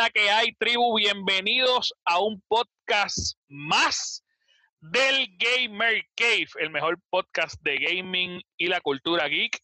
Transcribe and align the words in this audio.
¿Qué 0.00 0.06
es 0.06 0.06
la 0.06 0.10
que 0.10 0.30
hay, 0.30 0.52
tribu? 0.54 0.96
Bienvenidos 0.96 1.92
a 2.06 2.20
un 2.20 2.42
podcast 2.48 3.36
más 3.48 4.24
del 4.80 5.28
Gamer 5.36 6.02
Cave, 6.16 6.48
el 6.58 6.70
mejor 6.70 6.98
podcast 7.10 7.60
de 7.62 7.76
gaming 7.76 8.40
y 8.56 8.68
la 8.68 8.80
cultura 8.80 9.28
geek 9.28 9.58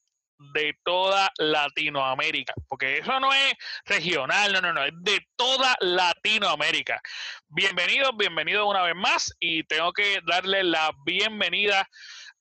de 0.53 0.75
toda 0.85 1.31
Latinoamérica, 1.39 2.53
porque 2.69 2.99
eso 2.99 3.19
no 3.19 3.33
es 3.33 3.55
regional, 3.87 4.53
no, 4.53 4.61
no, 4.61 4.75
no, 4.75 4.85
es 4.85 4.93
de 4.97 5.27
toda 5.37 5.75
Latinoamérica. 5.81 7.01
Bienvenidos, 7.49 8.11
bienvenidos 8.19 8.69
una 8.69 8.83
vez 8.83 8.95
más 8.95 9.33
y 9.41 9.63
tengo 9.65 9.91
que 9.93 10.21
darle 10.27 10.65
la 10.65 10.93
bienvenida 11.07 11.89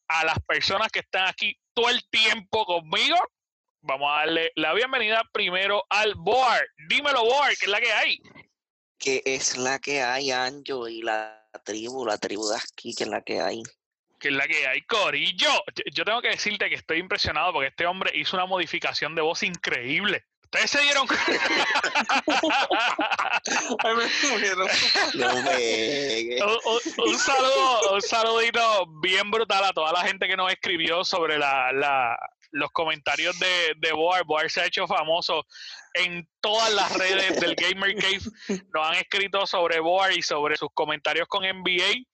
a 0.10 0.26
las 0.26 0.40
personas 0.46 0.90
que 0.92 1.00
están 1.00 1.28
aquí 1.30 1.56
todo 1.74 1.90
el 1.90 2.02
tiempo 2.10 2.66
conmigo. 2.66 3.16
Vamos 3.88 4.10
a 4.12 4.16
darle 4.22 4.52
la 4.56 4.74
bienvenida 4.74 5.24
primero 5.32 5.86
al 5.90 6.16
Boar. 6.16 6.66
Dímelo, 6.90 7.24
Boar, 7.24 7.56
¿qué 7.58 7.66
es 7.66 7.72
la 7.72 7.80
que 7.80 7.92
hay? 7.94 8.20
¿Qué 8.98 9.22
es 9.26 9.58
la 9.58 9.78
que 9.80 10.02
hay, 10.02 10.32
Anjo? 10.32 10.88
Y 10.88 11.04
la 11.04 11.48
tribu, 11.64 12.04
la 12.06 12.18
tribu 12.18 12.48
de 12.50 12.58
aquí, 12.58 12.96
que 12.96 13.04
es 13.04 13.10
la 13.10 13.22
que 13.22 13.40
hay. 13.42 13.62
que 14.20 14.30
es 14.30 14.34
la 14.34 14.48
que 14.48 14.66
hay, 14.68 14.82
Corillo. 14.84 15.50
Yo, 15.76 15.84
yo 15.94 16.04
tengo 16.06 16.22
que 16.22 16.30
decirte 16.30 16.68
que 16.68 16.76
estoy 16.76 16.98
impresionado 16.98 17.54
porque 17.54 17.68
este 17.70 17.86
hombre 17.86 18.12
hizo 18.16 18.36
una 18.36 18.48
modificación 18.48 19.14
de 19.14 19.22
voz 19.22 19.44
increíble. 19.44 20.26
Ustedes 20.46 20.72
se 20.72 20.82
dieron 20.82 21.06
Ay, 23.84 23.94
me 23.96 24.30
murieron. 24.30 24.68
No 25.16 25.42
me... 25.44 26.38
un, 26.44 26.50
un- 26.50 27.10
un 27.10 27.20
saludo, 27.20 27.94
un 27.94 28.02
saludito 28.02 28.86
bien 29.02 29.30
brutal 29.32 29.64
a 29.66 29.74
toda 29.74 29.92
la 29.92 30.02
gente 30.08 30.28
que 30.28 30.38
nos 30.38 30.52
escribió 30.52 31.04
sobre 31.04 31.38
la, 31.38 31.72
la- 31.74 32.18
los 32.56 32.72
comentarios 32.72 33.38
de, 33.38 33.74
de 33.78 33.92
Boar. 33.92 34.24
Boar 34.26 34.50
se 34.50 34.62
ha 34.62 34.66
hecho 34.66 34.88
famoso 34.88 35.46
en 35.94 36.28
todas 36.40 36.74
las 36.74 36.92
redes 36.94 37.40
del 37.40 37.56
Gamer 37.56 37.96
Cave. 37.96 38.22
Nos 38.74 38.88
han 38.88 38.96
escrito 38.96 39.46
sobre 39.46 39.80
Boar 39.80 40.14
y 40.14 40.22
sobre 40.22 40.56
sus 40.56 40.70
comentarios 40.74 41.28
con 41.28 41.44
NBA. 41.44 42.06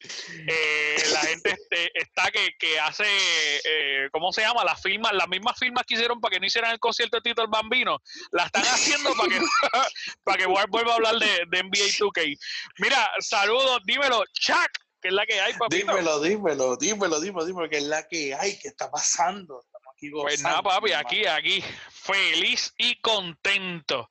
Eh, 0.47 0.95
la 1.13 1.19
gente 1.21 1.51
este, 1.51 1.91
está 1.93 2.31
que, 2.31 2.49
que 2.57 2.79
hace, 2.79 3.05
eh, 3.05 4.09
¿cómo 4.11 4.31
se 4.31 4.41
llama? 4.41 4.63
Las 4.63 4.81
firmas, 4.81 5.13
las 5.13 5.27
mismas 5.27 5.57
firmas 5.59 5.83
que 5.85 5.93
hicieron 5.93 6.19
para 6.19 6.33
que 6.33 6.39
no 6.39 6.47
hicieran 6.47 6.71
el 6.71 6.79
concierto 6.79 7.17
de 7.17 7.21
Tito 7.21 7.43
el 7.43 7.47
Bambino, 7.47 7.99
la 8.31 8.45
están 8.45 8.63
haciendo 8.63 9.13
para 9.13 9.29
que, 9.29 9.39
para 10.23 10.37
que 10.37 10.45
Boar 10.47 10.67
vuelva 10.69 10.93
a 10.93 10.95
hablar 10.95 11.15
de, 11.15 11.45
NBA 11.45 11.85
2K. 11.99 12.37
Mira, 12.79 13.11
saludos, 13.19 13.81
dímelo, 13.85 14.23
Chuck, 14.33 14.71
que 15.01 15.09
es 15.09 15.13
la 15.13 15.25
que 15.25 15.39
hay, 15.39 15.53
papito. 15.53 15.75
Dímelo, 15.75 16.19
dímelo, 16.19 16.77
dímelo, 16.77 17.19
dímelo, 17.19 17.45
dímelo, 17.45 17.69
que 17.69 17.77
es 17.77 17.83
la 17.83 18.07
que 18.07 18.33
hay, 18.33 18.57
que 18.57 18.69
está 18.69 18.89
pasando. 18.89 19.63
Estamos 20.01 20.01
aquí 20.01 20.09
gozando. 20.09 20.23
Pues 20.23 20.43
nada, 20.43 20.61
papi, 20.61 20.93
aquí, 20.93 21.25
aquí, 21.25 21.63
feliz 21.89 22.73
y 22.77 22.99
contento. 23.01 24.09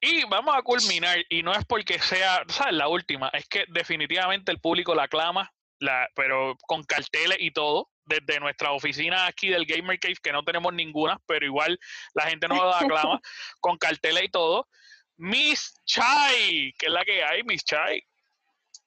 Y 0.00 0.24
vamos 0.24 0.54
a 0.56 0.62
culminar, 0.62 1.18
y 1.28 1.42
no 1.42 1.52
es 1.52 1.64
porque 1.64 1.98
sea, 1.98 2.44
¿sabes? 2.48 2.74
La 2.74 2.88
última, 2.88 3.28
es 3.32 3.48
que 3.48 3.64
definitivamente 3.68 4.52
el 4.52 4.60
público 4.60 4.94
la 4.94 5.04
aclama, 5.04 5.50
la, 5.80 6.08
pero 6.14 6.56
con 6.66 6.84
carteles 6.84 7.38
y 7.40 7.50
todo, 7.50 7.88
desde 8.04 8.40
nuestra 8.40 8.72
oficina 8.72 9.26
aquí 9.26 9.48
del 9.48 9.66
Gamer 9.66 9.98
Cave, 9.98 10.16
que 10.22 10.32
no 10.32 10.44
tenemos 10.44 10.72
ninguna, 10.72 11.20
pero 11.26 11.44
igual 11.44 11.78
la 12.14 12.24
gente 12.24 12.48
nos 12.48 12.58
la 12.58 12.78
aclama, 12.78 13.20
con 13.60 13.76
carteles 13.76 14.24
y 14.24 14.28
todo. 14.28 14.68
Miss 15.16 15.74
Chai, 15.84 16.72
que 16.78 16.86
es 16.86 16.92
la 16.92 17.04
que 17.04 17.24
hay, 17.24 17.42
Miss 17.42 17.64
Chai. 17.64 18.00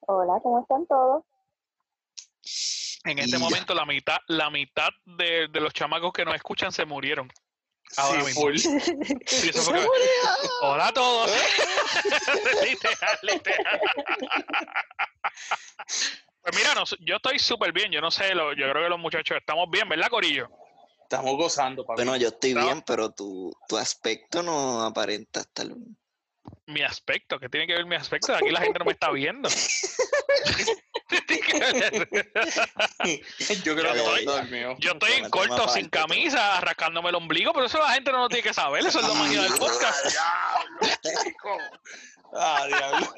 Hola, 0.06 0.40
¿cómo 0.42 0.60
están 0.60 0.86
todos? 0.86 1.24
En 3.04 3.18
este 3.18 3.38
momento 3.38 3.74
la 3.74 3.84
mitad, 3.86 4.18
la 4.28 4.50
mitad 4.50 4.88
de, 5.04 5.48
de 5.48 5.60
los 5.60 5.72
chamacos 5.72 6.12
que 6.12 6.24
nos 6.24 6.34
escuchan 6.34 6.72
se 6.72 6.84
murieron. 6.84 7.30
Ahora 7.96 8.20
Sí, 8.20 8.26
mismo. 8.26 8.40
full. 8.42 8.56
Sí, 9.26 9.48
eso 9.50 9.62
fue 9.62 9.80
que- 9.80 9.86
Hola 10.62 10.88
a 10.88 10.92
todos. 10.92 11.30
literal, 12.64 13.18
literal. 13.22 13.80
Pues 16.40 16.56
mira, 16.56 16.74
no 16.74 16.84
yo 17.00 17.16
estoy 17.16 17.38
súper 17.38 17.72
bien. 17.72 17.92
Yo 17.92 18.00
no 18.00 18.10
sé, 18.10 18.34
lo- 18.34 18.52
yo 18.54 18.70
creo 18.70 18.82
que 18.84 18.88
los 18.88 18.98
muchachos 18.98 19.36
estamos 19.38 19.68
bien, 19.70 19.88
¿verdad, 19.88 20.08
Corillo? 20.08 20.48
Estamos 21.02 21.36
gozando, 21.36 21.84
papi. 21.84 21.96
Bueno, 21.98 22.16
yo 22.16 22.28
estoy 22.28 22.54
No. 22.54 22.64
bien, 22.64 22.82
pero 22.82 23.10
tu, 23.10 23.52
tu 23.68 23.76
aspecto 23.76 24.42
no 24.42 24.82
aparenta 24.82 25.40
estar... 25.40 25.66
Mi 26.66 26.82
aspecto, 26.82 27.38
¿qué 27.38 27.48
tiene 27.48 27.66
que 27.66 27.74
ver 27.74 27.84
mi 27.86 27.94
aspecto? 27.96 28.34
Aquí 28.34 28.50
la 28.50 28.60
gente 28.62 28.78
no 28.78 28.84
me 28.86 28.92
está 28.92 29.10
viendo. 29.10 29.48
yo 33.64 33.74
creo 33.76 33.92
que 33.92 33.98
yo 33.98 34.16
estoy- 34.16 34.24
dormido. 34.24 34.76
Yo 34.78 34.92
estoy 34.92 35.12
en 35.12 35.30
corto, 35.30 35.68
sin 35.68 35.88
camisa, 35.88 36.60
rascándome 36.60 37.08
el 37.10 37.14
ombligo, 37.16 37.52
pero 37.52 37.66
eso 37.66 37.78
la 37.78 37.90
gente 37.90 38.12
no 38.12 38.18
lo 38.20 38.28
tiene 38.28 38.42
que 38.42 38.54
saber. 38.54 38.84
Eso 38.86 39.00
es 39.00 39.06
lo 39.06 39.14
magia 39.14 39.42
del 39.42 39.54
podcast. 39.54 40.16
Ah, 42.34 42.64
diablo. 42.66 43.14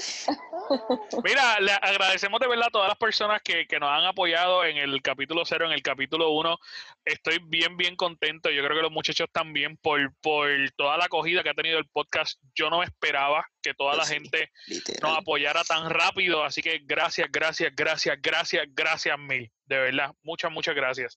Mira, 1.24 1.60
le 1.60 1.72
agradecemos 1.72 2.40
de 2.40 2.48
verdad 2.48 2.68
a 2.68 2.70
todas 2.70 2.88
las 2.88 2.98
personas 2.98 3.40
que, 3.42 3.66
que 3.66 3.78
nos 3.80 3.90
han 3.90 4.04
apoyado 4.04 4.64
en 4.64 4.76
el 4.76 5.00
capítulo 5.02 5.44
0, 5.44 5.66
en 5.66 5.72
el 5.72 5.82
capítulo 5.82 6.30
1. 6.30 6.58
Estoy 7.04 7.38
bien, 7.42 7.76
bien 7.76 7.96
contento. 7.96 8.50
Yo 8.50 8.62
creo 8.64 8.76
que 8.76 8.82
los 8.82 8.92
muchachos 8.92 9.28
también 9.32 9.76
por, 9.76 10.14
por 10.20 10.48
toda 10.76 10.96
la 10.96 11.06
acogida 11.06 11.42
que 11.42 11.50
ha 11.50 11.54
tenido 11.54 11.78
el 11.78 11.88
podcast. 11.88 12.40
Yo 12.54 12.70
no 12.70 12.78
me 12.78 12.84
esperaba 12.84 13.46
que 13.62 13.74
toda 13.74 13.96
la 13.96 14.04
Sí, 14.04 14.14
gente 14.14 14.50
nos 14.66 14.78
Literal. 14.78 15.16
apoyara 15.18 15.64
tan 15.64 15.90
rápido. 15.90 16.44
Así 16.44 16.62
que 16.62 16.80
gracias, 16.84 17.28
gracias, 17.30 17.72
gracias, 17.74 18.18
gracias, 18.20 18.64
gracias 18.70 19.18
mil. 19.18 19.50
De 19.64 19.78
verdad, 19.78 20.12
muchas, 20.24 20.50
muchas 20.50 20.74
gracias. 20.74 21.16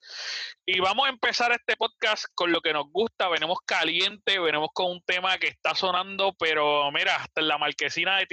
Y 0.64 0.80
vamos 0.80 1.08
a 1.08 1.10
empezar 1.10 1.52
este 1.52 1.76
podcast 1.76 2.26
con 2.36 2.52
lo 2.52 2.62
que 2.62 2.72
nos 2.72 2.86
gusta. 2.92 3.28
Venimos 3.30 3.58
caliente, 3.66 4.38
venimos 4.38 4.70
con 4.74 4.92
un 4.92 5.02
tema 5.02 5.40
que 5.40 5.48
está 5.48 5.74
sonando, 5.74 6.36
pero 6.38 6.92
mira, 6.92 7.16
hasta 7.16 7.42
en 7.42 7.48
la 7.48 7.58
marquesina 7.58 8.18
de 8.18 8.28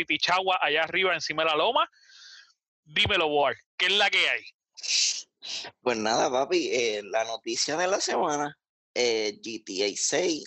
Allá 0.60 0.84
arriba, 0.84 1.14
encima 1.14 1.42
de 1.44 1.50
la 1.50 1.56
loma. 1.56 1.88
Dímelo, 2.84 3.26
War, 3.28 3.56
¿qué 3.76 3.86
es 3.86 3.92
la 3.92 4.10
que 4.10 4.28
hay? 4.28 4.42
Pues 5.80 5.96
nada, 5.96 6.30
papi, 6.30 6.68
eh, 6.72 7.02
la 7.04 7.24
noticia 7.24 7.76
de 7.76 7.86
la 7.86 8.00
semana, 8.00 8.58
eh, 8.94 9.38
GTA 9.42 9.90
6 9.94 10.44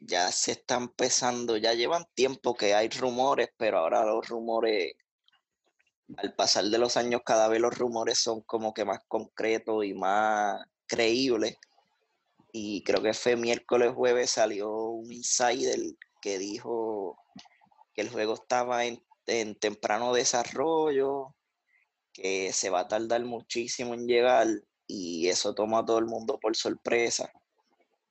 ya 0.00 0.32
se 0.32 0.52
está 0.52 0.76
empezando, 0.76 1.56
ya 1.56 1.74
llevan 1.74 2.06
tiempo 2.14 2.54
que 2.54 2.74
hay 2.74 2.88
rumores, 2.88 3.50
pero 3.56 3.78
ahora 3.78 4.04
los 4.04 4.26
rumores, 4.28 4.94
al 6.16 6.34
pasar 6.34 6.64
de 6.64 6.78
los 6.78 6.96
años, 6.96 7.20
cada 7.24 7.48
vez 7.48 7.60
los 7.60 7.76
rumores 7.76 8.18
son 8.18 8.40
como 8.42 8.72
que 8.72 8.84
más 8.84 9.00
concretos 9.06 9.84
y 9.84 9.94
más 9.94 10.64
creíbles. 10.86 11.56
Y 12.52 12.82
creo 12.82 13.02
que 13.02 13.14
fue 13.14 13.36
miércoles, 13.36 13.92
jueves, 13.94 14.30
salió 14.30 14.70
un 14.70 15.12
insider 15.12 15.78
que 16.20 16.38
dijo 16.38 17.16
que 17.94 18.02
el 18.02 18.10
juego 18.10 18.34
estaba 18.34 18.84
en, 18.84 19.02
en 19.26 19.54
temprano 19.54 20.12
desarrollo, 20.12 21.34
que 22.12 22.52
se 22.52 22.70
va 22.70 22.80
a 22.80 22.88
tardar 22.88 23.24
muchísimo 23.24 23.94
en 23.94 24.06
llegar 24.06 24.46
y 24.86 25.28
eso 25.28 25.54
toma 25.54 25.80
a 25.80 25.84
todo 25.84 25.98
el 25.98 26.06
mundo 26.06 26.38
por 26.40 26.56
sorpresa. 26.56 27.32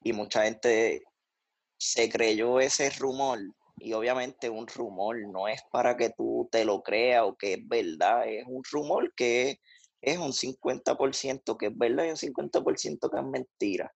Y 0.03 0.13
mucha 0.13 0.44
gente 0.44 1.03
se 1.78 2.09
creyó 2.09 2.59
ese 2.59 2.90
rumor 2.91 3.40
y 3.78 3.94
obviamente 3.94 4.50
un 4.50 4.67
rumor 4.67 5.17
no 5.28 5.47
es 5.47 5.62
para 5.72 5.96
que 5.96 6.09
tú 6.09 6.47
te 6.51 6.66
lo 6.66 6.81
creas 6.81 7.23
o 7.23 7.35
que 7.35 7.53
es 7.53 7.67
verdad, 7.67 8.28
es 8.28 8.46
un 8.47 8.61
rumor 8.69 9.13
que 9.16 9.59
es 10.01 10.17
un 10.17 10.34
50% 10.34 11.57
que 11.57 11.67
es 11.67 11.78
verdad 11.78 12.06
y 12.06 12.09
un 12.09 12.16
50% 12.16 13.09
que 13.09 13.17
es 13.17 13.25
mentira. 13.25 13.93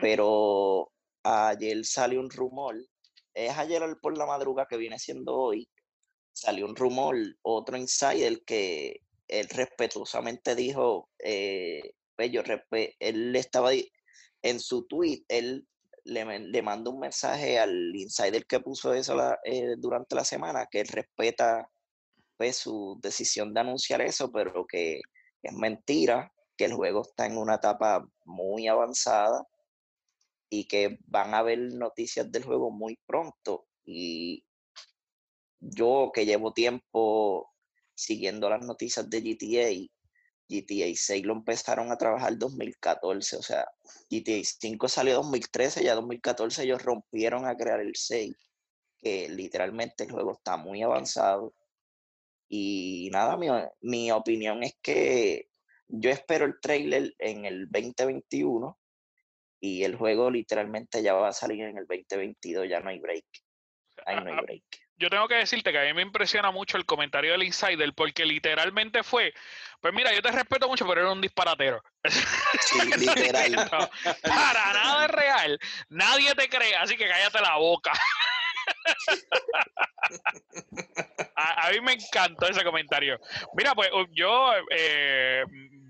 Pero 0.00 0.92
ayer 1.22 1.84
salió 1.86 2.20
un 2.20 2.28
rumor, 2.30 2.76
es 3.34 3.56
ayer 3.58 3.82
por 4.00 4.16
la 4.16 4.26
madrugada 4.26 4.68
que 4.68 4.76
viene 4.76 4.98
siendo 4.98 5.34
hoy, 5.36 5.68
salió 6.32 6.66
un 6.66 6.76
rumor, 6.76 7.16
otro 7.42 7.76
insider 7.76 8.42
que 8.44 9.00
él 9.28 9.48
respetuosamente 9.48 10.54
dijo, 10.54 11.10
eh, 11.18 11.94
pues 12.16 12.30
yo 12.30 12.42
él 13.00 13.36
estaba 13.36 13.70
en 14.42 14.60
su 14.60 14.86
tweet, 14.86 15.24
él 15.28 15.66
le, 16.04 16.38
le 16.38 16.62
mandó 16.62 16.90
un 16.90 17.00
mensaje 17.00 17.58
al 17.58 17.94
insider 17.94 18.46
que 18.46 18.60
puso 18.60 18.92
eso 18.94 19.16
eh, 19.44 19.74
durante 19.78 20.14
la 20.14 20.24
semana, 20.24 20.66
que 20.70 20.80
él 20.80 20.88
respeta 20.88 21.68
pues, 22.36 22.56
su 22.58 22.98
decisión 23.02 23.54
de 23.54 23.60
anunciar 23.60 24.02
eso, 24.02 24.30
pero 24.30 24.66
que 24.66 25.00
es 25.42 25.52
mentira, 25.52 26.32
que 26.56 26.66
el 26.66 26.74
juego 26.74 27.02
está 27.02 27.26
en 27.26 27.36
una 27.36 27.56
etapa 27.56 28.06
muy 28.24 28.68
avanzada 28.68 29.44
y 30.50 30.66
que 30.66 30.98
van 31.06 31.34
a 31.34 31.38
haber 31.38 31.58
noticias 31.58 32.30
del 32.30 32.44
juego 32.44 32.70
muy 32.70 32.98
pronto. 33.06 33.66
Y 33.84 34.44
yo 35.60 36.10
que 36.14 36.26
llevo 36.26 36.52
tiempo 36.52 37.50
siguiendo 37.94 38.50
las 38.50 38.64
noticias 38.64 39.08
de 39.08 39.20
GTA, 39.20 39.88
GTA 40.48 40.92
6 40.94 41.24
lo 41.24 41.32
empezaron 41.34 41.90
a 41.90 41.96
trabajar 41.96 42.36
2014, 42.36 43.36
o 43.36 43.42
sea, 43.42 43.66
GTA 44.10 44.40
5 44.42 44.88
salió 44.88 45.14
2013, 45.14 45.84
ya 45.84 45.94
2014 45.94 46.64
ellos 46.64 46.82
rompieron 46.82 47.46
a 47.46 47.56
crear 47.56 47.80
el 47.80 47.94
6, 47.94 48.34
que 48.98 49.28
literalmente 49.30 50.04
el 50.04 50.12
juego 50.12 50.32
está 50.32 50.56
muy 50.56 50.82
avanzado. 50.82 51.54
Y 52.48 53.08
nada, 53.12 53.36
mi, 53.36 53.48
mi 53.80 54.10
opinión 54.12 54.62
es 54.62 54.74
que 54.82 55.48
yo 55.88 56.10
espero 56.10 56.44
el 56.44 56.60
trailer 56.60 57.14
en 57.18 57.46
el 57.46 57.68
2021 57.70 58.78
y 59.64 59.82
el 59.82 59.96
juego 59.96 60.30
literalmente 60.30 61.02
ya 61.02 61.14
va 61.14 61.28
a 61.28 61.32
salir 61.32 61.62
en 61.62 61.78
el 61.78 61.86
2022, 61.86 62.68
ya 62.68 62.80
no 62.80 62.90
hay 62.90 62.98
break. 62.98 63.24
Ahí 64.04 64.16
no 64.16 64.30
hay 64.30 64.36
break. 64.44 64.62
yo 64.96 65.08
tengo 65.08 65.26
que 65.26 65.36
decirte 65.36 65.72
que 65.72 65.78
a 65.78 65.84
mí 65.84 65.94
me 65.94 66.02
impresiona 66.02 66.50
mucho 66.50 66.76
el 66.76 66.84
comentario 66.84 67.32
del 67.32 67.44
Insider 67.44 67.94
porque 67.94 68.26
literalmente 68.26 69.02
fue, 69.02 69.32
pues 69.80 69.94
mira, 69.94 70.12
yo 70.12 70.20
te 70.20 70.30
respeto 70.30 70.68
mucho, 70.68 70.86
pero 70.86 71.00
eres 71.00 71.12
un 71.14 71.22
disparatero. 71.22 71.82
Sí, 72.60 72.78
literal. 72.98 73.54
Para 74.22 74.72
nada 74.74 75.06
es 75.06 75.10
real. 75.10 75.58
Nadie 75.88 76.34
te 76.34 76.46
cree, 76.50 76.76
así 76.76 76.98
que 76.98 77.08
cállate 77.08 77.40
la 77.40 77.56
boca. 77.56 77.92
A, 81.36 81.66
a 81.66 81.70
mí 81.70 81.80
me 81.80 81.94
encantó 81.94 82.48
ese 82.48 82.62
comentario. 82.62 83.18
Mira, 83.54 83.74
pues 83.74 83.88
yo 84.12 84.52
eh, 84.70 85.42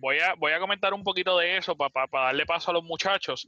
voy, 0.05 0.19
a, 0.19 0.35
voy 0.35 0.53
a 0.53 0.59
comentar 0.61 0.93
un 0.93 1.03
poquito 1.03 1.39
de 1.39 1.57
eso 1.57 1.75
para 1.77 2.07
darle 2.13 2.45
paso 2.45 2.71
a 2.71 2.75
los 2.75 2.85
muchachos. 2.85 3.47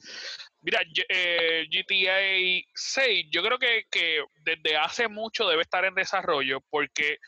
Mira, 0.63 0.81
yo- 0.91 1.05
eh, 1.09 1.67
GTA 1.71 2.67
6, 2.75 3.27
yo 3.31 3.43
creo 3.43 3.59
que, 3.59 3.85
que 3.91 4.25
desde 4.43 4.77
hace 4.79 5.07
mucho 5.07 5.47
debe 5.47 5.63
estar 5.63 5.85
en 5.85 5.95
desarrollo 5.95 6.61
porque 6.71 7.19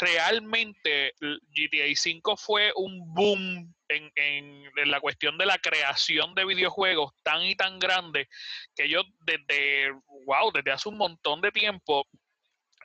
realmente 0.00 1.12
GTA 1.20 1.94
5 1.94 2.36
fue 2.36 2.72
un 2.76 3.14
boom 3.14 3.74
en, 3.88 4.10
en- 4.16 4.90
la 4.90 5.00
cuestión 5.00 5.36
de 5.38 5.46
la 5.46 5.58
creación 5.58 6.34
de 6.34 6.44
videojuegos 6.46 7.12
tan 7.22 7.42
y 7.42 7.54
tan 7.56 7.78
grande 7.78 8.26
que 8.74 8.84
ellos 8.84 9.04
desde, 9.20 9.90
wow, 10.26 10.50
desde 10.52 10.70
hace 10.72 10.88
un 10.88 10.96
montón 10.96 11.40
de 11.42 11.50
tiempo 11.52 12.06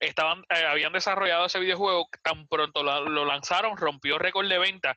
estaban, 0.02 0.44
eh, 0.50 0.66
habían 0.66 0.92
desarrollado 0.92 1.46
ese 1.46 1.60
videojuego, 1.60 2.10
tan 2.24 2.48
pronto 2.48 2.84
lo, 2.84 3.08
lo 3.08 3.24
lanzaron, 3.26 3.78
rompió 3.78 4.18
récord 4.18 4.48
de 4.50 4.58
venta, 4.60 4.96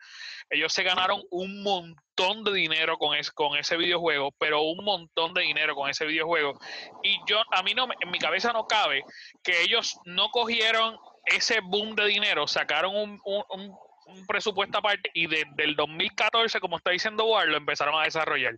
ellos 0.50 0.72
se 0.72 0.82
ganaron 0.82 1.22
un 1.30 1.62
montón 1.62 2.42
de 2.44 2.52
dinero 2.52 2.96
con, 2.98 3.16
es- 3.16 3.30
con 3.30 3.56
ese 3.56 3.76
videojuego, 3.76 4.32
pero 4.38 4.62
un 4.62 4.84
montón 4.84 5.34
de 5.34 5.42
dinero 5.42 5.74
con 5.74 5.88
ese 5.90 6.06
videojuego. 6.06 6.58
Y 7.02 7.18
yo, 7.26 7.40
a 7.52 7.62
mí 7.62 7.74
no, 7.74 7.86
en 8.00 8.10
mi 8.10 8.18
cabeza 8.18 8.52
no 8.52 8.66
cabe 8.66 9.04
que 9.42 9.62
ellos 9.62 9.96
no 10.04 10.30
cogieron 10.30 10.96
ese 11.26 11.60
boom 11.60 11.94
de 11.94 12.06
dinero, 12.06 12.46
sacaron 12.48 12.96
un, 12.96 13.20
un- 13.24 13.44
un- 13.50 13.76
un 14.06 14.26
presupuesto 14.26 14.76
aparte 14.78 15.10
y 15.14 15.26
desde 15.26 15.64
el 15.64 15.76
2014, 15.76 16.60
como 16.60 16.76
está 16.76 16.90
diciendo 16.90 17.24
War, 17.24 17.46
lo 17.48 17.56
empezaron 17.56 17.98
a 17.98 18.04
desarrollar. 18.04 18.54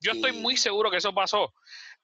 Yo 0.00 0.12
estoy 0.12 0.32
muy 0.32 0.56
seguro 0.58 0.90
que 0.90 0.98
eso 0.98 1.14
pasó. 1.14 1.54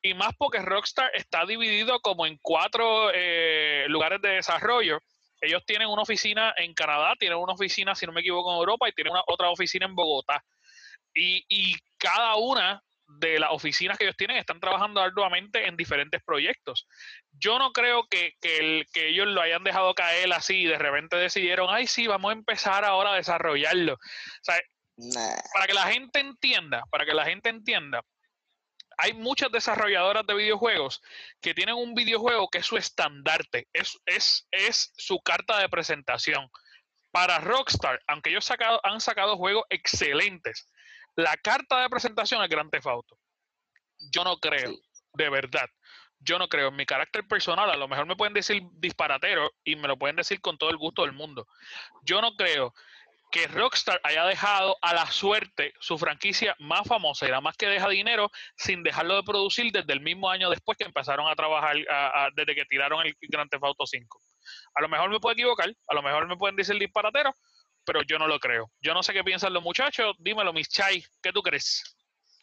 Y 0.03 0.15
más 0.15 0.33
porque 0.39 0.59
Rockstar 0.61 1.11
está 1.15 1.45
dividido 1.45 2.01
como 2.01 2.27
en 2.27 2.39
cuatro 2.41 3.11
eh, 3.13 3.85
lugares 3.89 4.21
de 4.23 4.31
desarrollo. 4.31 4.99
Ellos 5.41 5.63
tienen 5.67 5.89
una 5.89 6.03
oficina 6.03 6.55
en 6.57 6.75
Canadá, 6.75 7.15
tienen 7.19 7.39
una 7.39 7.53
oficina, 7.55 7.95
si 7.95 8.07
no 8.07 8.13
me 8.13 8.21
equivoco, 8.21 8.51
en 8.53 8.59
Europa 8.59 8.89
y 8.89 8.93
tienen 8.93 9.13
una 9.13 9.23
otra 9.27 9.51
oficina 9.51 9.87
en 9.87 9.95
Bogotá. 9.95 10.43
Y, 11.15 11.45
y 11.49 11.77
cada 11.99 12.37
una 12.37 12.83
de 13.19 13.41
las 13.41 13.51
oficinas 13.51 13.99
que 13.99 14.05
ellos 14.05 14.17
tienen 14.17 14.37
están 14.37 14.61
trabajando 14.61 15.01
arduamente 15.01 15.67
en 15.67 15.77
diferentes 15.77 16.23
proyectos. 16.23 16.87
Yo 17.33 17.59
no 17.59 17.73
creo 17.73 18.07
que, 18.09 18.35
que, 18.41 18.59
el- 18.59 18.87
que 18.93 19.09
ellos 19.09 19.27
lo 19.27 19.41
hayan 19.41 19.65
dejado 19.65 19.95
caer 19.95 20.33
así 20.33 20.61
y 20.61 20.67
de 20.67 20.79
repente 20.79 21.17
decidieron, 21.17 21.67
ay, 21.71 21.87
sí, 21.87 22.07
vamos 22.07 22.31
a 22.31 22.35
empezar 22.35 22.85
ahora 22.85 23.13
a 23.13 23.17
desarrollarlo. 23.17 23.95
O 23.95 23.99
sea, 24.43 24.61
Nah, 24.97 25.37
para 25.55 25.67
que 25.67 25.73
la 25.73 25.85
gente 25.87 26.21
entienda, 26.21 26.83
para 26.91 27.07
que 27.07 27.15
la 27.15 27.25
gente 27.25 27.49
entienda, 27.49 28.03
hay 29.03 29.15
muchas 29.15 29.51
desarrolladoras 29.51 30.27
de 30.27 30.35
videojuegos 30.35 31.01
que 31.41 31.55
tienen 31.55 31.75
un 31.75 31.95
videojuego 31.95 32.49
que 32.49 32.59
es 32.59 32.67
su 32.67 32.77
estandarte, 32.77 33.69
es, 33.73 33.99
es, 34.07 34.47
es 34.51 34.93
su 34.97 35.21
carta 35.21 35.59
de 35.59 35.69
presentación. 35.69 36.49
Para 37.11 37.39
Rockstar, 37.39 38.01
aunque 38.07 38.31
ellos 38.31 38.45
sacado- 38.45 38.81
han 38.85 39.01
sacado 39.01 39.37
juegos 39.37 39.65
excelentes, 39.71 40.69
la 41.17 41.37
carta 41.37 41.83
de 41.83 41.89
presentación 41.91 42.43
es 42.43 42.49
Grand 42.49 42.71
Theft 42.71 42.87
Auto. 42.87 43.19
Yo 44.13 44.23
no 44.25 44.37
creo, 44.39 44.71
Sí. 44.71 44.83
de 45.15 45.29
verdad. 45.29 45.69
Yo 46.23 46.39
no 46.39 46.49
creo, 46.49 46.69
en 46.69 46.77
mi 46.77 46.85
carácter 46.85 47.27
personal, 47.27 47.71
a 47.71 47.77
lo 47.77 47.89
mejor 47.89 48.07
me 48.07 48.15
pueden 48.15 48.35
decir 48.35 48.63
disparatero 48.75 49.51
y 49.65 49.75
me 49.77 49.89
lo 49.89 49.97
pueden 49.99 50.17
decir 50.17 50.41
con 50.41 50.59
todo 50.59 50.69
el 50.71 50.77
gusto 50.77 51.03
del 51.03 51.13
mundo. 51.13 51.47
Yo 52.03 52.21
no 52.21 52.37
creo 52.37 52.75
que 53.31 53.47
Rockstar 53.47 54.01
haya 54.03 54.25
dejado 54.25 54.77
a 54.83 54.93
la 54.93 55.07
suerte 55.07 55.73
su 55.81 55.97
franquicia 55.99 56.57
más 56.59 56.87
famosa 56.87 57.27
y 57.27 57.31
la 57.31 57.41
más 57.41 57.57
que 57.57 57.67
deja 57.67 57.89
dinero 57.89 58.29
sin 58.57 58.83
dejarlo 58.83 59.17
de 59.17 59.23
producir 59.23 59.73
desde 59.73 59.93
el 59.93 60.01
mismo 60.01 60.29
año 60.29 60.51
después 60.51 60.77
que 60.77 60.85
empezaron 60.85 61.29
a 61.29 61.37
trabajar, 61.37 61.77
desde 62.35 62.55
que 62.55 62.65
tiraron 62.65 63.07
el 63.07 63.15
Grand 63.21 63.49
Theft 63.49 63.65
Auto 63.65 63.87
5. 63.87 64.19
A 64.75 64.83
lo 64.83 64.89
mejor 64.89 65.11
me 65.11 65.21
puedo 65.21 65.33
equivocar, 65.35 65.73
a 65.89 65.95
lo 65.95 66.03
mejor 66.03 66.27
me 66.27 66.37
pueden 66.37 66.57
decir 66.57 66.77
disparatero, 66.77 67.33
pero 67.85 68.03
yo 68.03 68.19
no 68.19 68.27
lo 68.27 68.39
creo. 68.39 68.71
Yo 68.81 68.95
no 68.95 69.03
sé 69.03 69.13
qué 69.13 69.23
piensan 69.23 69.53
los 69.53 69.63
muchachos, 69.63 70.17
dímelo, 70.19 70.53
mis 70.53 70.69
chai, 70.69 71.03
¿qué 71.23 71.33
tú 71.33 71.41
crees? 71.43 71.97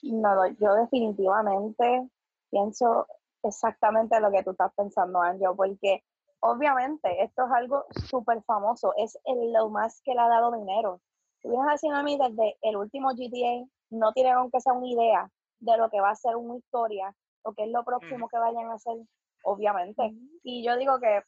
No, 0.04 0.48
yo 0.60 0.74
definitivamente 0.76 2.08
pienso 2.50 3.08
exactamente 3.44 4.20
lo 4.20 4.32
que 4.32 4.44
tú 4.44 4.52
estás 4.52 4.72
pensando, 4.76 5.22
Anjo, 5.22 5.56
porque 5.56 6.04
obviamente 6.40 7.24
esto 7.24 7.46
es 7.46 7.52
algo 7.52 7.86
súper 8.10 8.42
famoso, 8.44 8.94
es 8.98 9.18
el- 9.26 9.54
lo 9.54 9.70
más 9.70 10.02
que 10.02 10.14
le 10.14 10.20
ha 10.22 10.28
dado 10.28 10.52
dinero. 10.52 11.02
Si 11.42 11.50
vienes 11.50 11.68
decirme 11.72 11.98
a 11.98 12.04
mí 12.04 12.18
desde 12.18 12.58
el 12.62 12.78
último 12.78 13.12
GTA, 13.12 13.68
no 13.90 14.12
tienen 14.14 14.34
aunque 14.34 14.60
sea 14.62 14.74
una 14.74 14.88
idea 14.88 15.32
de 15.60 15.78
lo 15.78 15.90
que 15.90 16.02
va 16.02 16.12
a 16.12 16.16
ser 16.16 16.36
una 16.36 16.58
historia 16.58 17.16
o 17.44 17.54
qué 17.54 17.64
es 17.64 17.72
lo 17.72 17.84
próximo 17.84 18.28
que 18.28 18.38
vayan 18.38 18.70
a 18.70 18.76
hacer, 18.76 18.98
obviamente. 19.44 20.14
Y 20.44 20.64
yo 20.64 20.76
digo 20.78 21.00
que 21.00 21.22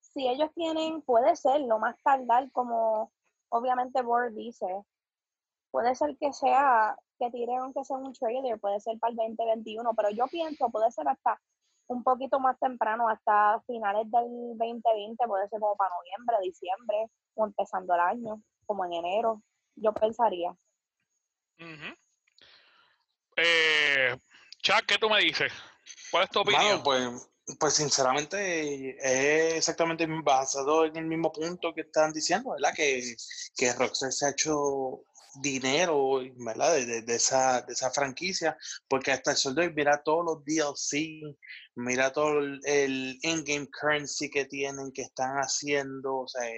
si 0.00 0.28
ellos 0.28 0.50
tienen, 0.54 1.02
puede 1.02 1.36
ser 1.36 1.60
lo 1.62 1.78
más 1.78 1.96
tardar 2.02 2.50
como 2.52 3.10
obviamente 3.50 4.02
Board 4.02 4.32
dice, 4.34 4.66
puede 5.70 5.94
ser 5.94 6.16
que 6.18 6.32
sea, 6.32 6.96
que 7.18 7.30
tiren 7.30 7.58
aunque 7.58 7.84
sea 7.84 7.96
un 7.98 8.12
trailer, 8.12 8.58
puede 8.58 8.80
ser 8.80 8.98
para 8.98 9.10
el 9.10 9.16
2021, 9.16 9.94
pero 9.94 10.10
yo 10.10 10.26
pienso, 10.28 10.70
puede 10.70 10.90
ser 10.90 11.08
hasta 11.08 11.40
un 11.92 12.02
poquito 12.02 12.40
más 12.40 12.58
temprano, 12.58 13.08
hasta 13.08 13.62
finales 13.66 14.10
del 14.10 14.56
2020, 14.58 15.24
puede 15.26 15.48
ser 15.48 15.60
como 15.60 15.76
para 15.76 15.94
noviembre, 15.94 16.36
diciembre, 16.42 17.06
o 17.34 17.46
empezando 17.46 17.94
el 17.94 18.00
año, 18.00 18.42
como 18.66 18.84
en 18.84 18.94
enero, 18.94 19.42
yo 19.76 19.92
pensaría. 19.92 20.50
Ujú. 21.58 21.94
Eh, 23.36 24.16
Chuck, 24.62 24.84
¿qué 24.86 24.98
tú 24.98 25.08
me 25.08 25.20
dices? 25.20 25.52
¿Cuál 26.10 26.24
es 26.24 26.30
tu 26.30 26.40
opinión? 26.40 26.82
Pues, 26.82 27.30
pues 27.58 27.74
sinceramente 27.74 28.96
es 29.00 29.56
exactamente 29.56 30.06
basado 30.22 30.84
en 30.84 30.96
el 30.96 31.06
mismo 31.06 31.32
punto 31.32 31.72
que 31.74 31.82
están 31.82 32.12
diciendo, 32.12 32.50
¿verdad? 32.50 32.74
Que, 32.74 33.16
que 33.56 33.72
Rockstar 33.72 34.12
se 34.12 34.26
ha 34.26 34.30
hecho 34.30 35.04
dinero, 35.40 36.20
¿verdad? 36.36 36.74
De, 36.74 36.86
de- 36.86 37.02
de 37.02 37.14
esa, 37.14 37.62
de 37.62 37.72
esa 37.72 37.90
franquicia, 37.90 38.56
porque 38.88 39.12
hasta 39.12 39.30
el 39.32 39.36
sol 39.36 39.54
de 39.54 39.62
hoy, 39.62 39.72
mira 39.74 40.02
todos 40.02 40.24
los 40.24 40.44
DLC, 40.44 41.36
mira 41.76 42.12
todo 42.12 42.38
el, 42.40 43.18
in-game 43.22 43.68
currency 43.68 44.28
que 44.30 44.44
tienen, 44.44 44.92
que 44.92 45.02
están 45.02 45.36
haciendo, 45.36 46.18
o 46.18 46.28
sea, 46.28 46.48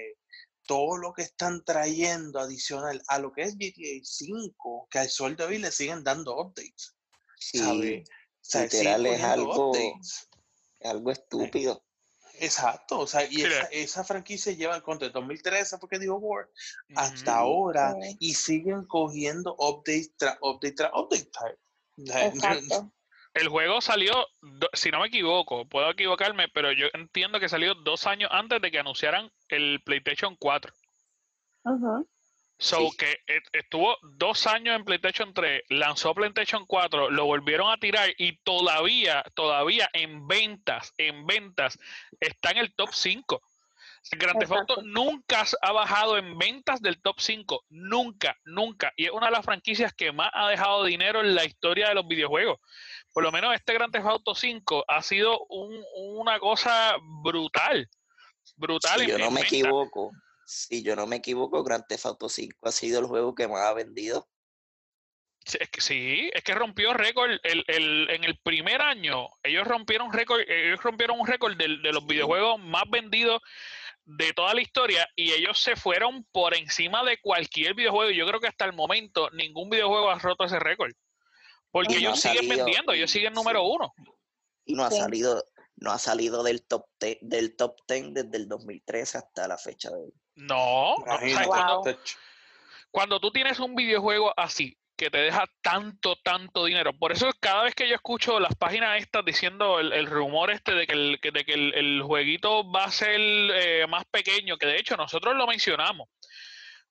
todo 0.67 0.97
lo 0.97 1.13
que 1.13 1.21
están 1.21 1.63
trayendo 1.63 2.39
adicional 2.39 3.01
a 3.07 3.19
lo 3.19 3.31
que 3.31 3.43
es 3.43 3.55
GTA 3.55 4.01
5, 4.03 4.87
que 4.89 4.99
al 4.99 5.09
sol 5.09 5.35
de 5.35 5.43
hoy 5.43 5.59
le 5.59 5.71
siguen 5.71 6.03
dando 6.03 6.35
updates, 6.37 6.95
sí, 7.37 7.59
¿sabes? 7.59 8.09
O 8.09 8.13
sea, 8.41 8.63
literal 8.63 9.05
es 9.05 9.21
algo, 9.23 9.69
updates. 9.71 10.27
algo 10.81 11.11
estúpido. 11.11 11.84
Exacto, 12.39 12.99
o 12.99 13.07
sea, 13.07 13.25
y 13.29 13.41
esa, 13.41 13.63
esa 13.71 14.03
franquicia 14.03 14.53
lleva 14.53 14.81
contra 14.81 15.07
el 15.07 15.13
2013, 15.13 15.77
porque 15.77 15.99
dijo 15.99 16.15
Ward, 16.15 16.47
hasta 16.95 17.31
Ujú. 17.31 17.39
ahora, 17.41 17.95
Sí. 18.01 18.17
y 18.19 18.33
siguen 18.33 18.85
cogiendo 18.85 19.55
update 19.57 20.13
tras 20.17 20.37
update 20.41 20.75
tras 20.75 20.91
update. 20.93 21.29
Exacto. 21.97 22.91
El 23.35 23.49
juego 23.49 23.81
salió, 23.81 24.13
si 24.71 24.91
no 24.91 25.01
me 25.01 25.07
equivoco, 25.07 25.67
puedo 25.67 25.89
equivocarme, 25.89 26.47
pero 26.47 26.71
yo 26.71 26.87
entiendo 26.93 27.37
que 27.37 27.49
salió 27.49 27.75
dos 27.75 28.07
años 28.07 28.29
antes 28.31 28.61
de 28.61 28.71
que 28.71 28.79
anunciaran 28.79 29.29
el 29.49 29.81
PlayStation 29.83 30.37
4. 30.39 30.73
Ujú. 31.65 32.07
So 32.57 32.77
Sí. 32.89 32.97
que 32.97 33.11
e- 33.27 33.41
estuvo 33.51 33.97
dos 34.01 34.47
años 34.47 34.75
en 34.77 34.85
PlayStation 34.85 35.33
3, 35.33 35.63
lanzó 35.69 36.13
PlayStation 36.15 36.65
4, 36.65 37.09
lo 37.09 37.25
volvieron 37.25 37.69
a 37.69 37.77
tirar 37.77 38.09
y 38.17 38.37
todavía, 38.43 39.23
todavía 39.33 39.89
en 39.93 40.25
ventas, 40.27 40.93
en 40.97 41.25
ventas, 41.25 41.77
está 42.19 42.51
en 42.51 42.57
el 42.57 42.73
top 42.73 42.89
5. 42.93 43.41
Grand 44.11 44.39
Theft 44.39 44.51
Auto 44.51 44.81
nunca 44.83 45.43
ha 45.63 45.71
bajado 45.71 46.17
en 46.17 46.37
ventas 46.37 46.79
del 46.79 47.01
top 47.01 47.15
5, 47.19 47.65
nunca, 47.69 48.37
nunca. 48.45 48.93
Y 48.95 49.05
es 49.05 49.11
una 49.11 49.25
de 49.25 49.31
las 49.31 49.43
franquicias 49.43 49.93
que 49.93 50.11
más 50.11 50.29
ha 50.33 50.47
dejado 50.47 50.83
dinero 50.85 51.21
en 51.21 51.33
la 51.33 51.43
historia 51.43 51.89
de 51.89 51.95
los 51.95 52.07
videojuegos. 52.07 52.59
Por 53.11 53.23
lo 53.23 53.31
menos 53.31 53.53
este 53.55 53.73
Grand 53.73 53.91
Theft 53.91 54.05
Auto 54.05 54.35
5 54.35 54.85
ha 54.87 55.01
sido 55.01 55.39
un- 55.49 55.83
una 55.95 56.39
cosa 56.39 56.95
brutal, 57.01 57.89
brutal. 58.55 58.99
Si 58.99 59.05
en- 59.05 59.09
yo 59.09 59.17
no 59.17 59.25
en 59.27 59.33
me 59.33 59.41
equivoco, 59.41 60.11
si 60.45 60.83
yo 60.83 60.95
no 60.95 61.07
me 61.07 61.17
equivoco, 61.17 61.63
Grand 61.63 61.85
Theft 61.87 62.05
Auto 62.05 62.29
5 62.29 62.57
ha 62.67 62.71
sido 62.71 62.99
el 62.99 63.05
juego 63.05 63.33
que 63.35 63.47
más 63.47 63.61
ha 63.61 63.73
vendido. 63.73 64.29
Sí, 65.45 65.57
es 65.61 65.69
que, 65.69 65.81
sí, 65.81 66.29
es 66.33 66.43
que 66.43 66.55
rompió 66.55 66.93
récord 66.93 67.29
el, 67.43 67.63
el- 67.67 68.09
en 68.09 68.23
el 68.23 68.39
primer 68.39 68.81
año. 68.81 69.27
Ellos 69.43 69.67
rompieron 69.67 70.11
récord, 70.11 70.41
ellos 70.47 70.81
rompieron 70.81 71.19
un 71.19 71.27
récord 71.27 71.55
de, 71.55 71.67
los 71.67 72.01
Sí. 72.03 72.07
videojuegos 72.09 72.59
más 72.59 72.83
vendidos 72.89 73.41
de 74.05 74.33
toda 74.33 74.53
la 74.55 74.61
historia 74.61 75.07
y 75.15 75.31
ellos 75.33 75.59
se 75.59 75.75
fueron 75.75 76.23
por 76.31 76.55
encima 76.55 77.03
de 77.03 77.19
cualquier 77.21 77.75
videojuego. 77.75 78.11
Yo 78.11 78.25
creo 78.27 78.39
que 78.39 78.47
hasta 78.47 78.65
el 78.65 78.73
momento 78.73 79.29
ningún 79.31 79.69
videojuego 79.69 80.09
ha 80.09 80.17
roto 80.19 80.45
ese 80.45 80.59
récord. 80.59 80.93
Porque 81.71 81.93
Y 81.95 81.97
ellos 81.97 82.19
siguen 82.21 82.37
salido, 82.47 82.55
vendiendo, 82.65 82.93
ellos 82.93 83.11
siguen 83.11 83.33
número 83.33 83.59
sí. 83.61 83.67
uno. 83.69 83.93
Y 84.65 84.73
no 84.73 84.83
ha 84.85 84.89
Sí. 84.91 84.97
salido, 84.97 85.43
no 85.75 85.91
ha 85.91 85.99
salido 85.99 86.41
del 86.41 86.65
top, 86.65 86.85
te- 86.97 87.19
del 87.21 87.55
top 87.55 87.75
10 87.87 88.13
desde 88.13 88.37
el 88.37 88.47
2013 88.47 89.17
hasta 89.19 89.47
la 89.47 89.57
fecha 89.59 89.89
de 89.91 89.95
hoy. 89.97 90.13
No, 90.35 90.95
no, 91.05 91.15
o 91.15 91.17
sea, 91.19 91.27
Imagínate. 91.27 91.47
cuando, 91.47 91.73
Wow. 91.75 91.83
Tech. 91.83 91.99
cuando 92.91 93.19
tú 93.19 93.31
tienes 93.31 93.59
un 93.59 93.75
videojuego 93.75 94.33
así, 94.37 94.77
que 94.97 95.09
te 95.09 95.17
deja 95.17 95.43
tanto, 95.61 96.15
tanto 96.23 96.63
dinero. 96.65 96.93
Por 96.97 97.11
eso 97.11 97.29
cada 97.41 97.63
vez 97.63 97.75
que 97.75 97.87
yo 97.89 97.95
escucho 97.95 98.39
las 98.39 98.55
páginas 98.55 98.97
estas 99.01 99.25
diciendo 99.25 99.79
el, 99.81 99.91
el 99.91 100.05
rumor 100.05 100.51
este 100.51 100.73
de 100.73 100.87
que 100.87 100.93
el, 100.93 101.19
que- 101.21 101.31
de 101.31 101.43
que 101.43 101.53
el, 101.53 101.73
el 101.73 102.01
jueguito 102.01 102.69
va 102.71 102.85
a 102.85 102.91
ser 102.91 103.19
eh, 103.19 103.85
más 103.89 104.05
pequeño, 104.05 104.57
que 104.57 104.67
de 104.67 104.77
hecho 104.77 104.95
nosotros 104.95 105.35
lo 105.35 105.47
mencionamos. 105.47 106.07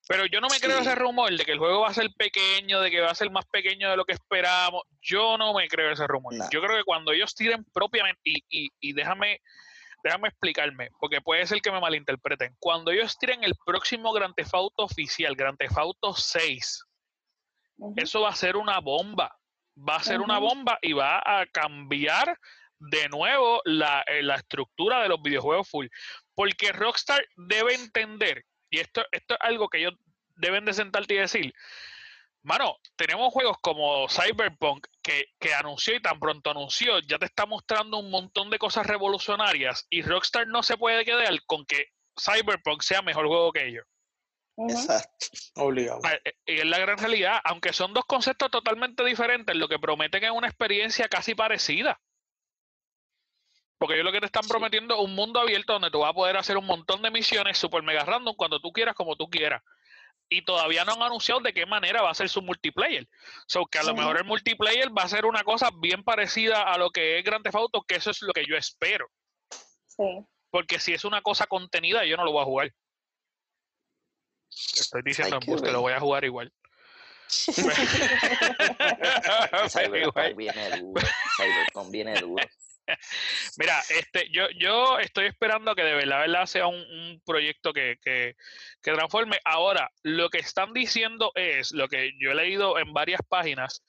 Pero 0.07 0.27
yo 0.27 0.39
no 0.43 0.49
me 0.51 0.61
creo 0.61 0.77
Sí. 0.83 0.83
ese 0.83 0.95
rumor 0.97 1.35
de 1.35 1.47
que 1.47 1.53
el 1.53 1.59
juego 1.59 1.81
va 1.81 1.89
a 1.89 1.95
ser 1.95 2.11
pequeño, 2.15 2.83
de 2.83 2.91
que 2.91 3.01
va 3.01 3.11
a 3.11 3.15
ser 3.15 3.31
más 3.31 3.47
pequeño 3.47 3.89
de 3.89 3.97
lo 3.97 4.05
que 4.05 4.13
esperábamos. 4.13 4.83
Yo 5.01 5.39
no 5.39 5.55
me 5.55 5.67
creo 5.67 5.91
ese 5.93 6.07
rumor. 6.07 6.35
No. 6.35 6.45
Yo 6.51 6.61
creo 6.61 6.77
que 6.77 6.85
cuando 6.85 7.11
ellos 7.13 7.35
tiren 7.35 7.65
propiamente, 7.73 8.21
y, 8.23 8.45
y, 8.51 8.69
y 8.81 8.93
déjame, 8.93 9.41
déjame 10.05 10.29
explicarme, 10.29 10.91
porque 11.01 11.23
puede 11.23 11.47
ser 11.47 11.61
que 11.63 11.73
me 11.73 11.81
malinterpreten. 11.81 12.55
Cuando 12.59 12.91
ellos 12.91 13.17
tiren 13.19 13.43
el 13.43 13.55
próximo 13.65 14.13
Grand 14.13 14.35
Theft 14.35 14.55
Auto 14.55 14.85
oficial, 14.85 15.35
Grand 15.35 15.57
Theft 15.57 15.79
Auto 15.79 16.15
6, 16.15 16.85
Ujú. 17.79 17.95
eso 17.97 18.21
va 18.21 18.29
a 18.29 18.37
ser 18.37 18.57
una 18.57 18.79
bomba. 18.81 19.37
Va 19.77 19.97
a 19.97 20.03
ser 20.03 20.21
una 20.21 20.39
bomba 20.39 20.79
y 20.83 20.93
va 20.93 21.19
a 21.19 21.47
cambiar 21.47 22.39
de 22.79 23.09
nuevo 23.09 23.61
la, 23.65 24.05
eh, 24.07 24.23
la 24.23 24.37
estructura 24.37 25.03
de 25.03 25.09
los 25.09 25.21
videojuegos 25.21 25.69
full. 25.69 25.87
Porque 26.35 26.71
Rockstar 26.71 27.27
debe 27.37 27.75
entender, 27.75 28.45
y 28.71 28.79
esto, 28.79 29.05
esto 29.11 29.35
es 29.35 29.41
algo 29.41 29.69
que 29.69 29.79
ellos 29.79 29.95
deben 30.37 30.65
de 30.65 30.75
sentarte 30.75 31.15
y 31.15 31.19
decir, 31.19 31.55
mano, 32.45 32.77
tenemos 32.97 33.33
juegos 33.33 33.57
como 33.61 34.09
Cyberpunk 34.09 34.87
que, 35.03 35.27
que 35.41 35.55
anunció 35.55 35.97
y 35.97 36.01
tan 36.01 36.21
pronto 36.21 36.51
anunció, 36.51 37.01
ya 37.01 37.19
te 37.19 37.27
está 37.27 37.47
mostrando 37.47 37.99
un 37.99 38.11
montón 38.11 38.51
de 38.51 38.59
cosas 38.59 38.87
revolucionarias 38.87 39.87
y 39.91 40.03
Rockstar 40.03 40.47
no 40.47 40.63
se 40.63 40.77
puede 40.77 41.05
quedar 41.05 41.35
con 41.47 41.65
que 41.67 41.87
Cyberpunk 42.19 42.83
sea 42.83 43.03
mejor 43.03 43.27
juego 43.27 43.51
que 43.53 43.67
ellos. 43.67 43.85
Exacto. 44.57 45.27
Obligado. 45.57 46.01
Ah, 46.05 46.15
eh, 46.25 46.35
Y 46.47 46.59
es 46.61 46.67
la 46.67 46.79
gran 46.79 46.99
realidad, 46.99 47.41
aunque 47.45 47.73
son 47.73 47.93
dos 47.93 48.05
conceptos 48.05 48.51
totalmente 48.51 49.05
diferentes, 49.05 49.57
lo 49.57 49.69
que 49.69 49.81
prometen 49.81 50.23
es 50.23 50.31
una 50.31 50.47
experiencia 50.47 51.09
casi 51.09 51.35
parecida. 51.35 52.01
Porque 53.79 53.95
ellos 53.95 54.05
lo 54.05 54.13
que 54.13 54.21
te 54.21 54.27
están 54.27 54.45
Sí. 54.45 54.51
prometiendo 54.51 54.95
es 54.95 55.01
un 55.01 55.15
mundo 55.15 55.41
abierto 55.41 55.73
donde 55.73 55.91
tú 55.91 56.01
vas 56.01 56.11
a 56.11 56.15
poder 56.15 56.37
hacer 56.37 56.57
un 56.57 56.67
montón 56.67 57.03
de 57.03 57.11
misiones 57.11 57.59
super 57.59 57.83
mega 57.83 58.05
random 58.05 58.37
cuando 58.37 58.61
tú 58.61 58.73
quieras, 58.73 58.95
como 58.95 59.17
tú 59.17 59.29
quieras. 59.29 59.63
Y 60.29 60.45
todavía 60.45 60.85
no 60.85 60.93
han 60.93 61.03
anunciado 61.03 61.41
de 61.41 61.53
qué 61.53 61.67
manera 61.67 62.03
va 62.03 62.11
a 62.11 62.15
ser 62.15 62.29
su 62.29 62.43
multiplayer. 62.43 63.09
So 63.47 63.67
que 63.67 63.79
a 63.79 63.83
lo 63.83 63.95
mejor 63.95 64.17
el 64.17 64.25
multiplayer 64.25 64.89
va 64.97 65.03
a 65.03 65.09
ser 65.09 65.27
una 65.27 65.45
cosa 65.45 65.71
bien 65.81 66.03
parecida 66.03 66.63
a 66.63 66.79
lo 66.79 66.91
que 66.91 67.19
es 67.19 67.25
Grand 67.25 67.45
Theft 67.45 67.57
Auto, 67.57 67.85
que 67.87 67.97
eso 67.97 68.11
es 68.11 68.23
lo 68.23 68.33
que 68.33 68.47
yo 68.47 68.57
espero. 68.57 69.07
Sí. 69.87 70.03
Porque 70.51 70.81
si 70.81 70.93
es 70.93 71.05
una 71.05 71.21
cosa 71.21 71.47
contenida, 71.47 72.05
yo 72.05 72.17
no 72.17 72.25
lo 72.25 72.33
voy 72.33 72.43
a 72.43 72.47
jugar. 72.47 72.73
Estoy 74.51 75.03
diciendo 75.05 75.39
en 75.41 75.63
que 75.63 75.71
lo 75.71 75.81
voy 75.81 75.93
a 75.93 76.01
jugar 76.01 76.25
igual. 76.25 76.53
Cyberpunk 79.69 80.37
viene 80.37 80.81
duro. 80.81 81.07
Cyberpunk 81.37 81.91
viene 81.91 82.21
duro. 82.21 82.45
Mira, 83.59 83.81
este, 83.91 84.29
yo, 84.31 84.49
yo 84.59 84.99
estoy 84.99 85.27
esperando 85.27 85.75
que 85.75 85.83
de 85.83 85.95
verdad, 85.95 86.21
verdad 86.21 86.47
sea 86.47 86.67
un, 86.67 86.85
proyecto 87.25 87.73
que, 87.73 87.97
que, 88.03 88.35
que 88.83 88.93
transforme. 88.93 89.39
Ahora, 89.45 89.91
lo 90.03 90.29
que 90.31 90.39
están 90.39 90.73
diciendo 90.73 91.33
es, 91.35 91.73
lo 91.73 91.89
que 91.89 92.13
yo 92.21 92.33
he 92.33 92.35
leído 92.35 92.79
en 92.79 92.93
varias 92.93 93.21
páginas, 93.29 93.83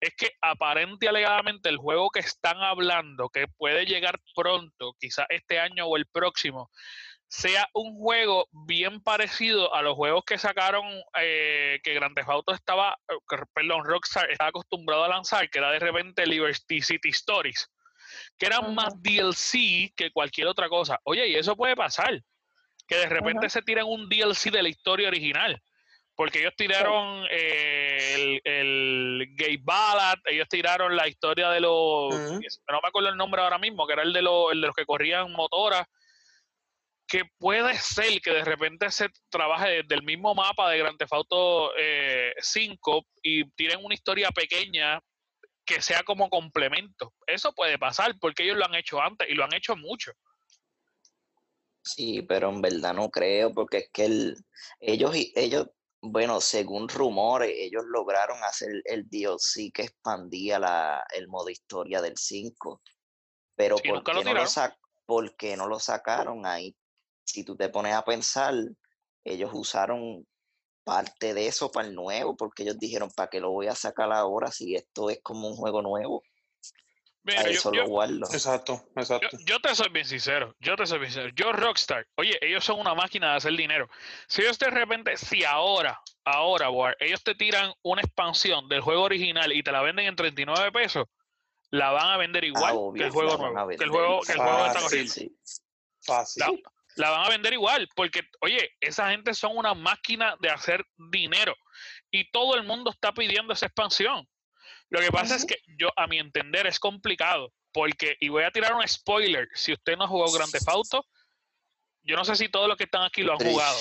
es 0.00 0.14
que 0.16 0.32
aparente 0.42 1.06
y 1.06 1.08
alegadamente 1.08 1.68
el 1.68 1.78
juego 1.78 2.10
que 2.10 2.20
están 2.20 2.58
hablando, 2.58 3.30
que 3.30 3.46
puede 3.48 3.86
llegar 3.86 4.20
pronto, 4.34 4.94
quizás 4.98 5.26
este 5.30 5.58
año 5.58 5.86
o 5.86 5.96
el 5.96 6.06
próximo, 6.06 6.70
sea 7.28 7.68
un 7.72 7.96
juego 7.98 8.48
bien 8.52 9.02
parecido 9.02 9.74
a 9.74 9.82
los 9.82 9.94
juegos 9.94 10.24
que 10.24 10.38
sacaron, 10.38 10.84
eh, 11.20 11.80
que 11.82 11.94
Grand 11.94 12.14
Theft 12.14 12.28
Auto 12.28 12.54
estaba, 12.54 12.96
eh, 13.08 13.36
perdón, 13.52 13.84
Rockstar 13.84 14.30
estaba 14.30 14.50
acostumbrado 14.50 15.04
a 15.04 15.08
lanzar, 15.08 15.48
que 15.50 15.58
era 15.58 15.72
de 15.72 15.80
repente 15.80 16.26
Liberty 16.26 16.80
City 16.80 17.08
Stories, 17.08 17.68
que 18.38 18.46
eran 18.46 18.74
más 18.74 19.00
DLC 19.02 19.92
que 19.96 20.10
cualquier 20.12 20.46
otra 20.46 20.68
cosa. 20.68 20.98
Oye, 21.04 21.28
y 21.28 21.36
eso 21.36 21.56
puede 21.56 21.76
pasar, 21.76 22.20
que 22.86 22.96
de 22.96 23.06
repente 23.06 23.48
se 23.48 23.62
tiren 23.62 23.86
un 23.86 24.08
DLC 24.08 24.50
de 24.50 24.62
la 24.62 24.68
historia 24.68 25.08
original. 25.08 25.60
Porque 26.16 26.40
ellos 26.40 26.54
tiraron 26.56 27.26
eh, 27.28 28.14
el, 28.14 28.40
el 28.44 29.34
Gay 29.34 29.56
Ballad, 29.56 30.18
ellos 30.26 30.48
tiraron 30.48 30.94
la 30.94 31.08
historia 31.08 31.50
de 31.50 31.60
los. 31.60 32.14
No 32.14 32.80
me 32.80 32.88
acuerdo 32.88 33.08
el 33.08 33.16
nombre 33.16 33.42
ahora 33.42 33.58
mismo, 33.58 33.84
que 33.86 33.94
era 33.94 34.02
el 34.02 34.12
de, 34.12 34.22
los, 34.22 34.52
el 34.52 34.60
de 34.60 34.68
los 34.68 34.76
que 34.76 34.86
corrían 34.86 35.32
motoras. 35.32 35.86
Que 37.08 37.24
puede 37.38 37.74
ser 37.74 38.20
que 38.20 38.30
de 38.30 38.44
repente 38.44 38.90
se 38.92 39.08
trabaje 39.28 39.82
desde 39.82 39.94
el 39.96 40.04
mismo 40.04 40.34
mapa 40.34 40.70
de 40.70 40.78
Grand 40.78 40.96
Theft 40.96 41.12
Auto 41.12 41.72
eh, 41.76 42.32
5 42.38 43.06
y 43.22 43.50
tiren 43.50 43.84
una 43.84 43.94
historia 43.94 44.30
pequeña 44.30 45.00
que 45.64 45.80
sea 45.82 46.02
como 46.02 46.28
complemento. 46.28 47.14
Eso 47.26 47.52
puede 47.52 47.78
pasar 47.78 48.14
porque 48.20 48.44
ellos 48.44 48.56
lo 48.56 48.66
han 48.66 48.74
hecho 48.74 49.00
antes 49.00 49.28
y 49.28 49.34
lo 49.34 49.44
han 49.44 49.54
hecho 49.54 49.76
mucho. 49.76 50.12
Sí, 51.82 52.22
pero 52.22 52.48
en 52.48 52.62
verdad 52.62 52.94
no 52.94 53.10
creo, 53.10 53.52
porque 53.52 53.78
es 53.78 53.90
que 53.92 54.06
el, 54.06 54.36
ellos, 54.80 55.14
ellos, 55.34 55.68
bueno, 56.00 56.40
según 56.40 56.88
rumores, 56.88 57.52
ellos 57.54 57.84
lograron 57.86 58.42
hacer 58.42 58.70
el 58.84 59.08
DLC 59.08 59.70
que 59.72 59.82
expandía 59.82 60.58
la, 60.58 61.04
el 61.14 61.28
modo 61.28 61.50
historia 61.50 62.00
del 62.00 62.16
5. 62.16 62.80
Pero 63.54 63.76
Sí, 63.76 63.88
¿por 63.88 63.98
nunca 63.98 64.14
lo 64.14 64.20
qué 64.20 64.24
no 64.24 64.34
lo 64.34 64.46
por 65.06 65.36
qué 65.36 65.56
no 65.56 65.68
lo 65.68 65.78
sacaron 65.78 66.46
ahí? 66.46 66.74
Si 67.22 67.44
tú 67.44 67.54
te 67.54 67.68
pones 67.68 67.94
a 67.94 68.04
pensar, 68.04 68.54
ellos 69.22 69.50
usaron 69.52 70.26
parte 70.84 71.34
de 71.34 71.46
eso 71.46 71.70
para 71.72 71.88
el 71.88 71.94
nuevo, 71.94 72.36
porque 72.36 72.62
ellos 72.62 72.78
dijeron, 72.78 73.10
¿para 73.10 73.30
qué 73.30 73.40
lo 73.40 73.50
voy 73.50 73.66
a 73.66 73.74
sacar 73.74 74.12
ahora 74.12 74.50
si 74.50 74.76
esto 74.76 75.10
es 75.10 75.20
como 75.22 75.48
un 75.48 75.56
juego 75.56 75.82
nuevo? 75.82 76.22
Mira, 77.22 77.40
A 77.40 77.44
eso 77.44 77.72
yo- 77.72 77.82
lo 77.82 77.88
guardo. 77.88 78.26
Exacto, 78.30 78.84
exacto. 78.94 79.38
yo 79.46 79.58
te 79.60 79.74
soy 79.74 79.88
bien 79.88 80.04
sincero, 80.04 80.54
yo 80.60 80.76
te 80.76 80.86
soy 80.86 80.98
bien 80.98 81.10
sincero. 81.10 81.32
Yo 81.34 81.52
Rockstar, 81.52 82.06
oye, 82.16 82.38
ellos 82.42 82.62
son 82.64 82.78
una 82.78 82.94
máquina 82.94 83.30
de 83.30 83.36
hacer 83.38 83.56
dinero. 83.56 83.88
Si 84.28 84.42
ellos 84.42 84.58
de 84.58 84.68
repente, 84.68 85.16
si 85.16 85.42
ahora, 85.42 85.98
ahora, 86.24 86.68
War, 86.68 86.94
ellos 87.00 87.22
te 87.24 87.34
tiran 87.34 87.72
una 87.82 88.02
expansión 88.02 88.68
del 88.68 88.82
juego 88.82 89.02
original 89.04 89.52
y 89.52 89.62
te 89.62 89.72
la 89.72 89.80
venden 89.80 90.04
en 90.06 90.16
39 90.16 90.70
pesos, 90.70 91.06
la 91.70 91.90
van 91.92 92.08
a 92.10 92.16
vender 92.18 92.44
Ah, 92.44 92.48
igual 92.48 92.78
que 92.94 93.04
el 93.04 93.10
juego 93.10 93.38
nuevo, 93.38 93.68
que 93.68 93.84
el 93.84 93.90
juego, 93.90 94.20
que 94.20 94.32
el 94.32 94.38
juego 94.38 94.66
está 94.66 94.80
fácil. 94.80 94.82
corriendo. 94.82 95.12
Sí, 95.14 95.36
Fácil. 96.06 96.40
La, 96.42 96.52
la 96.96 97.10
van 97.10 97.26
a 97.26 97.28
vender 97.30 97.52
igual, 97.52 97.88
porque, 97.96 98.22
oye, 98.40 98.70
esa 98.80 99.10
gente 99.10 99.34
son 99.34 99.56
una 99.56 99.74
máquina 99.74 100.36
de 100.40 100.50
hacer 100.50 100.84
dinero 101.10 101.54
y 102.10 102.30
todo 102.30 102.54
el 102.54 102.62
mundo 102.64 102.90
está 102.90 103.12
pidiendo 103.12 103.52
esa 103.52 103.66
expansión. 103.66 104.28
Lo 104.90 105.00
que 105.00 105.10
pasa 105.10 105.34
es 105.34 105.44
que 105.44 105.56
yo, 105.78 105.88
a 105.96 106.06
mi 106.06 106.18
entender, 106.18 106.66
es 106.66 106.78
complicado, 106.78 107.52
porque, 107.72 108.16
y 108.20 108.28
voy 108.28 108.44
a 108.44 108.50
tirar 108.50 108.74
un 108.74 108.86
spoiler, 108.86 109.48
si 109.54 109.72
usted 109.72 109.96
no 109.96 110.06
jugó 110.06 110.30
Grand 110.32 110.50
Theft 110.52 110.68
Auto, 110.68 111.04
yo 112.02 112.16
no 112.16 112.24
sé 112.24 112.36
si 112.36 112.48
todos 112.48 112.68
los 112.68 112.76
que 112.76 112.84
están 112.84 113.02
aquí 113.02 113.22
lo 113.22 113.32
han 113.32 113.38
jugado. 113.38 113.78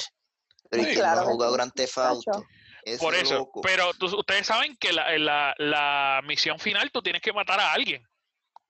Pero 0.69 0.81
¿y 0.83 0.85
quién 0.87 0.97
Claro 0.97 1.21
no 1.21 1.27
jugado 1.27 1.51
sí, 1.51 1.57
Grand 1.57 1.73
Theft. 1.73 1.97
Auto? 1.97 2.45
Ese 2.85 2.97
Por 2.99 3.15
eso, 3.15 3.35
loco. 3.35 3.61
pero 3.61 3.93
tú- 3.93 4.17
ustedes 4.17 4.47
saben 4.47 4.75
que 4.77 4.91
la, 4.91 5.17
la- 5.17 5.53
la 5.57 6.21
misión 6.25 6.59
final 6.59 6.89
tú 6.91 7.01
tienes 7.01 7.21
que 7.21 7.31
matar 7.31 7.59
a 7.59 7.71
alguien. 7.73 8.03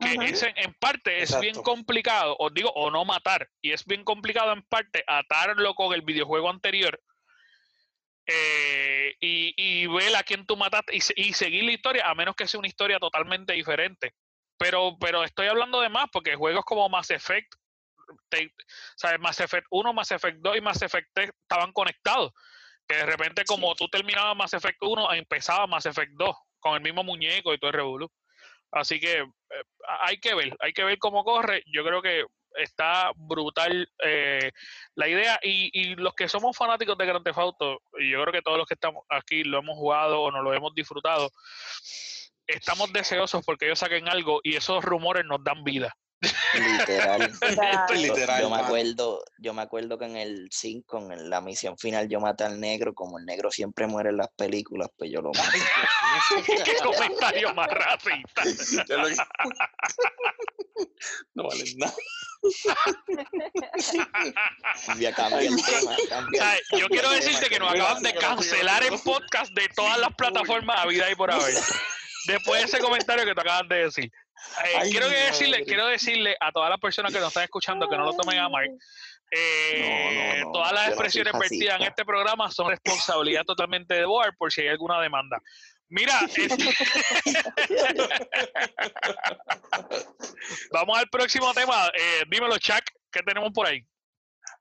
Que 0.03 0.10
Ajá. 0.19 0.25
es 0.25 0.43
en, 0.43 0.53
en 0.57 0.74
parte 0.75 1.22
es 1.24 1.39
bien 1.39 1.55
complicado, 1.63 2.36
os 2.39 2.53
digo, 2.53 2.69
o 2.75 2.91
no 2.91 3.05
matar, 3.05 3.50
y 3.62 3.72
es 3.72 3.86
bien 3.86 4.03
complicado 4.03 4.51
en 4.53 4.62
parte 4.63 5.03
atarlo 5.07 5.74
con 5.75 5.93
el 5.93 6.01
videojuego 6.01 6.50
anterior 6.50 7.00
eh, 8.25 9.15
y, 9.19 9.53
y 9.57 9.88
ver 9.88 10.15
a 10.15 10.24
quién 10.24 10.45
tú 10.45 10.55
mataste 10.55 10.95
y, 10.95 11.00
y 11.15 11.33
seguir 11.33 11.63
la 11.65 11.72
historia, 11.74 12.07
a 12.10 12.15
menos 12.15 12.36
que 12.36 12.48
sea 12.48 12.60
una 12.60 12.67
historia 12.67 13.00
totalmente 13.00 13.53
diferente. 13.53 14.13
Pero, 14.57 14.95
pero 15.00 15.24
estoy 15.24 15.48
hablando 15.48 15.81
de 15.81 15.89
más 15.89 16.05
porque 16.12 16.36
juegos 16.36 16.63
como 16.63 16.88
Mass 16.88 17.12
Effect, 17.12 17.53
te- 18.29 18.53
¿sabes? 18.95 19.19
Mass 19.19 19.39
Effect 19.41 19.67
1, 19.69 19.93
Mass 19.93 20.12
Effect 20.12 20.38
2 20.39 20.57
y 20.57 20.62
Mass 20.62 20.81
Effect 20.81 21.10
3 21.13 21.31
estaban 21.41 21.72
conectados. 21.74 22.31
Que 22.88 22.95
de 22.98 23.05
repente, 23.05 23.43
como 23.45 23.75
tú 23.75 23.88
terminabas 23.89 24.36
Mass 24.38 24.53
Effect 24.53 24.77
1, 24.81 25.13
empezaba 25.13 25.67
Mass 25.67 25.86
Effect 25.86 26.12
2 26.13 26.36
con 26.60 26.75
el 26.75 26.81
mismo 26.81 27.03
muñeco 27.03 27.53
y 27.53 27.57
todo 27.57 27.72
el 27.72 27.75
revolú. 27.75 28.12
Así 28.74 29.00
que 29.00 29.20
eh, 29.20 29.63
hay 30.01 30.18
que 30.18 30.34
ver, 30.34 30.56
hay 30.60 30.74
que 30.74 30.84
ver 30.84 30.98
cómo 30.98 31.24
corre. 31.24 31.63
Yo 31.68 31.84
creo 31.84 32.01
que 32.01 32.25
está 32.56 33.12
brutal 33.15 33.88
eh, 34.03 34.51
la 34.96 35.08
idea. 35.08 35.39
Y, 35.44 35.70
y 35.74 35.96
los 35.96 36.13
que 36.13 36.27
somos 36.27 36.58
fanáticos 36.58 36.98
de 36.98 37.06
Grand 37.06 37.24
Theft 37.24 37.38
Auto, 37.38 37.82
y 38.00 38.12
yo 38.12 38.22
creo 38.22 38.34
que 38.34 38.42
todos 38.42 38.58
los 38.58 38.68
que 38.68 38.74
estamos 38.74 39.03
aquí 39.10 39.44
lo 39.44 39.60
hemos 39.60 39.77
jugado 39.77 40.22
o 40.22 40.32
nos 40.32 40.44
lo 40.44 40.53
hemos 40.53 40.74
disfrutado, 40.74 41.30
estamos 42.48 42.92
deseosos 42.92 43.44
porque 43.46 43.65
ellos 43.65 43.80
saquen 43.80 44.08
algo 44.10 44.39
y 44.44 44.56
esos 44.56 44.84
rumores 44.84 45.25
nos 45.25 45.44
dan 45.44 45.63
vida. 45.63 45.96
Literal. 46.53 47.22
Literal. 47.41 47.88
Yo- 47.89 47.95
Literal, 47.95 48.41
yo 48.41 48.50
me 48.50 48.57
acuerdo, 48.57 49.24
yo 49.38 49.53
me 49.53 49.62
acuerdo 49.62 49.98
que 49.98 50.05
en 50.05 50.15
el 50.17 50.50
5, 50.51 51.12
en 51.12 51.29
la 51.29 51.41
misión 51.41 51.77
final, 51.77 52.07
yo 52.10 52.19
maté 52.19 52.43
al 52.43 52.60
negro, 52.60 52.93
como 52.93 53.17
el 53.19 53.25
negro 53.25 53.51
siempre 53.51 53.88
muere 53.88 54.10
en 54.10 54.17
las 54.17 54.29
películas, 54.36 54.89
pues 54.98 55.12
yo 55.12 55.22
lo 55.22 55.31
maté. 55.33 55.57
¡Qué 56.65 56.75
comentario 56.83 57.53
más 57.53 57.67
racista! 57.69 58.43
No 61.36 61.43
vale 61.48 61.63
nada. 61.77 61.93
Cambia, 64.86 65.13
cambia 65.13 65.41
el 65.41 65.55
tema. 65.63 65.95
Yo 66.79 66.88
quiero 66.88 67.10
decirte 67.12 67.50
que 67.50 67.60
nos 67.60 67.72
acaban 67.74 68.01
de 68.03 68.13
cancelar 68.15 68.83
el 68.83 69.00
podcast 69.00 69.51
de 69.53 69.67
todas 69.69 69.98
las 70.00 70.13
plataformas 70.15 70.79
a 70.79 70.86
vida 70.88 71.10
y 71.12 71.15
por 71.15 71.31
haber. 71.31 71.53
Después 72.27 72.62
de 72.62 72.67
ese 72.67 72.79
comentario 72.79 73.25
que 73.25 73.36
te 73.36 73.41
acabas 73.41 73.67
de 73.69 73.75
decir. 73.86 74.12
Eh, 74.66 74.74
Ay, 74.78 74.92
quiero, 74.92 75.10
decirle, 75.10 75.63
quiero 75.66 75.88
decirle 75.88 76.36
a 76.40 76.52
todas 76.52 76.70
las 76.70 76.80
personas 76.80 77.12
que 77.13 77.20
nos 77.20 77.28
están 77.30 77.44
escuchando 77.44 77.90
que 77.90 77.98
no 77.98 78.06
lo 78.06 78.13
tomen 78.13 78.38
a 78.40 78.50
mal. 78.50 78.68
Eh, 79.32 79.80
No, 79.80 80.12
no, 80.12 80.36
no, 80.46 80.52
todas 80.52 80.72
las 80.74 80.90
expresiones 80.90 81.34
vertidas 81.34 81.80
en 81.80 81.88
este 81.88 82.06
programa 82.06 82.52
son 82.52 82.70
responsabilidad 82.70 83.44
totalmente 83.46 83.94
de 83.96 84.06
Board 84.06 84.36
por 84.38 84.52
si 84.52 84.62
hay 84.62 84.68
alguna 84.70 85.00
demanda. 85.02 85.40
Mira, 85.90 86.20
este- 86.36 86.48
vamos 90.72 90.98
al 90.98 91.10
próximo 91.10 91.54
tema. 91.54 91.88
Eh, 91.98 92.24
dímelo, 92.30 92.58
Chuck, 92.58 92.84
¿qué 93.12 93.22
tenemos 93.24 93.52
por 93.54 93.68
ahí? 93.68 93.86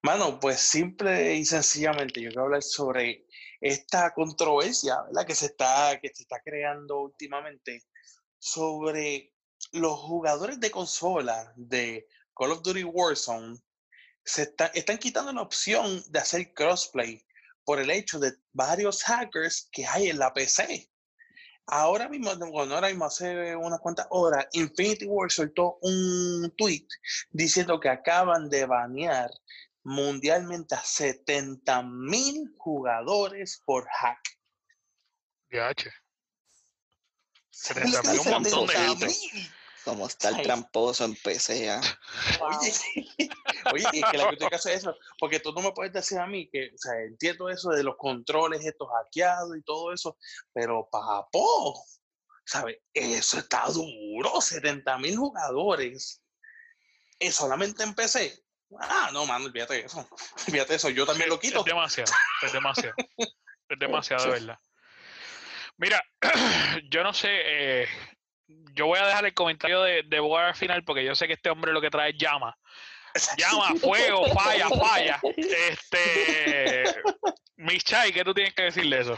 Mano, 0.02 0.38
pues 0.40 0.60
simple 0.60 1.34
y 1.34 1.44
sencillamente 1.44 2.20
yo 2.20 2.28
quiero 2.30 2.42
hablar 2.44 2.62
sobre 2.62 3.24
esta 3.60 4.12
controversia 4.12 4.96
¿verdad? 5.06 5.26
que 5.26 5.34
se 5.36 5.46
está 5.46 5.98
que 6.00 6.08
se 6.12 6.22
está 6.24 6.40
creando 6.44 7.00
últimamente 7.00 7.82
sobre 8.38 9.31
los 9.72 9.98
jugadores 10.00 10.60
de 10.60 10.70
consola 10.70 11.52
de 11.56 12.06
Call 12.36 12.52
of 12.52 12.62
Duty 12.62 12.84
Warzone 12.84 13.58
se 14.24 14.42
está- 14.42 14.66
están 14.74 14.98
quitando 14.98 15.32
la 15.32 15.42
opción 15.42 16.02
de 16.08 16.18
hacer 16.18 16.52
crossplay 16.54 17.24
por 17.64 17.80
el 17.80 17.90
hecho 17.90 18.18
de 18.18 18.32
varios 18.52 19.02
hackers 19.04 19.68
que 19.72 19.86
hay 19.86 20.08
en 20.10 20.18
la 20.18 20.32
PC. 20.32 20.88
Ahora 21.66 22.08
mismo, 22.08 22.34
bueno, 22.50 22.74
ahora 22.74 22.88
mismo 22.88 23.04
hace 23.06 23.54
unas 23.56 23.80
cuantas 23.80 24.06
horas, 24.10 24.46
Infinity 24.52 25.06
Ward 25.06 25.30
soltó 25.30 25.78
un 25.80 26.52
tweet 26.56 26.86
diciendo 27.30 27.78
que 27.80 27.88
acaban 27.88 28.48
de 28.50 28.66
banear 28.66 29.30
mundialmente 29.84 30.74
a 30.74 30.82
70 30.82 31.82
mil 31.82 32.52
jugadores 32.58 33.62
por 33.64 33.86
hack. 33.88 34.20
DH. 35.50 35.90
Se 37.50 37.74
70.000, 37.74 38.18
un 38.26 38.30
montón 38.30 38.66
de 38.66 38.74
gente. 38.74 39.06
Como 39.84 40.06
está 40.06 40.28
el 40.28 40.36
Ay. 40.36 40.42
tramposo 40.44 41.04
en 41.04 41.16
PC, 41.16 41.70
ah. 41.70 41.80
Oye, 42.40 42.72
oye, 43.72 43.88
es 43.92 44.04
que 44.10 44.18
la 44.18 44.30
que 44.30 44.36
que 44.36 44.54
hacer 44.54 44.76
eso, 44.76 44.96
porque 45.18 45.40
tú 45.40 45.52
no 45.52 45.60
me 45.60 45.72
puedes 45.72 45.92
decir 45.92 46.18
a 46.18 46.26
mí 46.26 46.48
que, 46.48 46.70
o 46.74 46.78
sea, 46.78 46.92
entiendo 47.00 47.48
eso 47.48 47.70
de 47.70 47.82
los 47.82 47.96
controles 47.96 48.64
estos 48.64 48.88
hackeados 48.88 49.56
y 49.56 49.62
todo 49.62 49.92
eso, 49.92 50.16
pero 50.52 50.88
papo, 50.90 51.84
¿sabes? 52.44 52.78
Eso 52.94 53.38
está 53.38 53.66
duro, 53.68 54.40
70 54.40 54.98
mil 54.98 55.16
jugadores, 55.16 56.22
es 57.18 57.34
solamente 57.34 57.82
en 57.82 57.94
PC. 57.94 58.40
Ah, 58.78 59.10
no, 59.12 59.26
mano, 59.26 59.46
olvídate 59.46 59.74
de 59.74 59.80
eso, 59.80 60.08
olvídate 60.48 60.70
de 60.70 60.76
eso, 60.76 60.90
yo 60.90 61.04
también 61.04 61.28
lo 61.28 61.40
quito. 61.40 61.60
Es 61.60 61.64
demasiado, 61.64 62.12
es 62.42 62.52
demasiado. 62.52 62.94
Es 63.16 63.78
demasiado, 63.80 64.24
de 64.24 64.30
verdad. 64.30 64.58
Mira, 65.76 66.02
yo 66.90 67.02
no 67.02 67.12
sé, 67.12 67.28
eh, 67.30 67.88
yo 68.74 68.86
voy 68.86 68.98
a 68.98 69.06
dejar 69.06 69.24
el 69.24 69.34
comentario 69.34 69.82
de, 69.82 70.02
de 70.02 70.20
Boar 70.20 70.46
al 70.46 70.54
final 70.54 70.84
porque 70.84 71.04
yo 71.04 71.14
sé 71.14 71.26
que 71.26 71.34
este 71.34 71.50
hombre 71.50 71.72
lo 71.72 71.80
que 71.80 71.90
trae 71.90 72.10
es 72.10 72.16
llama. 72.18 72.56
Llama, 73.36 73.74
fuego, 73.78 74.24
falla, 74.34 74.68
falla. 74.68 75.20
Este, 75.22 76.84
Michai, 77.56 78.12
¿qué 78.12 78.24
tú 78.24 78.32
tienes 78.32 78.54
que 78.54 78.64
decir 78.64 78.88
de 78.88 79.00
eso? 79.00 79.16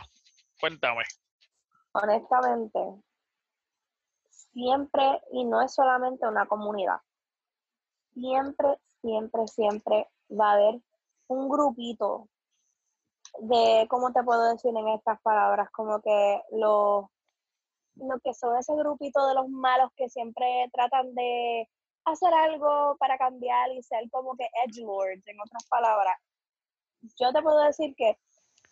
Cuéntame. 0.61 1.05
honestamente, 1.93 2.81
siempre, 4.31 5.21
y 5.33 5.45
no 5.45 5.63
es 5.63 5.75
solamente 5.75 6.27
una 6.27 6.47
comunidad, 6.47 6.99
siempre, 8.15 8.79
siempre, 9.01 9.47
siempre 9.47 10.09
va 10.31 10.51
a 10.51 10.55
haber 10.55 10.81
un 11.29 11.49
grupito 11.49 12.29
de, 13.41 13.87
¿cómo 13.89 14.13
te 14.13 14.23
puedo 14.23 14.51
decir 14.51 14.77
en 14.77 14.89
estas 14.89 15.21
palabras? 15.23 15.71
Como 15.71 16.01
que 16.01 16.43
los, 16.53 17.07
lo 17.97 18.19
que 18.21 18.35
son 18.35 18.57
ese 18.57 18.75
grupito 18.75 19.27
de 19.27 19.35
los 19.35 19.49
malos 19.49 19.91
que 19.97 20.09
siempre 20.09 20.69
tratan 20.73 21.15
de 21.15 21.69
hacer 22.05 22.33
algo 22.35 22.97
para 22.99 23.17
cambiar 23.17 23.71
y 23.73 23.83
ser 23.83 24.09
como 24.11 24.37
que 24.37 24.49
edgelords, 24.67 25.27
en 25.27 25.41
otras 25.41 25.65
palabras. 25.69 26.17
Yo 27.19 27.33
te 27.33 27.43
puedo 27.43 27.61
decir 27.63 27.95
que 27.97 28.19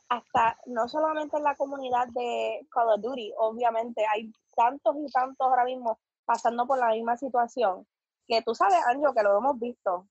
hasta 0.09 0.59
no 0.67 0.89
solamente 0.89 1.37
en 1.39 1.45
la 1.45 1.55
comunidad 1.55 2.07
de 2.09 2.67
Call 2.71 2.89
of 2.91 3.01
Duty, 3.01 3.33
obviamente 3.39 4.05
hay 4.07 4.31
tantos 4.55 4.97
y 4.97 5.11
tantos 5.11 5.47
ahora 5.47 5.65
mismo 5.65 5.99
pasando 6.25 6.67
por 6.67 6.79
la 6.79 6.91
misma 6.91 7.17
situación, 7.17 7.87
que 8.27 8.43
tú 8.43 8.55
sabes, 8.55 8.79
Anjo, 8.87 9.15
que 9.15 9.23
lo 9.23 9.39
hemos 9.39 9.59
visto, 9.59 10.07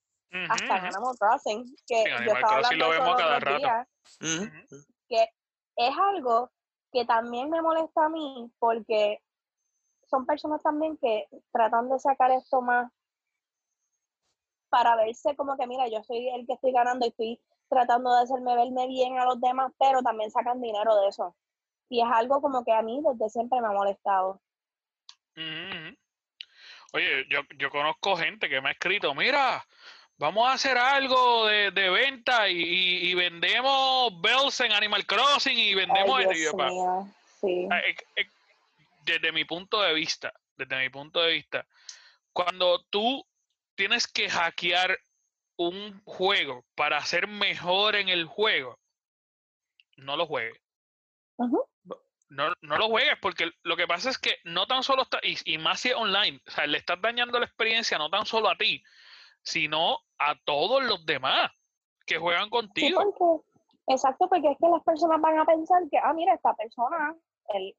hasta 0.50 0.78
en. 0.78 0.86
Animal 0.86 1.15
Crossing, 1.19 1.65
que 1.88 2.04
Sí, 2.04 2.10
yo 2.10 2.15
Animal 2.15 2.36
estaba 2.38 2.54
Crossing 2.54 2.82
hablando 2.82 2.86
lo 2.86 2.89
vemos 2.91 3.17
cada 3.17 3.39
rato. 3.39 3.58
días, 3.58 3.88
que 5.08 5.30
es 5.76 5.95
algo 5.97 6.52
que 6.92 7.06
también 7.06 7.50
me 7.50 7.62
molesta 7.62 8.06
a 8.06 8.10
mí, 8.10 8.52
porque 8.60 9.22
son 10.10 10.26
personas 10.26 10.62
también 10.62 10.98
que 10.98 11.28
tratan 11.52 11.90
de 11.90 12.00
sacar 12.00 12.32
esto 12.32 12.62
más 12.62 12.92
para 14.70 14.96
verse 14.96 15.36
como 15.36 15.58
que, 15.58 15.68
mira, 15.68 15.88
yo 15.90 16.02
soy 16.04 16.30
el 16.30 16.48
que 16.48 16.54
estoy 16.54 16.72
ganando 16.72 17.06
y 17.06 17.10
estoy 17.10 17.42
tratando 17.70 18.14
de 18.16 18.24
hacerme 18.24 18.56
verme 18.56 18.88
bien 18.88 19.18
a 19.20 19.26
los 19.26 19.40
demás, 19.40 19.72
pero 19.78 20.02
también 20.02 20.32
sacan 20.32 20.62
dinero 20.62 20.96
de 20.96 21.10
eso. 21.10 21.36
Y 21.90 22.02
es 22.02 22.08
algo 22.12 22.42
como 22.42 22.64
que 22.64 22.72
a 22.72 22.82
mí 22.82 23.02
desde 23.04 23.30
siempre 23.30 23.60
me 23.62 23.68
ha 23.68 23.72
molestado. 23.72 24.42
Ujú. 25.36 25.98
Oye, 26.94 27.26
yo, 27.30 27.42
yo 27.58 27.70
conozco 27.70 28.16
gente 28.18 28.50
que 28.50 28.62
me 28.62 28.70
ha 28.70 28.72
escrito, 28.74 29.14
mira, 29.14 29.66
vamos 30.22 30.48
a 30.48 30.54
hacer 30.54 30.78
algo 30.78 31.48
de, 31.48 31.72
de 31.72 31.90
venta 31.90 32.48
y, 32.48 33.10
y- 33.10 33.14
vendemos 33.16 34.22
bells 34.22 34.60
en 34.62 34.72
Animal 34.72 35.06
Crossing 35.06 35.58
y 35.58 35.74
vendemos... 35.74 36.20
Ay, 36.20 36.24
esto". 36.24 36.34
Y 36.36 36.40
Dios 36.40 36.52
yo, 36.52 36.58
pa- 36.58 36.70
mío, 36.70 37.08
sí. 37.42 37.68
Ah, 37.72 37.80
eh, 37.80 37.96
eh, 38.16 38.28
desde 39.04 39.32
mi 39.32 39.46
punto 39.46 39.82
de 39.82 39.94
vista, 39.94 40.32
desde 40.56 40.78
mi 40.78 40.90
punto 40.90 41.22
de 41.22 41.34
vista, 41.34 41.66
cuando 42.32 42.84
tú 42.92 43.26
tienes 43.76 44.06
que 44.08 44.30
hackear 44.30 44.98
un 45.58 46.02
juego 46.06 46.66
para 46.76 47.04
ser 47.04 47.28
mejor 47.28 47.96
en 47.96 48.10
el 48.10 48.26
juego, 48.26 48.80
no 49.98 50.16
lo 50.18 50.28
juegues. 50.28 50.60
No, 52.30 52.54
no 52.62 52.78
lo 52.78 52.88
juegues 52.88 53.18
porque 53.20 53.52
lo 53.64 53.76
que 53.76 53.88
pasa 53.88 54.10
es 54.10 54.18
que 54.18 54.38
no 54.44 54.66
tan 54.68 54.84
solo 54.84 55.02
está, 55.02 55.20
y, 55.24 55.36
y 55.46 55.58
más 55.58 55.80
si 55.82 55.90
es 55.90 55.96
online, 55.96 56.40
o 56.48 56.52
sea, 56.52 56.66
le 56.68 56.78
estás 56.78 57.02
dañando 57.02 57.40
la 57.40 57.46
experiencia 57.46 57.98
no 57.98 58.10
tan 58.10 58.26
solo 58.26 58.50
a 58.50 58.56
ti, 58.56 58.82
sino 59.44 60.00
a 60.18 60.36
todos 60.46 60.84
los 60.84 61.06
demás 61.06 61.52
que 62.06 62.18
juegan 62.18 62.46
Sí, 62.46 62.50
contigo. 62.50 63.02
porque, 63.04 63.44
exacto, 63.88 64.28
porque 64.28 64.52
es 64.52 64.58
que 64.60 64.70
las 64.70 64.84
personas 64.84 65.20
van 65.22 65.40
a 65.40 65.46
pensar 65.46 65.82
que, 65.90 65.98
ah, 65.98 66.14
mira, 66.14 66.34
esta 66.34 66.54
persona, 66.56 67.16
él, 67.54 67.76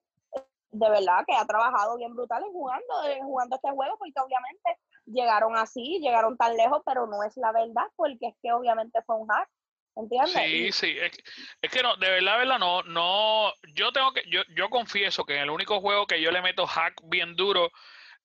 de 0.70 0.90
verdad 0.90 1.24
que 1.26 1.34
ha 1.34 1.44
trabajado 1.46 1.96
bien 1.98 2.14
brutal 2.14 2.42
en 2.44 2.52
jugando, 2.52 3.04
en 3.04 3.24
jugando 3.24 3.56
este 3.56 3.70
juego, 3.70 3.96
porque 3.98 4.20
obviamente 4.20 4.78
llegaron 5.06 5.56
así, 5.56 5.98
llegaron 6.00 6.36
tan 6.36 6.56
lejos, 6.56 6.82
pero 6.86 7.06
no 7.06 7.22
es 7.22 7.36
la 7.36 7.52
verdad, 7.52 7.86
porque 7.96 8.28
es 8.28 8.34
que 8.42 8.52
obviamente 8.52 9.02
fue 9.02 9.16
un 9.16 9.28
hack, 9.28 9.48
¿entiendes? 9.96 10.32
Sí, 10.32 10.72
sí, 10.72 10.96
es, 10.98 11.10
que- 11.12 11.22
es 11.60 11.70
que 11.70 11.82
no, 11.82 11.96
de 11.96 12.10
verdad, 12.10 12.38
verdad, 12.38 12.58
no, 12.58 12.82
no, 12.84 13.52
yo 13.74 13.92
tengo 13.92 14.12
que, 14.12 14.22
yo, 14.30 14.40
yo 14.56 14.70
confieso 14.70 15.24
que 15.24 15.36
en 15.36 15.42
el 15.42 15.50
único 15.50 15.80
juego 15.80 16.06
que 16.06 16.20
yo 16.22 16.30
le 16.30 16.40
meto 16.40 16.66
hack 16.66 17.00
bien 17.04 17.36
duro 17.36 17.70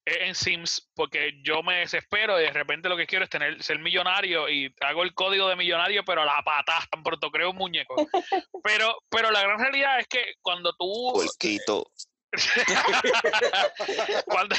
en 0.07 0.35
Sims, 0.35 0.89
porque 0.95 1.33
yo 1.43 1.61
me 1.63 1.79
desespero 1.79 2.39
y 2.39 2.43
de 2.43 2.51
repente 2.51 2.87
lo 2.87 2.95
que 2.95 3.05
quiero 3.07 3.25
es 3.25 3.29
tener, 3.29 3.61
ser 3.61 3.79
millonario 3.79 4.47
y 4.47 4.73
hago 4.79 5.03
el 5.03 5.13
código 5.13 5.49
de 5.49 5.57
millonario, 5.57 6.05
pero 6.05 6.21
a 6.21 6.25
la 6.25 6.41
patada, 6.43 6.85
tan 6.91 7.03
pronto 7.03 7.29
creo 7.29 7.51
un 7.51 7.57
muñeco. 7.57 7.95
Pero, 8.63 8.97
pero 9.09 9.31
la 9.31 9.41
gran 9.41 9.59
realidad 9.59 9.99
es 9.99 10.07
que 10.07 10.33
cuando 10.41 10.73
tú 10.77 11.11
Puerquito. 11.13 11.89
cuando, 14.25 14.55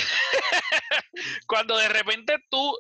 cuando 1.47 1.77
de 1.77 1.89
repente 1.89 2.37
tú 2.51 2.75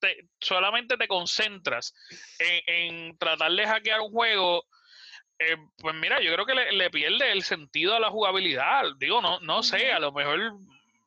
te- 0.00 0.28
solamente 0.40 0.96
te 0.98 1.08
concentras 1.08 1.94
en, 2.38 2.62
en 2.66 3.18
tratar 3.18 3.52
de 3.52 3.66
hackear 3.66 4.00
un 4.00 4.10
juego, 4.10 4.64
eh, 5.38 5.56
pues 5.78 5.94
mira, 5.94 6.20
yo 6.20 6.32
creo 6.34 6.44
que 6.44 6.54
le, 6.54 6.72
le 6.72 6.90
pierde 6.90 7.32
el 7.32 7.42
sentido 7.42 7.94
a 7.94 8.00
la 8.00 8.10
jugabilidad. 8.10 8.82
Digo, 8.98 9.22
no, 9.22 9.40
no 9.40 9.62
sé, 9.62 9.90
a 9.92 9.98
lo 9.98 10.12
mejor 10.12 10.38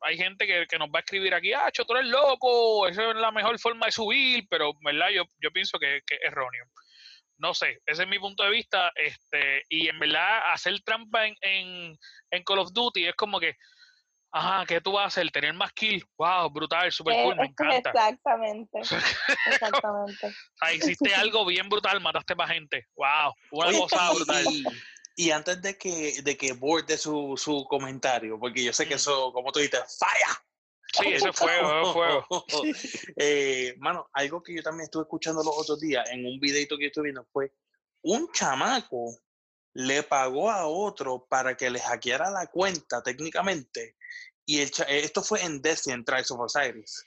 hay 0.02 0.18
gente 0.18 0.48
que, 0.48 0.66
que 0.68 0.78
nos 0.80 0.90
va 0.90 1.00
a 1.00 1.02
escribir 1.02 1.34
aquí, 1.34 1.54
ah, 1.54 1.70
tú 1.72 1.94
eres 1.96 2.08
loco, 2.08 2.88
esa 2.88 3.10
es 3.10 3.16
la 3.16 3.32
mejor 3.32 3.60
forma 3.60 3.88
de 3.88 3.92
subir, 3.92 4.46
pero 4.50 4.74
verdad, 4.82 5.10
yo, 5.10 5.24
yo 5.42 5.52
pienso 5.52 5.78
que, 5.80 6.02
que 6.06 6.16
es 6.16 6.22
erróneo. 6.24 6.66
No 7.38 7.54
sé, 7.54 7.80
ese 7.86 8.04
es 8.04 8.10
mi 8.10 8.20
punto 8.20 8.44
de 8.44 8.50
vista. 8.50 8.92
Este, 8.96 9.64
y 9.70 9.88
en 9.88 9.98
verdad, 9.98 10.52
hacer 10.52 10.78
trampa 10.82 11.26
en, 11.26 11.36
en, 11.42 11.98
en 12.32 12.44
Call 12.44 12.60
of 12.60 12.74
Duty 12.74 13.08
es 13.08 13.16
como 13.16 13.40
que, 13.40 13.56
ajá, 14.32 14.66
¿qué 14.66 14.82
tú 14.82 14.92
vas 14.92 15.04
a 15.04 15.08
hacer? 15.08 15.32
Tener 15.32 15.54
más 15.54 15.72
kills. 15.72 16.06
Wow, 16.18 16.50
brutal, 16.50 16.92
super 16.92 17.14
Eh, 17.14 17.24
cool, 17.24 17.36
me 17.38 17.46
encanta. 17.48 17.90
Exactamente, 17.92 18.80
exactamente. 19.48 20.34
Ah, 20.60 20.74
hiciste 20.74 21.16
algo 21.16 21.46
bien 21.46 21.70
brutal, 21.70 22.02
mataste 22.02 22.36
más 22.36 22.50
gente. 22.50 22.86
Wow, 22.96 23.34
una 23.52 23.72
cosa 23.72 24.12
brutal. 24.14 24.44
Y, 25.20 25.32
antes 25.32 25.62
de 25.62 25.78
que, 25.78 26.22
de 26.22 26.38
que 26.38 26.54
borde 26.54 26.98
su, 26.98 27.36
su 27.36 27.66
comentario, 27.66 28.40
porque 28.40 28.64
yo 28.64 28.72
sé 28.72 28.88
que 28.88 28.96
Mm. 28.96 28.98
eso, 28.98 29.34
como 29.34 29.52
tú 29.52 29.60
dices, 29.60 29.98
falla. 29.98 30.44
Sí, 30.94 31.14
ese 31.14 31.34
fuego, 31.34 31.82
ese 31.82 31.94
fuego. 31.94 32.46
eh, 33.18 33.76
mano, 33.80 34.10
algo 34.14 34.42
que 34.42 34.56
yo 34.56 34.64
también 34.64 34.86
estuve 34.86 35.04
escuchando 35.04 35.44
los 35.44 35.56
otros 35.58 35.80
días 35.82 36.10
en 36.10 36.26
un 36.26 36.40
videito 36.40 36.78
que 36.78 36.84
yo 36.84 36.88
estuve 36.88 37.04
viendo 37.06 37.28
fue 37.34 37.52
un 38.02 38.32
chamaco 38.32 39.20
le 39.74 40.04
pagó 40.04 40.50
a 40.50 40.68
otro 40.68 41.28
para 41.30 41.56
que 41.56 41.70
le 41.70 41.80
hackeara 41.80 42.32
la 42.32 42.48
cuenta 42.48 43.04
técnicamente. 43.04 43.98
Y 44.46 44.62
el 44.62 44.72
esto 44.88 45.22
fue 45.22 45.44
en 45.44 45.62
Destiny, 45.62 46.04
Trials 46.04 46.32
of 46.32 46.40
Osiris. 46.40 47.06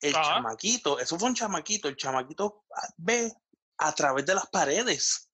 El 0.00 0.12
chamaquito, 0.12 0.98
eso 1.00 1.18
fue 1.18 1.28
un 1.28 1.34
chamaquito, 1.34 1.88
el 1.88 1.96
chamaquito 1.96 2.64
ve 2.98 3.32
a 3.78 3.92
través 3.94 4.24
de 4.26 4.34
las 4.34 4.46
paredes. 4.48 5.27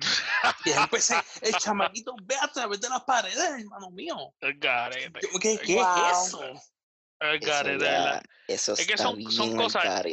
y 0.64 0.70
empecé, 0.70 1.16
el 1.42 1.54
chamaquito 1.54 2.14
ve 2.22 2.36
a 2.40 2.48
través 2.48 2.80
de 2.80 2.88
las 2.88 3.02
paredes, 3.04 3.38
hermano 3.38 3.90
mío. 3.90 4.34
¿Qué, 4.40 5.58
qué 5.58 5.80
es 5.80 6.28
eso? 6.28 6.52
eso, 8.46 8.72
es 8.74 8.86
que 8.86 8.96
son, 8.96 9.20
son 9.30 9.56
cosas, 9.56 10.04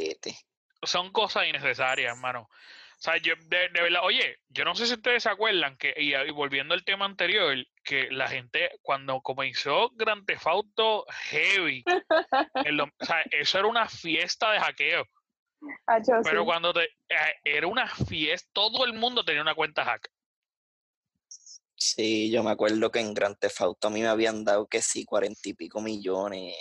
son 0.84 1.12
cosas 1.12 1.48
innecesarias, 1.48 2.16
hermano. 2.16 2.50
O 2.98 3.02
sea, 3.06 3.18
yo, 3.18 3.34
de, 3.48 3.70
verdad, 3.70 4.02
oye, 4.04 4.40
yo 4.48 4.64
no 4.64 4.74
sé 4.74 4.88
si 4.88 4.94
ustedes 4.94 5.24
se 5.24 5.30
acuerdan 5.30 5.78
que, 5.78 5.94
y, 5.98 6.14
volviendo 6.32 6.74
al 6.74 6.86
tema 6.86 7.06
anterior, 7.06 7.56
que 7.84 8.10
la 8.10 8.28
gente, 8.28 8.72
cuando 8.82 9.22
comenzó 9.22 9.92
Grand 9.96 10.26
Theft 10.26 10.48
Auto 10.48 11.06
Heavy, 11.30 11.84
o 13.02 13.06
sea, 13.06 13.22
eso 13.32 13.60
era 13.60 13.68
una 13.68 13.88
fiesta 13.88 14.52
de 14.52 14.60
hackeo. 14.60 15.06
Ah, 15.88 16.00
Pero 16.24 16.46
cuando 16.46 16.74
te, 16.74 16.84
eh, 16.84 17.36
era 17.44 17.68
una 17.68 17.88
fiesta, 17.88 18.50
todo 18.54 18.86
el 18.86 18.94
mundo 18.94 19.24
tenía 19.24 19.42
una 19.42 19.56
cuenta 19.56 19.84
hack. 19.84 20.10
Sí, 21.78 22.32
yo 22.32 22.44
me 22.44 22.52
acuerdo 22.52 22.92
que 22.92 23.00
en 23.00 23.14
Grand 23.14 23.38
Theft 23.38 23.62
Auto 23.62 23.88
a 23.88 23.92
mí 23.92 24.02
me 24.02 24.08
habían 24.08 24.44
dado 24.44 24.68
que 24.68 24.82
sí, 24.82 25.06
cuarenta 25.06 25.42
y 25.44 25.54
pico 25.54 25.82
millones, 25.82 26.56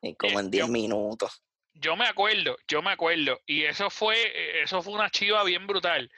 y 0.00 0.14
como 0.14 0.40
en 0.40 0.50
diez 0.50 0.68
minutos 0.68 1.42
yo 1.80 1.96
me 1.96 2.06
acuerdo, 2.06 2.56
yo 2.66 2.82
me 2.82 2.90
acuerdo, 2.90 3.40
y 3.46 3.64
eso 3.64 3.90
fue, 3.90 4.16
eh, 4.16 4.62
eso 4.62 4.82
fue 4.82 4.94
una 4.94 5.10
chiva 5.10 5.42
bien 5.44 5.66
brutal. 5.66 6.10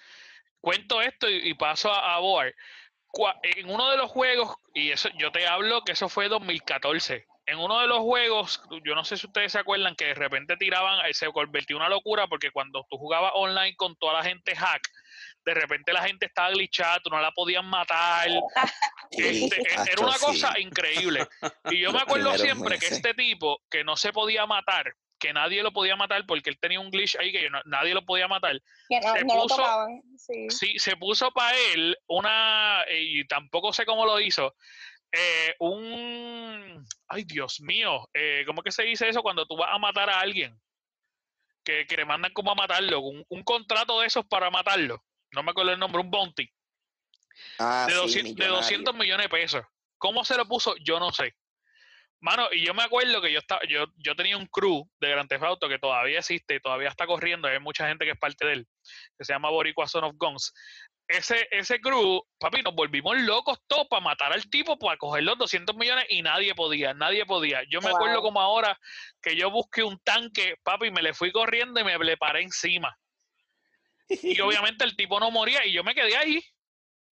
Cuento 0.60 1.00
esto 1.00 1.28
y, 1.28 1.54
paso 1.54 1.90
a, 1.90 2.16
a 2.16 2.18
Boar. 2.18 2.54
En 3.42 3.68
uno 3.68 3.90
de 3.90 3.96
los 3.96 4.10
juegos, 4.10 4.56
y 4.74 4.90
eso 4.90 5.08
yo 5.18 5.32
te 5.32 5.46
hablo 5.46 5.82
que 5.82 5.92
eso 5.92 6.08
fue 6.08 6.28
2014. 6.28 7.26
En 7.50 7.58
uno 7.58 7.80
de 7.80 7.88
los 7.88 7.98
juegos, 7.98 8.62
yo 8.84 8.94
no 8.94 9.04
sé 9.04 9.16
si 9.16 9.26
ustedes 9.26 9.50
se 9.50 9.58
acuerdan 9.58 9.96
que 9.96 10.04
de 10.04 10.14
repente 10.14 10.56
tiraban, 10.56 11.04
eh, 11.04 11.12
se 11.12 11.26
convirtió 11.32 11.74
en 11.74 11.82
una 11.82 11.88
locura 11.88 12.28
porque 12.28 12.52
cuando 12.52 12.86
tú 12.88 12.96
jugabas 12.96 13.32
online 13.34 13.74
con 13.74 13.96
toda 13.96 14.12
la 14.12 14.22
gente 14.22 14.54
hack, 14.54 14.80
de 15.44 15.54
repente 15.54 15.92
la 15.92 16.04
gente 16.04 16.26
estaba 16.26 16.50
glitchada, 16.50 17.00
tú 17.00 17.10
no 17.10 17.20
la 17.20 17.32
podías 17.32 17.64
matar. 17.64 18.28
Este, 19.12 19.56
e, 19.56 19.92
era 19.92 20.06
una 20.06 20.16
cosa 20.18 20.56
increíble. 20.60 21.26
Y 21.68 21.80
yo 21.80 21.90
me 21.90 21.98
acuerdo 21.98 22.38
siempre 22.38 22.78
que 22.78 22.86
este 22.86 23.12
tipo, 23.12 23.60
que 23.68 23.82
no 23.82 23.96
se 23.96 24.12
podía 24.12 24.46
matar, 24.46 24.94
que 25.18 25.32
nadie 25.32 25.64
lo 25.64 25.72
podía 25.72 25.96
matar 25.96 26.24
porque 26.26 26.50
él 26.50 26.60
tenía 26.60 26.78
un 26.78 26.92
glitch 26.92 27.16
ahí 27.16 27.32
que 27.32 27.48
nadie 27.64 27.92
lo 27.92 28.04
podía 28.04 28.28
matar. 28.28 28.60
se 28.88 29.24
puso, 29.24 29.88
sí. 30.48 30.78
se 30.78 30.96
puso 30.96 31.32
para 31.32 31.56
él 31.74 31.96
una, 32.06 32.84
y 32.88 33.24
tampoco 33.26 33.72
sé 33.72 33.84
cómo 33.84 34.06
lo 34.06 34.20
hizo, 34.20 34.54
eh, 35.12 35.54
un, 35.58 36.86
ay 37.08 37.24
Dios 37.24 37.60
mío, 37.60 38.08
eh, 38.14 38.44
¿cómo 38.46 38.62
que 38.62 38.70
se 38.70 38.84
dice 38.84 39.08
eso 39.08 39.22
cuando 39.22 39.46
tú 39.46 39.56
vas 39.56 39.70
a 39.72 39.78
matar 39.78 40.08
a 40.10 40.20
alguien? 40.20 40.58
Que, 41.64 41.86
que 41.86 41.96
le 41.96 42.04
mandan 42.04 42.32
como 42.32 42.52
a 42.52 42.54
matarlo, 42.54 43.00
un, 43.00 43.42
contrato 43.44 44.00
de 44.00 44.06
esos 44.06 44.24
para 44.26 44.50
matarlo, 44.50 45.04
no 45.32 45.42
me 45.42 45.50
acuerdo 45.50 45.72
el 45.72 45.78
nombre, 45.78 46.00
un 46.00 46.10
bounty. 46.10 46.48
Ah, 47.58 47.86
de, 47.88 47.94
200, 47.94 48.34
de 48.34 48.46
200 48.46 48.94
millones 48.94 49.24
de 49.24 49.30
pesos. 49.30 49.64
¿Cómo 49.98 50.24
se 50.24 50.36
lo 50.36 50.46
puso? 50.46 50.74
Yo 50.76 50.98
no 50.98 51.12
sé. 51.12 51.34
Mano, 52.22 52.48
y 52.52 52.66
yo 52.66 52.74
me 52.74 52.82
acuerdo 52.82 53.22
que 53.22 53.32
yo 53.32 53.38
estaba, 53.38 53.62
yo, 53.66 53.86
yo 53.96 54.14
tenía 54.14 54.36
un 54.36 54.46
crew 54.46 54.86
de 55.00 55.08
Grand 55.08 55.28
Theft 55.28 55.42
Auto 55.42 55.68
que 55.68 55.78
todavía 55.78 56.18
existe 56.18 56.54
y 56.54 56.60
todavía 56.60 56.88
está 56.88 57.06
corriendo, 57.06 57.48
hay 57.48 57.58
mucha 57.60 57.88
gente 57.88 58.04
que 58.04 58.10
es 58.10 58.18
parte 58.18 58.46
de 58.46 58.52
él, 58.52 58.68
que 59.16 59.24
se 59.24 59.32
llama 59.32 59.48
Boricua 59.48 59.88
Son 59.88 60.04
of 60.04 60.14
Guns. 60.16 60.52
Ese, 61.10 61.48
ese 61.50 61.80
crew, 61.80 62.22
papi, 62.38 62.62
nos 62.62 62.74
volvimos 62.74 63.18
locos 63.18 63.58
todos 63.66 63.88
para 63.88 64.00
matar 64.00 64.32
al 64.32 64.48
tipo, 64.48 64.78
para 64.78 64.96
coger 64.96 65.24
los 65.24 65.36
200 65.38 65.74
millones 65.74 66.06
y 66.08 66.22
nadie 66.22 66.54
podía, 66.54 66.94
nadie 66.94 67.26
podía. 67.26 67.64
Yo 67.68 67.80
me 67.80 67.90
acuerdo 67.90 68.22
como 68.22 68.40
ahora 68.40 68.78
que 69.20 69.34
yo 69.34 69.50
busqué 69.50 69.82
un 69.82 69.98
tanque, 70.04 70.54
papi, 70.62 70.92
me 70.92 71.02
le 71.02 71.12
fui 71.12 71.32
corriendo 71.32 71.80
y 71.80 71.84
me 71.84 71.98
le 71.98 72.16
paré 72.16 72.42
encima. 72.42 72.96
Y 74.08 74.40
obviamente 74.40 74.84
el 74.84 74.94
tipo 74.94 75.18
no 75.18 75.32
moría 75.32 75.66
y 75.66 75.72
yo 75.72 75.82
me 75.82 75.94
quedé 75.94 76.16
ahí 76.16 76.40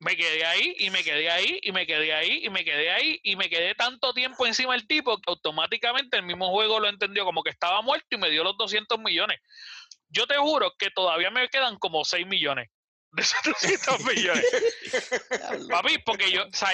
me 0.00 0.16
quedé 0.16 0.44
ahí 0.44 0.76
y 0.78 0.90
me 0.90 1.02
quedé 1.02 1.30
ahí 1.30 1.58
y 1.60 1.72
me 1.72 1.86
quedé 1.86 2.14
ahí 2.14 2.40
y 2.44 2.50
me 2.50 2.64
quedé 2.64 2.90
ahí 2.90 3.20
y 3.24 3.34
me 3.34 3.48
quedé 3.48 3.74
tanto 3.74 4.14
tiempo 4.14 4.46
encima 4.46 4.74
del 4.74 4.86
tipo 4.86 5.16
que 5.16 5.30
automáticamente 5.30 6.16
el 6.16 6.22
mismo 6.22 6.50
juego 6.50 6.78
lo 6.78 6.88
entendió 6.88 7.24
como 7.24 7.42
que 7.42 7.50
estaba 7.50 7.82
muerto 7.82 8.06
y 8.12 8.16
me 8.16 8.30
dio 8.30 8.44
los 8.44 8.56
200 8.56 8.98
millones. 9.00 9.40
Yo 10.08 10.26
te 10.26 10.36
juro 10.36 10.72
que 10.78 10.90
todavía 10.90 11.30
me 11.30 11.48
quedan 11.48 11.78
como 11.78 12.04
6 12.04 12.26
millones 12.26 12.68
de 13.12 13.22
esos 13.22 13.40
200 13.42 14.04
millones. 14.14 14.44
Papi, 15.68 15.98
porque 15.98 16.30
yo, 16.30 16.44
o 16.44 16.52
sea, 16.52 16.70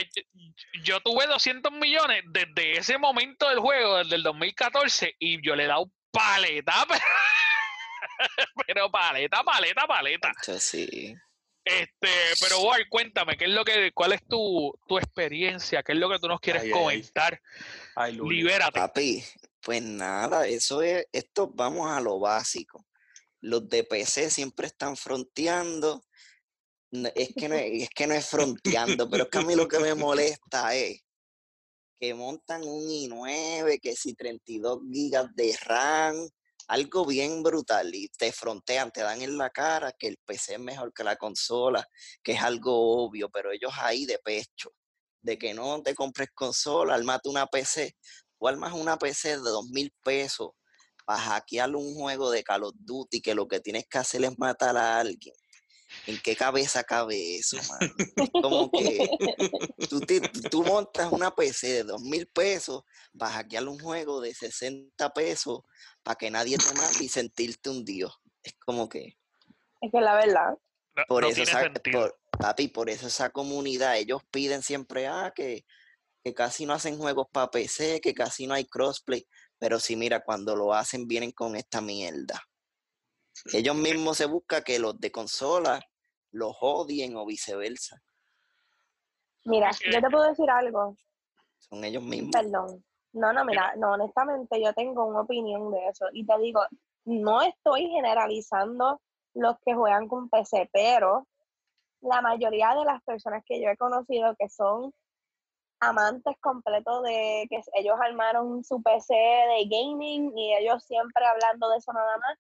yo 0.83 1.01
tuve 1.01 1.27
200 1.27 1.73
millones 1.73 2.23
desde 2.27 2.79
ese 2.79 2.99
momento 2.99 3.49
del 3.49 3.61
juego, 3.61 3.99
desde 3.99 4.17
el 4.17 4.23
2014, 4.23 5.15
y 5.19 5.45
yo 5.45 5.55
le 5.57 5.65
he 5.65 5.69
dado 5.69 5.91
paleta, 6.11 6.87
pero 8.67 8.91
paleta, 8.91 9.43
paleta, 9.43 9.87
paleta. 9.87 10.33
Sí. 10.59 11.15
Este, 11.65 12.11
pero 12.41 12.61
Ward, 12.61 12.83
cuéntame, 12.91 13.39
¿qué 13.39 13.47
es 13.47 13.51
lo 13.51 13.65
que, 13.65 13.91
cuál 13.93 14.13
es 14.13 14.23
tu, 14.27 14.79
experiencia? 14.99 15.83
¿Qué 15.83 15.93
es 15.93 15.99
lo 15.99 16.11
que 16.11 16.19
tú 16.19 16.29
nos 16.29 16.41
quieres 16.41 16.71
comentar? 16.71 17.41
Libérate. 18.11 18.79
Papi, 18.79 19.25
pues 19.61 19.83
nada, 19.83 20.47
eso 20.47 20.83
es, 20.83 21.07
esto 21.11 21.51
vamos 21.55 21.91
a 21.91 22.01
lo 22.01 22.19
básico. 22.21 22.87
Los 23.41 23.69
de 23.69 23.85
PC 23.85 24.31
siempre 24.31 24.67
están 24.67 24.97
fronteando. 24.97 26.05
Es 27.15 27.31
que 27.35 27.49
no 27.49 27.57
es, 27.57 27.83
es 27.83 27.91
que 27.91 28.07
no 28.07 28.15
es 28.15 28.27
fronteando, 28.27 29.11
pero 29.11 29.25
es 29.25 29.31
que 29.31 29.39
a 29.39 29.43
mí 29.43 29.57
lo 29.57 29.67
que 29.67 29.81
me 29.81 29.95
molesta 29.95 30.75
es 30.75 31.03
que 31.99 32.15
montan 32.15 32.63
un 32.63 32.85
i9, 32.89 33.81
que 33.81 33.97
si 33.97 34.15
32 34.15 34.81
gigas 34.93 35.27
de 35.35 35.57
RAM, 35.63 36.29
algo 36.69 37.05
bien 37.05 37.43
brutal 37.43 37.95
y 37.95 38.09
te 38.09 38.31
frontean, 38.31 38.93
te 38.93 39.03
dan 39.03 39.23
en 39.23 39.37
la 39.37 39.51
cara 39.51 39.93
que 39.93 40.07
el 40.07 40.19
PC 40.25 40.55
es 40.55 40.61
mejor 40.61 40.93
que 40.93 41.05
la 41.05 41.17
consola, 41.17 41.87
que 42.23 42.33
es 42.33 42.43
algo 42.43 43.05
obvio, 43.05 43.29
pero 43.29 43.51
ellos 43.51 43.73
ahí 43.77 44.07
de 44.07 44.19
pecho, 44.19 44.71
de 45.21 45.37
que 45.37 45.53
no 45.53 45.83
te 45.83 45.95
compres 45.95 46.29
consola, 46.33 46.95
armate 46.95 47.29
una 47.29 47.47
PC, 47.47 47.97
o 48.39 48.49
armas 48.49 48.73
una 48.73 48.97
PC 48.99 49.31
de 49.31 49.51
dos 49.51 49.67
mil 49.71 49.93
pesos 50.03 50.51
para 51.05 51.21
hackear 51.21 51.75
un 51.75 51.95
juego 51.95 52.31
de 52.31 52.43
Call 52.43 52.65
of 52.65 52.75
Duty 52.79 53.21
que 53.21 53.35
lo 53.35 53.47
que 53.47 53.61
tienes 53.61 53.87
que 53.89 53.99
hacer 53.99 54.25
es 54.25 54.39
matar 54.39 54.77
a 54.77 54.99
alguien. 54.99 55.35
¿En 56.07 56.21
qué 56.21 56.37
cabeza 56.37 56.85
cabe 56.85 57.37
eso, 57.37 57.57
man? 57.69 58.31
como 58.33 58.71
que 58.71 59.09
tú, 59.89 60.01
tú, 60.51 60.63
montas 60.65 61.11
una 61.11 61.35
PC 61.35 61.69
de 61.69 61.85
dos 61.85 62.03
mil 62.03 62.27
pesos 62.27 62.85
para 63.19 63.33
hackear 63.33 63.67
un 63.69 63.79
juego 63.79 64.21
de 64.21 64.35
60 64.35 65.13
pesos 65.15 65.61
para 66.03 66.17
que 66.17 66.31
nadie 66.31 66.59
te 66.59 66.75
mate 66.75 67.05
y 67.05 67.09
sentirte 67.09 67.71
un 67.71 67.85
dios. 67.85 68.21
Es 68.43 68.55
como 68.65 68.89
que. 68.89 69.17
Es 69.81 69.91
que 69.91 70.01
la 70.01 70.15
verdad. 70.15 70.55
por 71.09 71.25
eso, 71.25 71.43
esa, 71.43 71.73
por, 71.93 72.19
papi, 72.39 72.69
por 72.69 72.91
eso 72.91 73.07
esa 73.07 73.31
comunidad, 73.31 73.97
ellos 73.97 74.23
piden 74.31 74.63
siempre, 74.63 75.07
ah, 75.07 75.33
que, 75.35 75.65
que 76.23 76.35
casi 76.35 76.67
no 76.67 76.75
hacen 76.75 76.99
juegos 76.99 77.29
para 77.33 77.51
PC, 77.51 78.01
que 78.03 78.15
casi 78.15 78.47
no 78.47 78.55
hay 78.55 78.67
crossplay. 78.67 79.27
Pero 79.59 79.81
sí, 79.81 79.97
mira, 79.97 80.23
cuando 80.23 80.55
lo 80.55 80.75
hacen, 80.75 81.09
vienen 81.09 81.33
con 81.33 81.57
esta 81.57 81.81
mierda. 81.81 82.43
Ellos 83.53 83.75
mismos 83.75 84.19
se 84.19 84.27
buscan 84.27 84.63
que 84.63 84.79
los 84.79 84.99
de 85.01 85.11
consola 85.11 85.81
los 86.35 86.57
odien 86.61 87.17
o 87.17 87.25
viceversa. 87.25 88.03
Mira, 89.45 89.71
yo 89.91 90.01
te 90.01 90.11
puedo 90.11 90.29
decir 90.29 90.51
algo. 90.51 90.97
Son 91.59 91.85
ellos 91.85 92.03
mismos. 92.03 92.33
Perdón. 92.33 92.85
No, 93.13 93.33
no, 93.33 93.45
mira, 93.45 93.75
no, 93.77 93.93
honestamente 93.93 94.61
yo 94.61 94.73
tengo 94.75 95.05
una 95.07 95.21
opinión 95.21 95.71
de 95.71 95.87
eso 95.87 96.07
y 96.13 96.27
te 96.27 96.37
digo, 96.39 96.61
no 97.05 97.41
estoy 97.43 97.89
generalizando 97.89 99.01
los 99.35 99.57
que 99.65 99.75
juegan 99.75 100.09
con 100.09 100.29
PC, 100.29 100.69
pero 100.73 101.29
la 102.01 102.21
mayoría 102.21 102.75
de 102.75 102.85
las 102.85 103.01
personas 103.05 103.45
que 103.47 103.63
yo 103.63 103.69
he 103.69 103.77
conocido 103.77 104.35
que 104.37 104.49
son 104.49 104.93
amantes 105.79 106.37
completos 106.41 107.05
de 107.05 107.47
que 107.49 107.61
ellos 107.75 107.97
armaron 108.01 108.65
su 108.65 108.83
PC 108.83 109.15
de 109.15 109.69
gaming 109.71 110.37
y 110.37 110.55
ellos 110.55 110.83
siempre 110.85 111.25
hablando 111.25 111.69
de 111.71 111.79
eso 111.79 111.93
nada 111.93 112.17
más, 112.17 112.39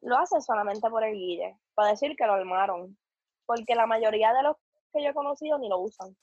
lo 0.00 0.16
hacen 0.16 0.40
solamente 0.40 0.88
por 0.88 1.04
el 1.04 1.14
guille, 1.14 1.58
para 1.74 1.90
decir 1.90 2.16
que 2.16 2.26
lo 2.26 2.34
armaron, 2.34 2.96
porque 3.48 3.74
la 3.74 3.86
mayoría 3.86 4.34
de 4.34 4.42
los 4.42 4.56
que 4.92 5.02
yo 5.02 5.08
he 5.08 5.14
conocido 5.14 5.58
ni 5.58 5.70
lo 5.70 5.78
usan. 5.78 6.14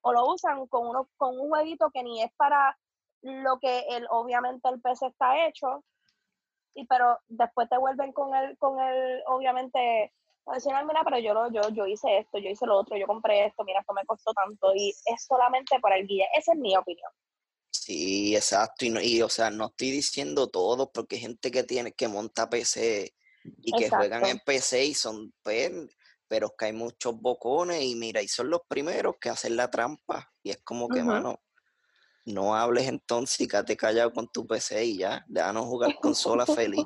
O 0.00 0.12
lo 0.12 0.32
usan 0.32 0.68
con, 0.68 0.86
uno, 0.86 1.08
con 1.16 1.38
un 1.38 1.48
jueguito 1.48 1.90
que 1.90 2.04
ni 2.04 2.22
es 2.22 2.30
para 2.36 2.78
lo 3.22 3.58
que 3.58 3.80
el, 3.90 4.06
obviamente 4.10 4.68
el 4.68 4.80
PC 4.80 5.06
está 5.06 5.46
hecho, 5.48 5.84
y 6.74 6.86
pero 6.86 7.18
después 7.26 7.68
te 7.68 7.76
vuelven 7.76 8.12
con 8.12 8.32
el, 8.36 8.56
con 8.58 8.78
el, 8.80 9.22
obviamente, 9.26 10.12
mira, 10.46 11.02
pero 11.02 11.18
yo, 11.18 11.34
lo, 11.34 11.50
yo, 11.50 11.68
yo 11.70 11.84
hice 11.86 12.18
esto, 12.18 12.38
yo 12.38 12.48
hice 12.48 12.64
lo 12.64 12.78
otro, 12.78 12.96
yo 12.96 13.08
compré 13.08 13.46
esto, 13.46 13.64
mira, 13.64 13.80
esto 13.80 13.92
me 13.92 14.06
costó 14.06 14.32
tanto, 14.32 14.72
y 14.76 14.90
es 14.90 15.24
solamente 15.26 15.80
para 15.80 15.96
el 15.96 16.06
guía. 16.06 16.26
Esa 16.36 16.52
es 16.52 16.58
mi 16.58 16.76
opinión. 16.76 17.10
Sí, 17.70 18.36
exacto. 18.36 18.84
Y, 18.84 18.90
no, 18.90 19.00
y 19.00 19.20
o 19.22 19.28
sea, 19.28 19.50
no 19.50 19.66
estoy 19.66 19.90
diciendo 19.90 20.48
todo, 20.48 20.92
porque 20.92 21.16
hay 21.16 21.22
gente 21.22 21.50
que 21.50 21.64
tiene 21.64 21.92
que 21.92 22.06
monta 22.06 22.48
PC 22.48 23.12
y 23.62 23.72
que 23.72 23.90
juegan 23.90 24.24
en 24.26 24.38
PC 24.38 24.84
y 24.84 24.94
son, 24.94 25.32
pues, 25.42 25.72
pero 26.28 26.48
es 26.48 26.52
que 26.58 26.66
hay 26.66 26.72
muchos 26.72 27.20
bocones 27.20 27.82
y 27.82 27.94
mira, 27.94 28.22
y 28.22 28.28
son 28.28 28.50
los 28.50 28.60
primeros 28.68 29.16
que 29.20 29.30
hacen 29.30 29.56
la 29.56 29.70
trampa. 29.70 30.30
Y 30.42 30.50
es 30.50 30.58
como 30.62 30.88
que, 30.88 31.02
mano, 31.02 31.40
no 32.26 32.54
hables 32.54 32.86
entonces 32.86 33.40
y 33.40 33.48
quédate 33.48 33.76
callado 33.76 34.12
con 34.12 34.28
tu 34.28 34.46
PC 34.46 34.84
y 34.84 34.98
ya, 34.98 35.24
déjanos 35.28 35.64
jugar 35.66 35.94
consola 36.00 36.46
feliz. 36.46 36.84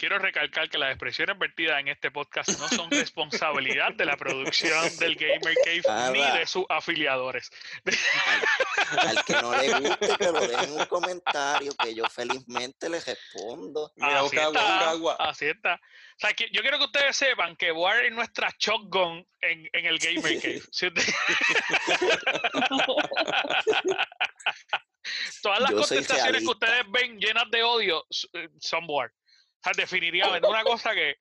Quiero 0.00 0.18
recalcar 0.18 0.68
que 0.70 0.78
las 0.78 0.92
expresiones 0.92 1.38
vertidas 1.38 1.78
en 1.78 1.88
este 1.88 2.10
podcast 2.10 2.58
no 2.58 2.66
son 2.68 2.90
responsabilidad 2.90 3.92
de 3.92 4.06
la 4.06 4.16
producción 4.16 4.96
del 4.96 5.14
Gamer 5.14 5.54
Cave 5.62 5.82
ni 6.12 6.38
de 6.38 6.46
sus 6.46 6.64
afiliadores. 6.70 7.50
Al, 8.96 9.22
que 9.26 9.34
no 9.34 9.54
le 9.54 9.78
guste, 9.78 10.16
que 10.16 10.32
lo 10.32 10.40
dejen 10.40 10.72
un 10.72 10.86
comentario, 10.86 11.74
que 11.84 11.94
yo 11.94 12.06
felizmente 12.06 12.88
le 12.88 12.98
respondo. 12.98 13.92
así, 14.00 14.38
está, 14.38 14.92
así 15.18 15.48
está. 15.48 15.74
O 15.74 16.18
sea, 16.18 16.32
que 16.32 16.48
yo 16.50 16.62
quiero 16.62 16.78
que 16.78 16.84
ustedes 16.84 17.14
sepan 17.14 17.54
que 17.56 17.70
War 17.70 18.02
es 18.02 18.10
nuestra 18.10 18.48
shotgun 18.58 19.22
en, 19.42 19.68
en 19.70 19.84
el 19.84 19.98
Gamer 19.98 20.40
Cave. 20.40 20.62
Todas 25.42 25.60
las 25.60 25.72
contestaciones 25.72 26.40
que 26.40 26.48
ustedes 26.48 26.90
ven 26.90 27.18
llenas 27.18 27.50
de 27.50 27.62
odio 27.62 28.06
eh, 28.32 28.48
son 28.60 28.86
War. 28.88 29.12
O 29.60 29.62
sea, 29.62 29.72
definitivamente, 29.76 30.48
una 30.48 30.64
cosa 30.64 30.94
que, 30.94 31.16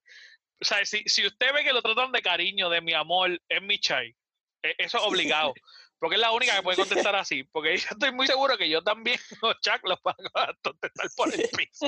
o 0.61 0.65
sea, 0.65 0.85
si, 0.85 1.03
si 1.05 1.25
usted 1.25 1.53
ve 1.53 1.63
que 1.63 1.73
lo 1.73 1.81
tratan 1.81 2.11
de 2.11 2.21
cariño, 2.21 2.69
de 2.69 2.81
mi 2.81 2.93
amor, 2.93 3.39
es 3.49 3.61
mi 3.61 3.79
chai, 3.79 4.15
e, 4.63 4.75
eso 4.77 4.97
es 4.97 5.03
obligado. 5.03 5.53
Porque 5.99 6.15
es 6.15 6.21
la 6.21 6.31
única 6.31 6.55
que 6.55 6.63
puede 6.63 6.77
contestar 6.77 7.15
así. 7.15 7.43
Porque 7.43 7.77
yo 7.77 7.89
estoy 7.91 8.13
muy 8.13 8.25
seguro 8.25 8.57
que 8.57 8.69
yo 8.69 8.81
también, 8.81 9.19
los 9.41 9.59
Chuck, 9.59 9.81
los 9.83 10.01
van 10.01 10.15
a 10.33 10.53
contestar 10.63 11.09
por 11.15 11.33
el 11.33 11.49
piso. 11.49 11.87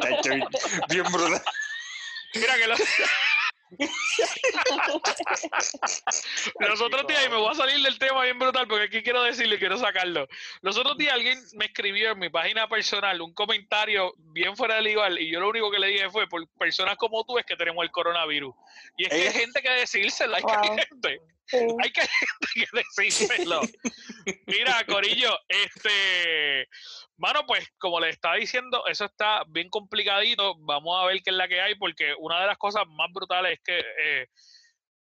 Bien 0.90 1.04
brutal. 1.12 1.42
Mira 2.36 2.58
que 2.58 2.68
lo... 2.68 2.76
Los 6.60 6.82
otros 6.82 7.08
días, 7.08 7.26
y 7.26 7.30
me 7.30 7.38
voy 7.38 7.52
a 7.52 7.54
salir 7.54 7.82
del 7.84 7.98
tema 7.98 8.24
bien 8.24 8.38
brutal 8.38 8.68
porque 8.68 8.86
aquí 8.86 9.02
quiero 9.02 9.24
decirle, 9.24 9.58
quiero 9.58 9.78
sacarlo. 9.78 10.28
Los 10.62 10.78
otros 10.78 10.98
días 10.98 11.14
alguien 11.14 11.40
me 11.54 11.66
escribió 11.66 12.12
en 12.12 12.20
mi 12.20 12.30
página 12.30 12.68
personal 12.68 13.22
un 13.22 13.34
comentario 13.34 14.14
bien 14.18 14.56
fuera 14.58 14.76
del 14.76 14.88
igual 14.88 15.20
y 15.20 15.32
yo 15.32 15.40
lo 15.40 15.50
único 15.50 15.72
que 15.72 15.80
le 15.80 15.88
dije 15.88 16.10
fue, 16.10 16.28
por 16.28 16.48
personas 16.60 16.98
como 16.98 17.24
tú 17.24 17.38
es 17.38 17.46
que 17.46 17.56
tenemos 17.56 17.84
el 17.84 17.92
coronavirus. 17.92 18.54
Y 18.98 19.06
es 19.06 19.10
que 19.10 19.16
hay 19.28 19.34
gente 19.34 19.62
que 19.62 19.70
decírselo, 19.70 20.36
hay 20.36 20.44
que 20.44 20.84
gente. 20.84 21.22
Hay 21.54 21.92
que, 21.92 22.02
gente 22.08 22.48
que 22.56 22.68
decírselo. 22.74 23.62
Mira, 24.48 24.84
Corillo, 24.86 25.38
este, 25.48 26.68
Mano, 27.22 27.46
pues 27.46 27.68
como 27.78 28.00
le 28.00 28.10
estaba 28.10 28.36
diciendo, 28.36 28.84
eso 28.88 29.06
está 29.06 29.44
bien 29.48 29.70
complicadito. 29.70 30.56
Vamos 30.62 31.00
a 31.00 31.06
ver 31.06 31.22
qué 31.22 31.30
es 31.30 31.36
la 31.36 31.48
que 31.48 31.62
hay, 31.62 31.76
porque 31.76 32.16
una 32.18 32.42
de 32.42 32.48
las 32.48 32.58
cosas 32.58 32.84
más 32.88 33.12
brutales 33.14 33.54
es 33.54 33.60
que, 33.64 33.80
eh, 33.80 34.28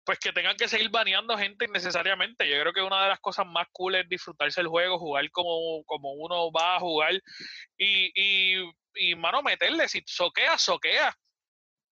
pues 0.04 0.18
que 0.18 0.30
tengan 0.30 0.54
que 0.54 0.68
seguir 0.68 0.90
baneando 0.90 1.38
gente 1.38 1.64
innecesariamente. 1.64 2.46
Yo 2.46 2.60
creo 2.60 2.74
que 2.74 2.82
una 2.82 3.04
de 3.04 3.08
las 3.08 3.20
cosas 3.20 3.46
más 3.46 3.68
cool 3.72 3.94
es 3.94 4.06
disfrutarse 4.06 4.60
el 4.60 4.68
juego, 4.68 4.98
jugar 4.98 5.30
como, 5.30 5.82
como 5.86 6.12
uno 6.12 6.52
va 6.52 6.76
a 6.76 6.80
jugar 6.80 7.14
y, 7.78 8.12
y, 8.14 8.70
y 8.96 9.14
mano, 9.14 9.42
meterle. 9.42 9.88
Si 9.88 10.02
soquea, 10.04 10.58
soquea. 10.58 11.16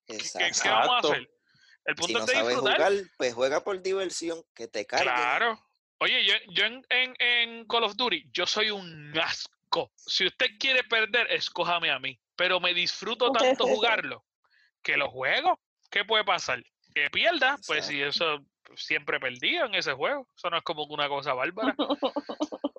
¿Qué, 0.07 0.19
¿Qué, 0.19 0.69
vamos 0.69 1.05
a 1.07 1.09
hacer? 1.09 1.27
El 1.89 1.97
punto 1.97 2.19
es 2.21 2.27
de 2.27 2.33
disfrutar. 2.35 2.77
Jugar, 2.77 2.93
pues 3.17 3.35
juega 3.35 3.65
por 3.65 3.83
diversión, 3.83 4.43
que 4.55 4.69
te 4.69 4.87
cargue. 4.87 5.05
Claro. 5.05 5.59
Oye, 5.99 6.25
yo, 6.25 6.35
yo 6.51 6.65
en, 6.65 6.87
en, 6.91 7.17
en 7.19 7.67
Call 7.67 7.83
of 7.83 7.97
Duty, 7.97 8.31
yo 8.33 8.47
soy 8.47 8.71
un 8.71 9.19
asco 9.19 9.59
si 9.97 10.27
usted 10.27 10.47
quiere 10.59 10.83
perder, 10.85 11.31
escójame 11.31 11.91
a 11.91 11.99
mí. 11.99 12.19
Pero 12.37 12.61
me 12.61 12.75
disfruto 12.75 13.31
tanto 13.33 13.67
jugarlo 13.67 14.25
que 14.83 14.97
lo 14.97 15.11
juego. 15.11 15.59
¿Qué 15.91 16.05
puede 16.05 16.25
pasar? 16.25 16.63
Que 16.95 17.11
pierda, 17.11 17.59
pues 17.67 17.87
si 17.87 18.03
eso 18.03 18.45
siempre 18.77 19.19
perdido 19.21 19.67
en 19.67 19.75
ese 19.75 19.93
juego. 19.93 20.29
Eso 20.37 20.51
no 20.51 20.59
es 20.59 20.63
como 20.63 20.85
una 20.85 21.09
cosa 21.09 21.35
bárbara. 21.35 21.75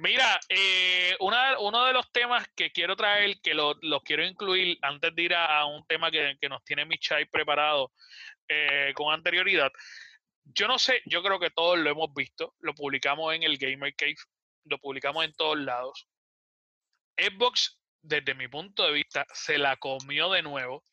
Mira, 0.00 0.38
eh, 0.48 1.16
uno 1.18 1.84
de 1.86 1.92
los 1.92 2.12
temas 2.12 2.46
que 2.54 2.70
quiero 2.70 2.94
traer, 2.94 3.40
que 3.40 3.52
lo, 3.52 3.74
quiero 4.04 4.24
incluir 4.24 4.78
antes 4.80 5.12
de 5.12 5.22
ir 5.22 5.34
a, 5.34 5.66
un 5.66 5.84
tema 5.86 6.08
que, 6.08 6.38
nos 6.48 6.62
tiene 6.62 6.84
Michai 6.84 7.24
preparado 7.24 7.90
eh, 8.46 8.92
con 8.94 9.12
anterioridad. 9.12 9.72
Yo 10.44 10.68
no 10.68 10.78
sé, 10.78 11.02
yo 11.04 11.20
creo 11.20 11.40
que 11.40 11.50
todos 11.50 11.80
lo 11.80 11.90
hemos 11.90 12.14
visto, 12.14 12.54
lo 12.60 12.74
publicamos 12.74 13.34
en 13.34 13.42
el 13.42 13.58
Gamer 13.58 13.92
Cave, 13.96 14.14
lo 14.66 14.78
publicamos 14.78 15.24
en 15.24 15.32
todos 15.32 15.58
lados. 15.58 16.06
Xbox, 17.16 17.80
desde 18.00 18.36
mi 18.36 18.46
punto 18.46 18.84
de 18.84 18.92
vista, 18.92 19.26
se 19.32 19.58
la 19.58 19.78
comió 19.78 20.30
de 20.30 20.42
nuevo. 20.42 20.84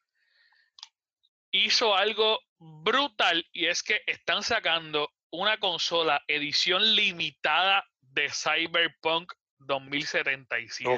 Hizo 1.51 1.95
algo 1.95 2.39
brutal 2.57 3.47
y 3.53 3.67
es 3.67 3.83
que 3.83 4.01
están 4.07 4.41
sacando 4.41 5.13
una 5.29 5.59
consola 5.59 6.23
edición 6.27 6.95
limitada 6.95 7.85
de 8.15 8.29
Cyberpunk 8.29 9.33
2077. 9.59 10.97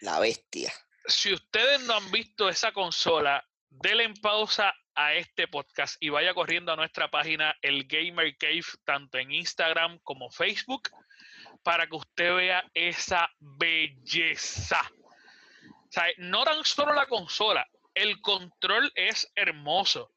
la 0.00 0.18
bestia. 0.18 0.72
Si 1.06 1.32
ustedes 1.32 1.80
no 1.82 1.94
han 1.94 2.10
visto 2.10 2.48
esa 2.48 2.72
consola, 2.72 3.46
denle 3.70 4.04
en 4.04 4.14
pausa 4.14 4.74
a 4.96 5.14
este 5.14 5.46
podcast 5.46 5.96
y 6.00 6.08
vaya 6.08 6.34
corriendo 6.34 6.72
a 6.72 6.76
nuestra 6.76 7.08
página 7.10 7.56
El 7.62 7.84
Gamer 7.86 8.36
Cave, 8.36 8.64
tanto 8.84 9.18
en 9.18 9.30
Instagram 9.30 10.00
como 10.02 10.30
Facebook, 10.30 10.90
para 11.62 11.86
que 11.86 11.96
usted 11.96 12.34
vea 12.34 12.64
esa 12.74 13.30
belleza. 13.38 14.80
O 15.64 15.92
sea, 15.92 16.06
no 16.18 16.44
tan 16.44 16.64
solo 16.64 16.92
la 16.92 17.06
consola, 17.06 17.68
el 17.94 18.20
control 18.20 18.90
es 18.96 19.30
hermoso. 19.36 20.12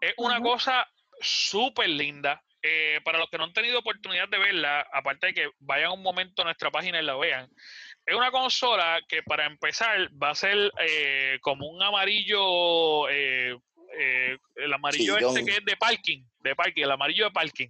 Es 0.00 0.14
una 0.16 0.40
cosa 0.40 0.88
súper 1.20 1.90
linda. 1.90 2.42
Eh, 2.64 3.00
para 3.04 3.18
los 3.18 3.28
que 3.28 3.38
no 3.38 3.44
han 3.44 3.52
tenido 3.52 3.80
oportunidad 3.80 4.28
de 4.28 4.38
verla, 4.38 4.86
aparte 4.92 5.28
de 5.28 5.34
que 5.34 5.50
vayan 5.58 5.90
un 5.90 6.02
momento 6.02 6.42
a 6.42 6.44
nuestra 6.44 6.70
página 6.70 7.00
y 7.00 7.04
la 7.04 7.16
vean, 7.16 7.50
es 8.06 8.14
una 8.14 8.30
consola 8.30 9.00
que 9.08 9.24
para 9.24 9.46
empezar 9.46 10.08
va 10.10 10.30
a 10.30 10.34
ser 10.36 10.70
eh, 10.78 11.38
como 11.40 11.66
un 11.66 11.82
amarillo, 11.82 13.08
eh, 13.08 13.58
el 14.54 14.72
amarillo 14.72 15.18
este 15.18 15.44
que 15.44 15.56
es 15.56 15.64
de 15.64 15.76
parking, 15.76 16.24
de 16.38 16.54
parking, 16.54 16.84
el 16.84 16.92
amarillo 16.92 17.24
de 17.24 17.30
parking. 17.32 17.68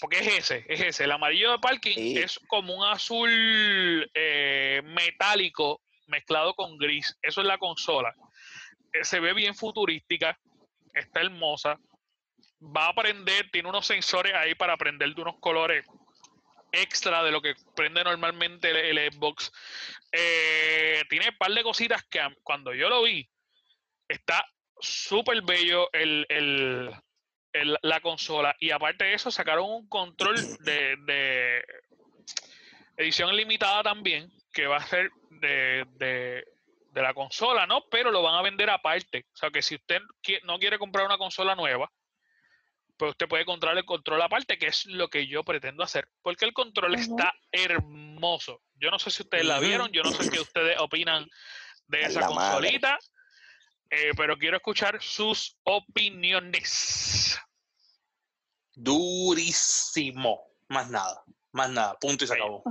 Porque 0.00 0.18
es 0.18 0.26
ese, 0.26 0.64
es 0.68 0.80
ese. 0.80 1.04
El 1.04 1.12
amarillo 1.12 1.50
de 1.50 1.58
parking 1.58 2.16
es 2.16 2.38
como 2.46 2.74
un 2.74 2.84
azul 2.84 4.08
metálico 4.84 5.82
mezclado 6.06 6.54
con 6.54 6.78
gris. 6.78 7.16
Eso 7.20 7.40
es 7.40 7.46
la 7.48 7.58
consola. 7.58 8.14
Se 9.02 9.18
ve 9.18 9.32
bien 9.32 9.56
futurística, 9.56 10.38
está 10.94 11.20
hermosa. 11.20 11.80
Va 12.60 12.88
a 12.88 12.94
prender, 12.94 13.50
tiene 13.50 13.68
unos 13.68 13.86
sensores 13.86 14.34
ahí 14.34 14.54
para 14.54 14.76
prender 14.76 15.14
de 15.14 15.22
unos 15.22 15.38
colores 15.40 15.84
extra 16.72 17.22
de 17.22 17.30
lo 17.30 17.40
que 17.40 17.54
prende 17.74 18.02
normalmente 18.04 18.90
el, 18.90 19.12
Xbox. 19.12 19.52
tiene 21.08 21.28
un 21.28 21.38
par 21.38 21.52
de 21.52 21.62
cositas 21.62 22.02
que 22.04 22.20
cuando 22.42 22.74
yo 22.74 22.88
lo 22.88 23.02
vi, 23.02 23.28
está 24.08 24.44
súper 24.80 25.42
bello 25.42 25.90
el, 25.92 26.94
la 27.82 28.00
consola. 28.00 28.54
Y 28.60 28.70
aparte 28.70 29.04
de 29.04 29.14
eso, 29.14 29.30
sacaron 29.30 29.70
un 29.70 29.88
control 29.88 30.36
de, 30.60 31.64
edición 32.96 33.34
limitada 33.34 33.82
también, 33.82 34.30
que 34.52 34.66
va 34.66 34.76
a 34.76 34.86
ser 34.86 35.10
de, 35.30 36.44
la 36.94 37.12
consola, 37.12 37.66
¿no? 37.66 37.84
Pero 37.90 38.10
lo 38.10 38.22
van 38.22 38.34
a 38.34 38.42
vender 38.42 38.70
aparte. 38.70 39.26
O 39.34 39.36
sea 39.36 39.50
que 39.50 39.62
si 39.62 39.74
usted 39.74 40.00
no 40.44 40.58
quiere 40.58 40.78
comprar 40.78 41.04
una 41.04 41.18
consola 41.18 41.54
nueva, 41.54 41.90
pues 42.96 43.10
usted 43.10 43.28
puede 43.28 43.44
comprar 43.44 43.76
el 43.76 43.84
control 43.84 44.22
aparte, 44.22 44.58
que 44.58 44.66
es 44.66 44.86
lo 44.86 45.08
que 45.08 45.26
yo 45.26 45.44
pretendo 45.44 45.82
hacer. 45.82 46.08
Porque 46.22 46.44
el 46.44 46.52
control 46.52 46.94
está 46.94 47.34
hermoso. 47.52 48.62
Yo 48.74 48.90
no 48.90 48.98
sé 48.98 49.10
si 49.10 49.22
ustedes 49.22 49.44
la 49.44 49.58
vieron, 49.58 49.90
yo 49.92 50.02
no 50.02 50.12
sé 50.12 50.30
qué 50.30 50.40
ustedes 50.40 50.78
opinan 50.78 51.28
de 51.86 52.02
esa 52.02 52.26
consolita. 52.26 52.98
Eh, 53.90 54.10
pero 54.16 54.36
quiero 54.36 54.56
escuchar 54.56 55.00
sus 55.00 55.56
opiniones. 55.62 57.38
Durísimo. 58.74 60.42
Más 60.68 60.90
nada. 60.90 61.22
Más 61.52 61.70
nada. 61.70 61.96
Punto 61.98 62.24
y 62.24 62.28
se 62.28 62.34
acabó. 62.34 62.62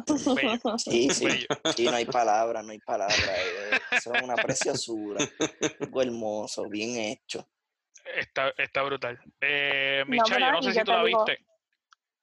Sí, 0.77 1.09
sí. 1.09 1.47
no 1.85 1.95
hay 1.95 2.05
palabra, 2.05 2.61
no 2.61 2.71
hay 2.71 2.79
palabra. 2.79 3.15
Eh, 3.15 3.79
eso 3.91 4.13
es 4.13 4.21
una 4.21 4.35
preciosura. 4.35 5.25
Algo 5.79 6.01
hermoso, 6.01 6.67
bien 6.69 6.97
hecho. 6.97 7.47
Está, 8.05 8.49
está 8.57 8.83
brutal. 8.83 9.19
Eh, 9.41 10.03
Micha, 10.07 10.37
no, 10.37 10.45
yo 10.45 10.51
no 10.51 10.61
sé 10.61 10.73
si 10.73 10.83
tú 10.83 10.91
la 10.91 11.03
viste. 11.03 11.45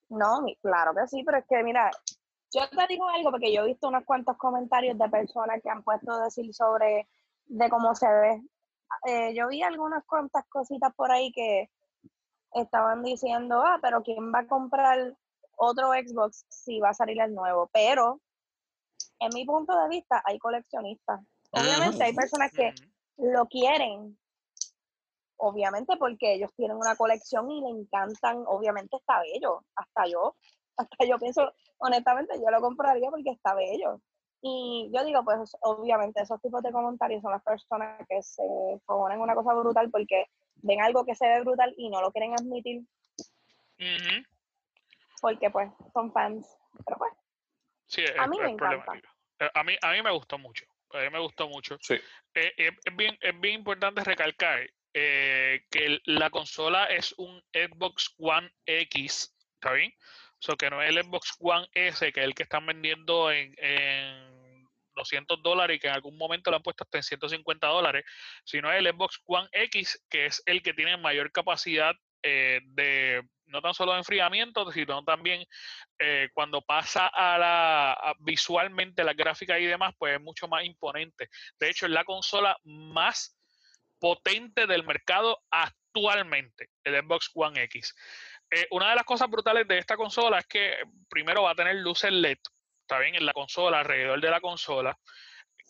No, 0.09 0.45
claro 0.61 0.93
que 0.95 1.09
sí, 1.09 1.23
pero 1.25 1.39
es 1.39 1.45
que 1.49 1.63
mira, 1.63 1.91
yo 2.53 2.69
te 2.69 2.87
digo 2.87 3.09
algo 3.09 3.31
porque 3.31 3.53
yo 3.53 3.63
he 3.63 3.69
visto 3.69 3.89
unos 3.89 4.05
cuantos 4.05 4.37
comentarios 4.37 4.99
de 4.99 5.09
personas 5.09 5.61
que 5.63 5.71
han 5.71 5.83
puesto 5.83 6.13
a 6.13 6.25
decir 6.25 6.53
sobre 6.55 7.09
de 7.47 7.69
cómo 7.69 7.95
se 7.95 8.07
ve 8.07 8.43
eh, 9.07 9.35
yo 9.35 9.49
vi 9.49 9.63
algunas 9.63 10.05
cuantas 10.05 10.45
cositas 10.49 10.95
por 10.95 11.11
ahí 11.11 11.33
que 11.33 11.71
estaban 12.55 13.03
diciendo, 13.03 13.63
ah, 13.65 13.79
pero 13.81 14.03
¿quién 14.03 14.33
va 14.33 14.41
a 14.41 14.47
comprar 14.47 15.17
otro 15.57 15.93
Xbox 15.93 16.45
si 16.49 16.81
va 16.81 16.91
a 16.91 16.95
salir 16.95 17.21
el 17.21 17.35
nuevo, 17.35 17.71
pero 17.73 18.21
en 19.21 19.31
mi 19.35 19.45
punto 19.45 19.77
de 19.79 19.89
vista 19.89 20.23
hay 20.25 20.39
coleccionistas. 20.39 21.21
Obviamente 21.51 22.03
hay 22.03 22.15
personas 22.15 22.51
que 22.51 22.75
lo 23.19 23.47
quieren, 23.47 24.19
obviamente 25.43 25.97
porque 25.97 26.35
ellos 26.35 26.55
tienen 26.55 26.77
una 26.77 26.95
colección 26.95 27.51
y 27.51 27.61
le 27.61 27.69
encantan, 27.69 28.45
obviamente 28.47 28.97
está 28.97 29.21
bello, 29.21 29.65
hasta 29.75 30.07
yo, 30.07 30.37
hasta 30.77 31.05
yo 31.05 31.19
pienso, 31.19 31.53
honestamente 31.79 32.39
yo 32.39 32.51
lo 32.51 32.61
compraría 32.61 33.11
porque 33.11 33.31
está 33.31 33.55
bello. 33.55 34.01
Y 34.45 34.91
yo 34.93 35.05
digo, 35.05 35.23
pues 35.25 35.57
obviamente 35.61 36.21
esos 36.21 36.41
tipos 36.41 36.63
de 36.63 36.73
comentarios 36.73 37.23
son 37.23 37.31
las 37.31 37.45
personas 37.45 38.05
que 38.09 38.21
se 38.23 38.43
ponen 38.87 39.21
una 39.21 39.37
cosa 39.37 39.55
brutal 39.55 39.89
porque 39.91 40.27
ven 40.57 40.81
algo 40.81 41.05
que 41.05 41.15
se 41.15 41.29
ve 41.29 41.41
brutal 41.43 41.73
y 41.77 41.89
no 41.91 42.01
lo 42.01 42.11
quieren 42.11 42.35
admitir. 42.35 42.83
Porque 45.21 45.49
pues 45.51 45.71
son 45.93 46.13
fans. 46.13 46.45
Pero 46.85 46.99
pues. 46.99 47.13
Sí, 47.87 48.03
a 48.19 48.27
mí 48.27 48.37
me 48.41 48.51
encanta. 48.51 48.95
Eh, 49.39 49.51
a 49.55 49.63
mí, 49.63 49.77
a 49.81 49.93
mí 49.93 50.03
me 50.03 50.11
gustó 50.11 50.39
mucho. 50.39 50.67
A 50.91 50.99
mí 50.99 51.11
me 51.11 51.21
gustó 51.21 51.49
mucho. 51.49 51.77
Sí. 51.81 51.95
Eh, 52.35 52.53
eh, 52.57 52.71
es, 52.85 52.97
bien, 52.97 53.17
es 53.21 53.41
bien 53.41 53.61
importante 53.61 54.03
recalcar 54.03 54.69
que 54.93 56.01
la 56.05 56.31
consola 56.31 56.87
es 56.87 57.15
un 57.17 57.43
Xbox 57.53 58.15
One 58.19 58.51
X, 58.67 59.35
¿está 59.55 59.73
bien? 59.73 59.93
O 60.39 60.43
sea, 60.45 60.57
que 60.57 60.71
no 60.71 60.83
es 60.83 60.91
el 60.91 61.03
Xbox 61.03 61.37
One 61.41 61.69
S, 61.73 62.13
que 62.13 62.21
es 62.21 62.27
el 62.27 62.35
que 62.35 62.43
están 62.43 62.67
vendiendo 62.67 63.31
en, 63.31 63.55
en 63.59 64.69
200 64.95 65.43
dólares 65.43 65.77
y 65.77 65.81
que 65.81 65.89
en 65.89 65.95
algún 65.95 66.17
momento 66.17 66.51
lo 66.51 66.57
han 66.57 66.63
puesto 66.63 66.85
hasta 66.85 66.99
en 66.99 67.05
150 67.05 67.67
dólares, 67.67 68.05
sino 68.45 68.71
el 68.73 68.87
Xbox 68.87 69.21
One 69.27 69.49
X, 69.53 70.05
que 70.09 70.27
es 70.27 70.43
el 70.47 70.63
que 70.63 70.75
tiene 70.75 70.97
mayor 70.97 71.33
capacidad 71.33 71.95
eh, 72.23 72.61
de 72.65 73.23
no 73.47 73.61
tan 73.61 73.75
solo 73.75 73.97
enfriamiento, 73.97 74.71
sino 74.73 75.05
también 75.05 75.45
eh, 75.99 76.29
cuando 76.33 76.63
pasa 76.63 77.09
a 77.09 77.37
la 77.39 78.17
visualmente 78.21 79.05
la 79.05 79.13
gráfica 79.13 79.59
y 79.59 79.67
demás, 79.67 79.95
pues 79.99 80.15
es 80.15 80.21
mucho 80.21 80.49
más 80.49 80.65
imponente. 80.65 81.29
De 81.59 81.69
hecho, 81.69 81.87
es 81.87 81.93
la 81.93 82.05
consola 82.05 82.57
más 82.65 83.37
potente 84.03 84.67
del 84.67 84.83
mercado 84.83 85.45
actualmente, 85.49 86.71
el 86.83 87.01
Xbox 87.05 87.31
One 87.35 87.63
X. 87.63 87.95
Eh, 88.51 88.67
una 88.73 88.91
de 88.91 88.97
las 88.97 89.05
cosas 89.05 89.31
brutales 89.31 89.69
de 89.69 89.79
esta 89.79 89.97
consola 89.97 90.41
es 90.41 90.47
que 90.49 90.75
primero 91.09 91.45
va 91.45 91.53
a 91.53 91.55
tener 91.55 91.77
luces 91.77 92.11
LED, 92.11 92.39
está 92.81 92.99
bien, 92.99 93.15
en 93.15 93.25
la 93.25 93.33
consola, 93.33 93.79
alrededor 93.79 94.21
de 94.21 94.29
la 94.29 94.41
consola, 94.41 94.99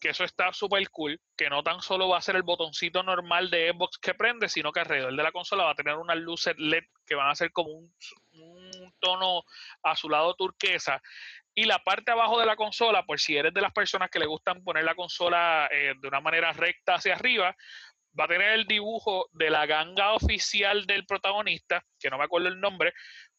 que 0.01 0.09
eso 0.09 0.25
está 0.25 0.51
súper 0.55 0.89
cool, 0.89 1.21
que 1.37 1.51
no 1.51 1.63
tan 1.63 1.83
solo 1.83 2.09
va 2.09 2.17
a 2.17 2.23
ser 2.23 2.37
el 2.37 2.43
botoncito 2.43 3.03
normal 3.03 3.51
de 3.51 3.71
Xbox 3.71 3.99
que 3.99 4.15
prende, 4.15 4.49
sino 4.49 4.73
que 4.73 4.81
alrededor 4.81 5.15
de 5.15 5.23
la 5.23 5.31
consola 5.31 5.65
va 5.65 5.73
a 5.73 5.77
tener 5.77 5.95
unas 5.97 6.17
luces 6.17 6.55
LED 6.57 6.85
que 7.07 7.15
van 7.15 7.29
a 7.29 7.35
ser 7.35 7.53
como 7.53 7.71
un, 7.71 7.93
tono 8.99 9.43
azulado 9.83 10.35
turquesa. 10.35 11.03
Y 11.55 11.65
la 11.65 11.81
parte 11.81 12.13
abajo 12.13 12.41
de 12.41 12.47
la 12.47 12.57
consola, 12.57 13.05
por 13.05 13.21
si 13.21 13.37
eres 13.37 13.53
de 13.53 13.61
las 13.61 13.73
personas 13.73 14.11
que 14.11 14.19
le 14.19 14.27
gustan 14.27 14.65
poner 14.65 14.85
la 14.85 14.95
consola 14.95 15.69
eh, 15.71 15.95
de 16.01 16.09
una 16.09 16.21
manera 16.21 16.53
recta 16.53 16.95
hacia 16.95 17.15
arriba, 17.15 17.55
va 18.19 18.25
a 18.25 18.29
tener 18.29 18.53
el 18.53 18.67
dibujo 18.67 19.29
de 19.33 19.51
la 19.51 19.67
ganga 19.67 20.15
oficial 20.15 20.87
del 20.87 21.07
protagonista, 21.07 21.85
que 21.99 22.11
no 22.11 22.19
me 22.19 22.25
acuerdo 22.25 22.49
el 22.49 22.61
nombre, 22.61 22.93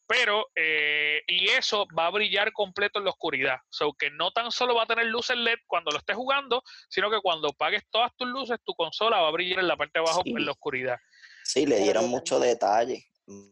pero, 0.06 0.48
eh, 0.56 1.22
y 1.28 1.48
eso 1.48 1.88
va 1.98 2.08
a 2.08 2.12
brillar 2.12 2.52
completo 2.52 3.00
en 3.00 3.06
la 3.06 3.12
oscuridad. 3.12 3.56
O 3.56 3.74
sea, 3.74 3.88
que 3.98 4.12
no 4.12 4.32
tan 4.32 4.52
solo 4.52 4.76
va 4.76 4.84
a 4.84 4.88
tener 4.88 5.06
luces 5.06 5.38
LED 5.38 5.60
cuando 5.66 5.92
lo 5.92 5.98
estés 5.98 6.16
jugando, 6.16 6.62
sino 6.90 7.10
que 7.10 7.22
cuando 7.22 7.54
pagues 7.54 7.84
todas 7.90 8.12
tus 8.18 8.28
luces, 8.28 8.60
tu 8.64 8.74
consola 8.74 9.22
va 9.22 9.30
a 9.30 9.32
brillar 9.32 9.60
en 9.60 9.68
la 9.68 9.78
parte 9.78 10.00
de 10.00 10.06
abajo 10.06 10.22
en 10.26 10.46
la 10.46 10.52
oscuridad. 10.52 10.98
Sí, 11.44 11.66
le 11.66 11.80
dieron 11.80 12.10
mucho 12.10 12.40
detalle. 12.40 13.06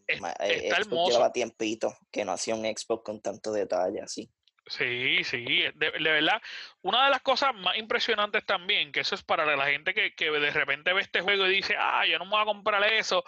está 0.08 0.78
hermoso. 0.78 1.12
lleva 1.12 1.32
tiempito 1.32 1.96
que 2.12 2.26
no 2.26 2.34
hacía 2.34 2.56
un 2.56 2.66
Xbox 2.66 3.04
con 3.04 3.22
tanto 3.22 3.52
detalle 3.52 4.02
así. 4.02 4.30
Sí, 4.72 5.22
sí, 5.26 5.64
de, 5.76 5.92
verdad. 6.00 6.42
Una 6.82 7.04
de 7.04 7.10
las 7.10 7.22
cosas 7.22 7.54
más 7.54 7.78
impresionantes 7.78 8.46
también, 8.46 8.94
que 8.94 9.02
eso 9.02 9.16
es 9.16 9.24
para 9.24 9.46
la 9.58 9.66
gente 9.66 9.94
que, 9.94 10.16
que, 10.16 10.32
de 10.32 10.50
repente 10.50 10.94
ve 10.94 11.02
este 11.02 11.20
juego 11.20 11.46
y 11.46 11.56
dice, 11.56 11.76
ah, 11.78 12.06
yo 12.08 12.18
no 12.18 12.24
me 12.24 12.32
voy 12.32 12.42
a 12.42 12.46
comprar 12.46 12.82
eso. 12.94 13.22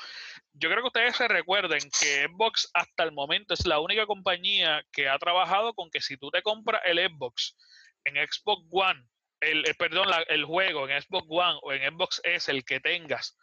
Yo 0.54 0.70
creo 0.70 0.82
que 0.82 0.88
ustedes 0.88 1.18
se 1.18 1.28
recuerden 1.28 1.82
que 2.00 2.28
Xbox 2.30 2.70
hasta 2.74 3.04
el 3.04 3.12
momento 3.12 3.56
es 3.56 3.66
la 3.66 3.80
única 3.82 4.06
compañía 4.06 4.86
que 4.94 5.10
ha 5.10 5.20
trabajado 5.20 5.74
con 5.74 5.92
que 5.92 6.00
si 6.00 6.16
tú 6.16 6.32
te 6.32 6.42
compras 6.42 6.82
el 6.86 6.98
Xbox 7.00 7.58
en 8.06 8.16
Xbox 8.16 8.66
One, 8.72 9.06
el, 9.42 9.66
eh, 9.68 9.74
perdón, 9.78 10.08
el 10.30 10.46
juego 10.46 10.88
en 10.88 11.02
Xbox 11.02 11.28
One 11.30 11.60
o 11.62 11.74
en 11.74 11.94
Xbox 11.94 12.22
S, 12.24 12.50
el 12.50 12.64
que 12.64 12.80
tengas, 12.80 13.38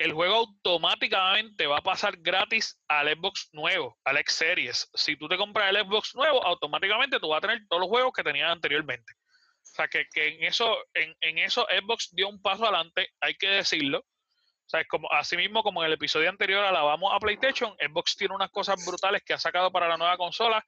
el 0.00 0.14
juego 0.14 0.34
automáticamente 0.36 1.66
va 1.66 1.76
a 1.76 1.82
pasar 1.82 2.16
gratis 2.16 2.80
al 2.88 3.06
Xbox 3.14 3.50
nuevo, 3.52 3.98
al 4.04 4.16
X 4.16 4.34
Series. 4.34 4.90
Si 4.94 5.14
tú 5.16 5.28
te 5.28 5.36
compras 5.36 5.68
el 5.68 5.76
Xbox 5.76 6.14
nuevo, 6.14 6.42
automáticamente 6.42 7.20
tú 7.20 7.28
vas 7.28 7.36
a 7.36 7.40
tener 7.42 7.60
todos 7.68 7.80
los 7.80 7.90
juegos 7.90 8.14
que 8.14 8.22
tenías 8.22 8.50
anteriormente. 8.50 9.12
O 9.12 9.74
sea, 9.74 9.88
que, 9.88 10.06
en 10.14 10.42
eso 10.42 10.74
en, 10.94 11.14
en, 11.20 11.36
eso 11.36 11.66
Xbox 11.70 12.08
dio 12.12 12.30
un 12.30 12.40
paso 12.40 12.64
adelante, 12.64 13.10
hay 13.20 13.34
que 13.34 13.48
decirlo. 13.48 13.98
O 13.98 14.68
sea, 14.70 14.80
es 14.80 14.88
como, 14.88 15.06
así 15.12 15.36
mismo 15.36 15.62
como 15.62 15.82
en 15.82 15.88
el 15.88 15.92
episodio 15.92 16.30
anterior 16.30 16.64
alabamos 16.64 17.12
a 17.12 17.18
PlayStation, 17.18 17.76
Xbox 17.78 18.16
tiene 18.16 18.34
unas 18.34 18.50
cosas 18.50 18.82
brutales 18.86 19.22
que 19.22 19.34
ha 19.34 19.38
sacado 19.38 19.70
para 19.70 19.86
la 19.86 19.98
nueva 19.98 20.16
consola 20.16 20.64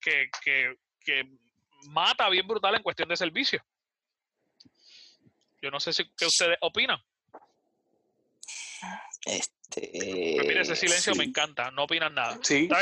que, 0.00 0.28
que, 0.42 0.74
que 1.04 1.28
mata 1.90 2.28
bien 2.28 2.48
brutal 2.48 2.74
en 2.74 2.82
cuestión 2.82 3.08
de 3.08 3.16
servicio. 3.16 3.64
Yo 5.60 5.70
no 5.70 5.78
sé 5.78 5.92
si 5.92 6.12
qué 6.16 6.26
ustedes 6.26 6.58
opinan. 6.62 6.98
Este, 9.24 10.34
pues 10.36 10.46
mira, 10.46 10.62
ese 10.62 10.76
silencio 10.76 11.14
me 11.14 11.24
encanta, 11.24 11.70
no 11.70 11.84
opinan 11.84 12.14
nada. 12.14 12.38
Sí. 12.42 12.68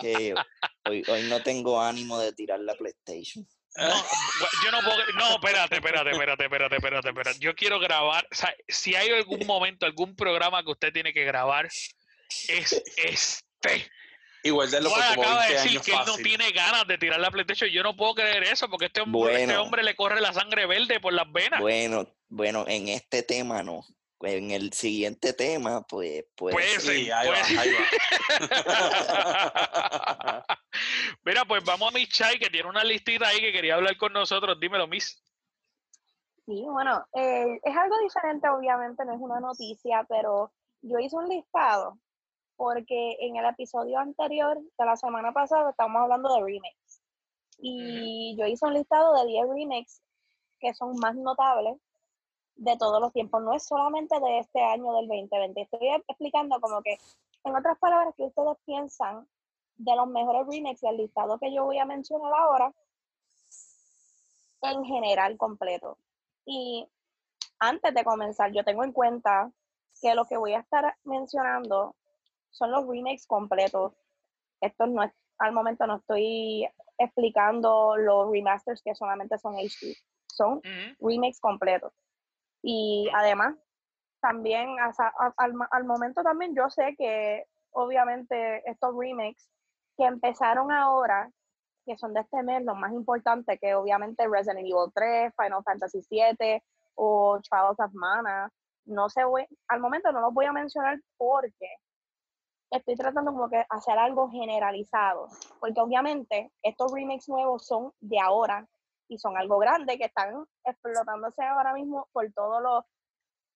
hoy, 0.86 1.02
hoy 1.06 1.22
no 1.24 1.42
tengo 1.42 1.80
ánimo 1.80 2.18
de 2.18 2.32
tirar 2.32 2.60
la 2.60 2.74
PlayStation. 2.74 3.46
No, 3.76 3.88
yo 4.64 4.70
no 4.72 4.80
puedo. 4.80 4.98
No, 5.14 5.34
espérate, 5.34 5.76
espérate, 5.76 6.10
espérate, 6.10 6.44
espérate, 6.44 6.76
espérate, 6.76 7.08
espérate. 7.08 7.38
Yo 7.38 7.54
quiero 7.54 7.78
grabar. 7.78 8.26
O 8.30 8.34
sea, 8.34 8.54
si 8.66 8.96
hay 8.96 9.10
algún 9.10 9.46
momento, 9.46 9.86
algún 9.86 10.16
programa 10.16 10.64
que 10.64 10.72
usted 10.72 10.92
tiene 10.92 11.12
que 11.12 11.24
grabar, 11.24 11.66
es 12.48 12.82
este. 12.96 13.90
Igual 14.42 14.70
de 14.70 14.80
lo 14.80 14.90
que 14.92 15.02
acaba 15.02 15.46
de 15.46 15.54
decir 15.54 15.80
que 15.80 15.92
él 15.92 16.00
no 16.06 16.16
tiene 16.16 16.50
ganas 16.52 16.86
de 16.86 16.98
tirar 16.98 17.18
la 17.20 17.30
PlayStation. 17.30 17.70
Yo 17.70 17.82
no 17.82 17.96
puedo 17.96 18.14
creer 18.14 18.42
eso 18.44 18.68
porque 18.70 18.86
este 18.86 19.02
hombre, 19.02 19.42
este 19.42 19.56
hombre 19.56 19.82
le 19.82 19.94
corre 19.94 20.20
la 20.20 20.32
sangre 20.32 20.66
verde 20.66 21.00
por 21.00 21.12
las 21.12 21.30
venas. 21.30 21.60
Bueno, 21.60 22.06
bueno, 22.28 22.64
en 22.66 22.88
este 22.88 23.22
tema 23.22 23.62
no. 23.62 23.84
En 24.22 24.50
el 24.50 24.72
siguiente 24.74 25.32
tema, 25.32 25.80
pues. 25.82 26.26
pues 26.36 26.82
sí, 26.82 27.10
ahí 27.10 27.28
va, 27.28 27.36
ahí 27.58 27.70
va. 30.44 30.60
Mira, 31.24 31.46
pues 31.46 31.64
vamos 31.64 31.88
a 31.88 31.92
Miss 31.96 32.10
Chai, 32.10 32.38
que 32.38 32.50
tiene 32.50 32.68
una 32.68 32.84
listita 32.84 33.28
ahí 33.28 33.40
que 33.40 33.50
quería 33.50 33.76
hablar 33.76 33.96
con 33.96 34.12
nosotros. 34.12 34.60
Dímelo, 34.60 34.86
Miss. 34.88 35.22
Sí, 36.44 36.66
bueno, 36.68 37.02
eh, 37.14 37.60
es 37.62 37.76
algo 37.76 37.96
diferente, 38.02 38.46
obviamente, 38.48 39.06
no 39.06 39.14
es 39.14 39.20
una 39.20 39.40
noticia, 39.40 40.04
pero 40.06 40.52
yo 40.82 40.98
hice 40.98 41.16
un 41.16 41.26
listado 41.28 41.98
porque 42.60 43.16
en 43.20 43.36
el 43.36 43.46
episodio 43.46 43.98
anterior 43.98 44.60
de 44.60 44.84
la 44.84 44.94
semana 44.94 45.32
pasada 45.32 45.70
estábamos 45.70 46.02
hablando 46.02 46.34
de 46.34 46.42
remakes. 46.42 47.00
Y 47.56 48.36
yo 48.38 48.44
hice 48.44 48.66
un 48.66 48.74
listado 48.74 49.14
de 49.14 49.28
10 49.28 49.48
remakes 49.48 50.02
que 50.58 50.74
son 50.74 50.94
más 50.98 51.16
notables 51.16 51.78
de 52.56 52.76
todos 52.76 53.00
los 53.00 53.14
tiempos. 53.14 53.42
No 53.42 53.54
es 53.54 53.66
solamente 53.66 54.20
de 54.20 54.40
este 54.40 54.60
año 54.60 54.92
del 54.92 55.08
2020. 55.08 55.58
Estoy 55.58 55.88
explicando 56.06 56.60
como 56.60 56.82
que, 56.82 56.98
en 57.44 57.56
otras 57.56 57.78
palabras, 57.78 58.14
que 58.14 58.24
ustedes 58.24 58.58
piensan 58.66 59.26
de 59.78 59.96
los 59.96 60.08
mejores 60.08 60.46
remakes 60.46 60.82
del 60.82 60.98
listado 60.98 61.38
que 61.38 61.54
yo 61.54 61.64
voy 61.64 61.78
a 61.78 61.86
mencionar 61.86 62.30
ahora 62.34 62.74
en 64.60 64.84
general 64.84 65.38
completo. 65.38 65.96
Y 66.44 66.86
antes 67.58 67.94
de 67.94 68.04
comenzar, 68.04 68.52
yo 68.52 68.64
tengo 68.64 68.84
en 68.84 68.92
cuenta 68.92 69.50
que 70.02 70.14
lo 70.14 70.26
que 70.26 70.36
voy 70.36 70.52
a 70.52 70.60
estar 70.60 70.94
mencionando 71.04 71.94
son 72.50 72.70
los 72.70 72.86
remakes 72.86 73.26
completos. 73.26 73.94
Esto 74.60 74.86
no 74.86 75.02
es, 75.02 75.12
al 75.38 75.52
momento 75.52 75.86
no 75.86 75.96
estoy 75.96 76.68
explicando 76.98 77.96
los 77.96 78.30
remasters 78.30 78.82
que 78.82 78.94
solamente 78.94 79.38
son 79.38 79.54
HD. 79.54 79.96
Son 80.26 80.60
remakes 81.00 81.40
completos. 81.40 81.92
Y 82.62 83.08
además, 83.14 83.56
también 84.20 84.76
al, 85.36 85.84
momento 85.84 86.22
también 86.22 86.54
yo 86.54 86.68
sé 86.68 86.94
que 86.96 87.44
obviamente 87.72 88.62
estos 88.70 88.94
remakes 88.96 89.48
que 89.96 90.04
empezaron 90.04 90.70
ahora, 90.70 91.30
que 91.86 91.96
son 91.96 92.12
de 92.12 92.20
este 92.20 92.42
mes, 92.42 92.62
los 92.64 92.76
más 92.76 92.92
importantes, 92.92 93.58
que 93.60 93.74
obviamente 93.74 94.28
Resident 94.28 94.60
Evil 94.60 94.92
3, 94.94 95.32
Final 95.36 95.64
Fantasy 95.64 96.02
7 96.02 96.62
o 96.96 97.40
Trials 97.40 97.80
of 97.80 97.92
Mana, 97.94 98.52
no 98.84 99.08
sé, 99.08 99.22
al 99.68 99.80
momento 99.80 100.12
no 100.12 100.20
los 100.20 100.34
voy 100.34 100.46
a 100.46 100.52
mencionar 100.52 100.98
porque 101.16 101.66
estoy 102.70 102.94
tratando 102.94 103.32
como 103.32 103.48
que 103.48 103.64
hacer 103.68 103.98
algo 103.98 104.30
generalizado, 104.30 105.28
porque 105.58 105.80
obviamente 105.80 106.52
estos 106.62 106.92
remakes 106.92 107.28
nuevos 107.28 107.66
son 107.66 107.92
de 108.00 108.18
ahora 108.20 108.68
y 109.08 109.18
son 109.18 109.36
algo 109.36 109.58
grande 109.58 109.98
que 109.98 110.04
están 110.04 110.46
explotándose 110.64 111.42
ahora 111.42 111.74
mismo 111.74 112.08
por 112.12 112.32
todos 112.32 112.62
los 112.62 112.84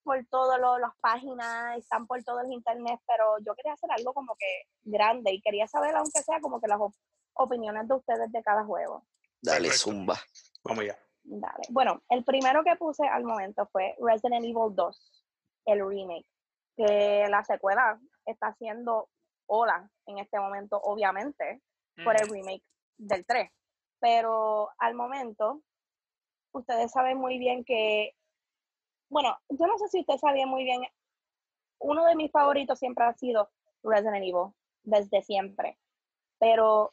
por 0.02 0.22
todas 0.26 0.60
las 0.60 0.92
páginas, 1.00 1.78
están 1.78 2.06
por 2.06 2.22
todo 2.22 2.40
el 2.40 2.52
internet, 2.52 3.00
pero 3.06 3.38
yo 3.38 3.54
quería 3.54 3.72
hacer 3.72 3.90
algo 3.90 4.12
como 4.12 4.36
que 4.36 4.46
grande 4.82 5.32
y 5.32 5.40
quería 5.40 5.66
saber, 5.66 5.96
aunque 5.96 6.22
sea 6.22 6.40
como 6.40 6.60
que 6.60 6.68
las 6.68 6.78
opiniones 7.32 7.88
de 7.88 7.94
ustedes 7.94 8.30
de 8.30 8.42
cada 8.42 8.64
juego. 8.64 9.06
Dale, 9.40 9.70
zumba. 9.70 10.18
Vamos 10.62 10.84
ya. 10.84 10.98
Dale. 11.22 11.64
Bueno, 11.70 12.02
el 12.10 12.22
primero 12.22 12.62
que 12.62 12.76
puse 12.76 13.06
al 13.06 13.24
momento 13.24 13.66
fue 13.72 13.96
Resident 13.98 14.44
Evil 14.44 14.74
2, 14.74 15.26
el 15.66 15.88
remake, 15.88 16.26
que 16.76 17.26
la 17.30 17.42
secuela 17.42 17.98
está 18.26 18.48
haciendo 18.48 19.08
ola 19.46 19.90
en 20.06 20.18
este 20.18 20.38
momento, 20.38 20.80
obviamente, 20.82 21.60
por 22.02 22.20
el 22.20 22.28
remake 22.28 22.64
del 22.96 23.24
3. 23.24 23.50
Pero 24.00 24.70
al 24.78 24.94
momento, 24.94 25.62
ustedes 26.52 26.90
saben 26.92 27.18
muy 27.18 27.38
bien 27.38 27.64
que, 27.64 28.14
bueno, 29.08 29.38
yo 29.48 29.66
no 29.66 29.78
sé 29.78 29.88
si 29.88 30.00
ustedes 30.00 30.20
sabían 30.20 30.48
muy 30.48 30.64
bien, 30.64 30.82
uno 31.78 32.04
de 32.06 32.16
mis 32.16 32.30
favoritos 32.30 32.78
siempre 32.78 33.04
ha 33.04 33.14
sido 33.14 33.50
Resident 33.82 34.24
Evil, 34.24 34.52
desde 34.82 35.22
siempre. 35.22 35.78
Pero 36.38 36.90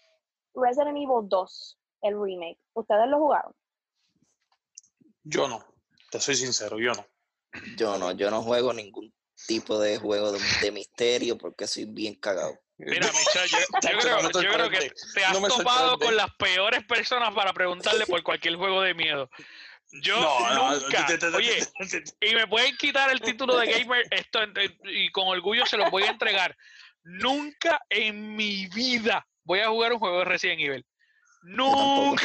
Resident 0.53 0.97
Evil 0.97 1.27
2, 1.27 1.79
el 2.03 2.21
remake, 2.21 2.59
¿ustedes 2.73 3.07
lo 3.07 3.19
jugaron? 3.19 3.53
Yo 5.23 5.47
no, 5.47 5.63
te 6.09 6.19
soy 6.19 6.36
sincero, 6.36 6.79
yo 6.79 6.93
no. 6.93 7.05
Yo 7.77 7.97
no, 7.97 8.11
yo 8.13 8.32
no 8.32 8.41
juego 8.41 8.73
ningún 8.73 9.13
tipo 9.48 9.80
de 9.80 9.98
juego 9.98 10.32
de, 10.32 10.72
misterio 10.72 11.38
porque 11.38 11.68
soy 11.68 11.86
bien 11.86 12.16
cagado. 12.16 12.60
Mira, 12.78 13.08
Michelle, 13.12 13.48
yo, 13.50 14.52
creo, 14.52 14.70
que 14.70 14.92
te 15.14 15.26
has 15.26 15.39
topado 15.39 16.00
con 16.00 16.16
las 16.16 16.34
peores 16.36 16.84
personas 16.86 17.34
para 17.34 17.54
preguntarle 17.54 18.06
por 18.06 18.24
cualquier 18.24 18.56
juego 18.56 18.82
de 18.82 18.94
miedo. 18.94 19.30
Yo 20.02 20.16
nunca, 20.56 21.06
oye, 21.36 21.60
y 22.22 22.34
me 22.34 22.48
pueden 22.48 22.78
quitar 22.78 23.12
el 23.12 23.20
título 23.20 23.58
de 23.58 23.68
gamer 23.68 24.06
esto 24.12 24.39
y 24.86 25.12
con 25.12 25.28
orgullo 25.28 25.66
se 25.66 25.76
lo 25.76 25.89
voy 25.92 26.04
a 26.04 26.12
entregar. 26.12 26.56
Nunca 27.04 27.82
en 27.89 28.36
mi 28.36 28.68
vida 28.68 29.28
voy 29.44 29.60
a 29.60 29.68
jugar 29.68 29.92
un 29.92 30.00
juego 30.00 30.20
de 30.20 30.26
Resident 30.26 30.62
Evil. 30.62 30.86
Nunca. 31.44 32.24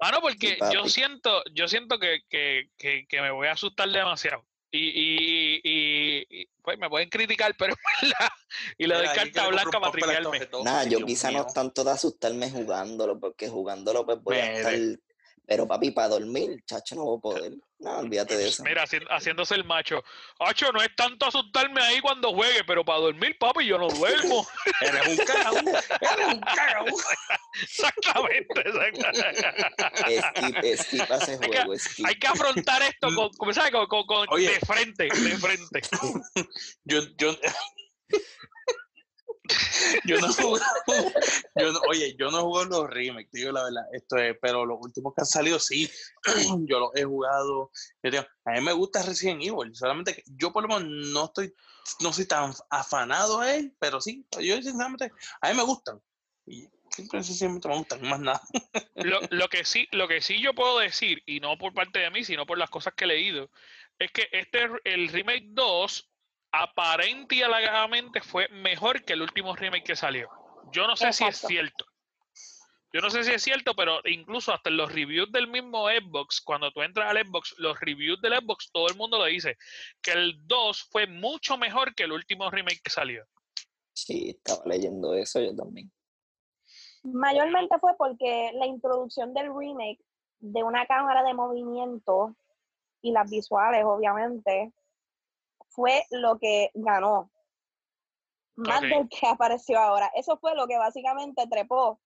Mano, 0.00 0.20
porque 0.20 0.58
yo 0.72 0.88
siento, 0.88 1.42
yo 1.54 1.68
siento 1.68 1.98
que, 1.98 2.20
que, 2.28 2.68
que, 2.78 3.20
me 3.20 3.30
voy 3.30 3.48
a 3.48 3.52
asustar 3.52 3.88
demasiado. 3.88 4.44
Y, 4.70 4.88
y, 4.88 5.60
y, 5.62 6.46
pues 6.62 6.78
me 6.78 6.90
pueden 6.90 7.08
criticar, 7.08 7.54
pero 7.56 7.74
y 8.78 8.86
le 8.86 8.94
doy 8.96 9.06
carta 9.14 9.46
blanca 9.46 9.78
para 9.78 9.92
triviarme. 9.92 10.48
Nada, 10.64 10.84
yo 10.84 11.04
quizá 11.06 11.30
no 11.30 11.46
tanto 11.46 11.84
de 11.84 11.92
asustarme 11.92 12.50
jugándolo, 12.50 13.20
porque 13.20 13.48
jugándolo 13.48 14.04
pues 14.04 14.20
voy 14.20 14.36
a 14.36 14.52
estar 14.52 14.74
pero 15.46 15.66
papi, 15.66 15.90
para 15.90 16.08
dormir, 16.08 16.62
chacho, 16.66 16.94
no 16.94 17.04
voy 17.04 17.18
a 17.18 17.20
poder. 17.20 17.52
No, 17.78 17.98
olvídate 17.98 18.36
de 18.36 18.48
eso. 18.48 18.62
Mira, 18.62 18.84
haciéndose 19.10 19.54
el 19.54 19.64
macho. 19.64 20.02
Hacho, 20.38 20.72
no 20.72 20.80
es 20.80 20.88
tanto 20.96 21.26
asustarme 21.26 21.82
ahí 21.82 22.00
cuando 22.00 22.32
juegue, 22.32 22.64
pero 22.66 22.82
para 22.82 23.00
dormir, 23.00 23.36
papi, 23.38 23.66
yo 23.66 23.76
no 23.76 23.88
duermo. 23.88 24.46
eres 24.80 25.06
un 25.06 25.16
cagao. 25.26 25.56
Eres 25.56 26.26
un 26.32 26.40
cagao. 26.40 26.86
Exactamente, 27.62 28.62
exactamente. 28.66 29.22
Skip, 30.76 30.78
skip 30.82 31.10
ese 31.10 31.36
juego, 31.36 31.72
hay 31.72 31.78
que, 31.78 32.06
Hay 32.06 32.14
que 32.16 32.26
afrontar 32.26 32.82
esto 32.82 33.08
con, 33.36 33.54
¿sabes? 33.54 33.70
con, 33.70 33.86
con, 33.86 34.26
de 34.36 34.60
frente, 34.66 35.04
de 35.04 35.38
frente. 35.38 35.80
yo, 36.84 37.00
yo, 37.16 37.36
yo 40.04 40.18
no 40.20 40.28
yo 41.56 41.72
no, 41.72 41.80
oye, 41.90 42.16
yo 42.18 42.30
no 42.30 42.42
juego 42.42 42.64
los 42.64 42.90
remakes, 42.90 43.30
digo 43.32 43.52
la 43.52 43.64
verdad, 43.64 43.84
esto 43.92 44.16
es, 44.16 44.36
pero 44.40 44.64
los 44.64 44.78
últimos 44.80 45.14
que 45.14 45.20
han 45.20 45.26
salido 45.26 45.58
sí, 45.58 45.90
yo 46.66 46.80
los 46.80 46.90
he 46.94 47.04
jugado, 47.04 47.70
a 48.46 48.50
mí 48.52 48.60
me 48.62 48.72
gusta 48.72 49.02
Resident 49.02 49.42
Evil, 49.42 49.74
solamente 49.74 50.14
que 50.14 50.22
yo 50.26 50.52
por 50.52 50.62
lo 50.62 50.68
menos 50.68 50.84
no 51.12 51.24
estoy, 51.26 51.52
no 52.00 52.12
soy 52.12 52.26
tan 52.26 52.52
afanado 52.70 53.40
a 53.40 53.54
él, 53.54 53.74
pero 53.78 54.00
sí, 54.00 54.26
yo 54.40 54.56
sinceramente, 54.56 55.12
a 55.42 55.50
mí 55.50 55.56
me 55.56 55.64
gustan, 55.64 56.00
y 56.46 56.66
simplemente 56.90 57.48
me 57.48 57.76
gustan, 57.76 58.02
más 58.02 58.20
nada. 58.20 58.40
Lo, 58.94 59.20
lo, 59.30 59.48
que 59.48 59.64
sí, 59.64 59.88
lo 59.90 60.08
que 60.08 60.22
sí 60.22 60.40
yo 60.40 60.54
puedo 60.54 60.78
decir, 60.78 61.22
y 61.26 61.40
no 61.40 61.58
por 61.58 61.74
parte 61.74 61.98
de 61.98 62.10
mí, 62.10 62.24
sino 62.24 62.46
por 62.46 62.56
las 62.56 62.70
cosas 62.70 62.94
que 62.94 63.04
he 63.04 63.08
leído, 63.08 63.50
es 63.98 64.10
que 64.12 64.28
este, 64.32 64.68
el 64.84 65.08
remake 65.08 65.46
2 65.48 66.13
aparente 66.62 67.36
y 67.36 67.42
alegadamente 67.42 68.20
fue 68.20 68.48
mejor 68.48 69.04
que 69.04 69.14
el 69.14 69.22
último 69.22 69.54
remake 69.56 69.84
que 69.84 69.96
salió. 69.96 70.28
Yo 70.72 70.86
no 70.86 70.96
sé 70.96 71.12
si 71.12 71.24
es 71.24 71.38
cierto. 71.38 71.84
Yo 72.92 73.00
no 73.00 73.10
sé 73.10 73.24
si 73.24 73.32
es 73.32 73.42
cierto, 73.42 73.74
pero 73.74 74.00
incluso 74.04 74.52
hasta 74.52 74.70
en 74.70 74.76
los 74.76 74.92
reviews 74.92 75.32
del 75.32 75.48
mismo 75.48 75.88
Xbox, 75.88 76.40
cuando 76.40 76.70
tú 76.70 76.80
entras 76.80 77.10
al 77.10 77.26
Xbox, 77.26 77.54
los 77.58 77.78
reviews 77.80 78.20
del 78.22 78.34
Xbox, 78.34 78.70
todo 78.70 78.86
el 78.86 78.96
mundo 78.96 79.18
lo 79.18 79.24
dice, 79.24 79.56
que 80.00 80.12
el 80.12 80.46
2 80.46 80.88
fue 80.92 81.08
mucho 81.08 81.56
mejor 81.58 81.92
que 81.96 82.04
el 82.04 82.12
último 82.12 82.48
remake 82.50 82.80
que 82.84 82.90
salió. 82.90 83.24
Sí, 83.92 84.30
estaba 84.30 84.62
leyendo 84.66 85.12
eso 85.14 85.40
yo 85.40 85.56
también. 85.56 85.90
Mayormente 87.02 87.78
fue 87.80 87.96
porque 87.98 88.52
la 88.54 88.66
introducción 88.66 89.34
del 89.34 89.52
remake 89.52 90.00
de 90.38 90.62
una 90.62 90.86
cámara 90.86 91.24
de 91.24 91.34
movimiento 91.34 92.36
y 93.02 93.10
las 93.10 93.28
visuales, 93.28 93.84
obviamente, 93.84 94.72
fue 95.74 96.04
lo 96.10 96.38
que 96.38 96.70
ganó. 96.74 97.30
Más 98.56 98.82
del 98.82 99.08
que 99.08 99.26
apareció 99.26 99.80
ahora. 99.80 100.10
Eso 100.14 100.36
fue 100.38 100.54
lo 100.54 100.66
que 100.68 100.78
básicamente 100.78 101.46
trepó 101.50 101.98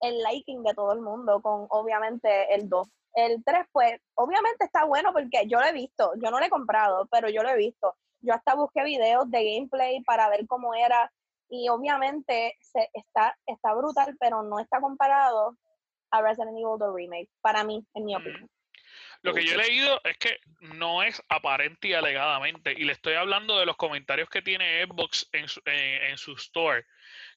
el 0.00 0.22
liking 0.22 0.62
de 0.62 0.74
todo 0.74 0.92
el 0.92 1.00
mundo 1.00 1.40
con 1.40 1.66
obviamente 1.70 2.54
el 2.54 2.68
2. 2.68 2.88
El 3.14 3.42
3 3.42 3.66
pues 3.72 4.00
obviamente 4.14 4.64
está 4.64 4.84
bueno 4.84 5.12
porque 5.12 5.46
yo 5.46 5.58
lo 5.58 5.66
he 5.66 5.72
visto, 5.72 6.12
yo 6.22 6.30
no 6.30 6.38
lo 6.38 6.44
he 6.44 6.50
comprado, 6.50 7.08
pero 7.10 7.30
yo 7.30 7.42
lo 7.42 7.48
he 7.48 7.56
visto. 7.56 7.96
Yo 8.20 8.34
hasta 8.34 8.54
busqué 8.54 8.84
videos 8.84 9.30
de 9.30 9.44
gameplay 9.44 10.02
para 10.02 10.28
ver 10.28 10.46
cómo 10.46 10.74
era 10.74 11.10
y 11.48 11.68
obviamente 11.70 12.56
se, 12.60 12.90
está, 12.92 13.36
está 13.46 13.74
brutal, 13.74 14.16
pero 14.20 14.42
no 14.42 14.58
está 14.58 14.80
comparado 14.80 15.56
a 16.10 16.20
Resident 16.20 16.56
Evil 16.58 16.78
2 16.78 16.94
Remake, 16.94 17.30
para 17.40 17.64
mí, 17.64 17.86
en 17.94 18.04
mi 18.04 18.14
opinión. 18.14 18.50
Lo 19.22 19.34
que 19.34 19.44
yo 19.44 19.54
he 19.54 19.66
leído 19.68 20.00
es 20.04 20.16
que 20.16 20.38
no 20.60 21.02
es 21.02 21.22
aparente 21.28 21.88
y 21.88 21.94
alegadamente, 21.94 22.72
y 22.76 22.84
le 22.84 22.92
estoy 22.92 23.14
hablando 23.14 23.58
de 23.58 23.66
los 23.66 23.76
comentarios 23.76 24.28
que 24.28 24.42
tiene 24.42 24.84
Xbox 24.84 25.28
en 25.32 25.48
su, 25.48 25.60
en, 25.64 26.16
su 26.16 26.32
store, 26.34 26.86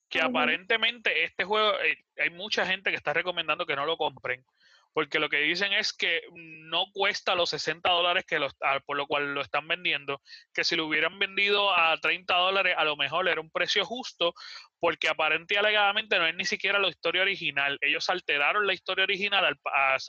que 0.07 0.21
aparentemente 0.21 1.23
este 1.23 1.43
juego, 1.43 1.79
eh, 1.81 1.97
hay 2.17 2.29
mucha 2.29 2.65
gente 2.65 2.91
que 2.91 2.97
está 2.97 3.13
recomendando 3.13 3.65
que 3.65 3.75
no 3.75 3.85
lo 3.85 3.97
compren, 3.97 4.45
porque 4.93 5.19
lo 5.19 5.29
que 5.29 5.37
dicen 5.37 5.73
es 5.73 5.93
que 5.93 6.21
no 6.33 6.85
cuesta 6.91 7.33
los 7.33 7.49
60 7.51 7.89
dólares 7.89 8.25
que 8.27 8.39
los, 8.39 8.53
por 8.85 8.97
lo 8.97 9.07
cual 9.07 9.33
lo 9.33 9.41
están 9.41 9.67
vendiendo, 9.67 10.21
que 10.53 10.63
si 10.63 10.75
lo 10.75 10.85
hubieran 10.85 11.17
vendido 11.17 11.73
a 11.73 11.97
30 11.97 12.33
dólares 12.35 12.75
a 12.77 12.83
lo 12.83 12.97
mejor 12.97 13.27
era 13.29 13.41
un 13.41 13.49
precio 13.49 13.85
justo, 13.85 14.33
porque 14.79 15.07
aparente 15.07 15.53
y 15.53 15.57
alegadamente 15.57 16.19
no 16.19 16.27
es 16.27 16.35
ni 16.35 16.45
siquiera 16.45 16.77
la 16.77 16.89
historia 16.89 17.21
original. 17.21 17.77
Ellos 17.81 18.09
alteraron 18.09 18.67
la 18.67 18.73
historia 18.73 19.03
original 19.03 19.45
al, 19.45 19.59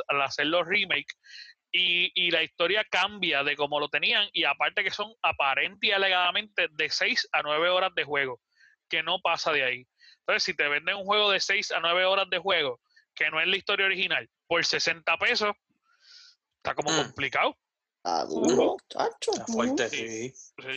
al 0.09 0.23
hacer 0.23 0.47
los 0.47 0.67
remakes 0.67 1.17
y, 1.73 2.31
la 2.31 2.43
historia 2.43 2.85
cambia 2.85 3.43
de 3.43 3.57
como 3.57 3.81
lo 3.81 3.89
tenían 3.89 4.29
y 4.33 4.45
aparte 4.45 4.85
que 4.85 4.91
son 4.91 5.13
aparente 5.23 5.87
y 5.87 5.93
alegadamente 5.93 6.69
de 6.71 6.91
6 6.91 7.29
a 7.33 7.43
9 7.43 7.71
horas 7.71 7.95
de 7.95 8.05
juego, 8.05 8.41
que 8.89 9.03
no 9.03 9.21
pasa 9.21 9.53
de 9.53 9.65
ahí. 9.65 9.87
Entonces, 10.21 10.45
si 10.45 10.55
te 10.55 10.69
venden 10.69 10.97
un 10.97 11.05
juego 11.05 11.31
de 11.31 11.41
6 11.41 11.73
a 11.73 11.81
9 11.81 12.05
horas 12.05 12.29
de 12.31 12.39
juego, 12.39 12.81
que 13.15 13.31
no 13.31 13.41
es 13.41 13.49
la 13.49 13.57
historia 13.57 13.87
original, 13.87 14.29
por 14.47 14.65
60 14.65 15.17
pesos, 15.17 15.55
está 16.57 16.75
como 16.75 16.93
mm. 16.93 17.03
complicado. 17.03 17.57
Ah, 18.05 18.25
duro, 18.29 18.77
fuerte, 19.47 19.89
sí. 19.89 20.33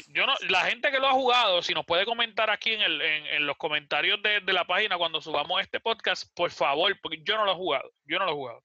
Yo 0.10 0.28
no, 0.28 0.36
la 0.48 0.66
gente 0.66 0.92
que 0.92 1.00
lo 1.00 1.08
ha 1.08 1.14
jugado, 1.14 1.64
si 1.64 1.74
nos 1.74 1.84
puede 1.84 2.06
comentar 2.06 2.52
aquí 2.52 2.72
en, 2.72 2.82
el, 2.82 3.02
en, 3.02 3.48
los 3.48 3.58
comentarios 3.58 4.22
de, 4.22 4.42
de, 4.42 4.54
la 4.54 4.66
página 4.66 4.96
cuando 4.96 5.20
subamos 5.22 5.60
este 5.60 5.80
podcast, 5.80 6.32
por 6.36 6.52
favor, 6.52 6.96
porque 7.02 7.24
yo 7.24 7.36
no 7.36 7.46
lo 7.46 7.54
he 7.54 7.56
jugado, 7.56 7.92
yo 8.06 8.20
no 8.20 8.26
lo 8.26 8.32
he 8.32 8.36
jugado. 8.36 8.64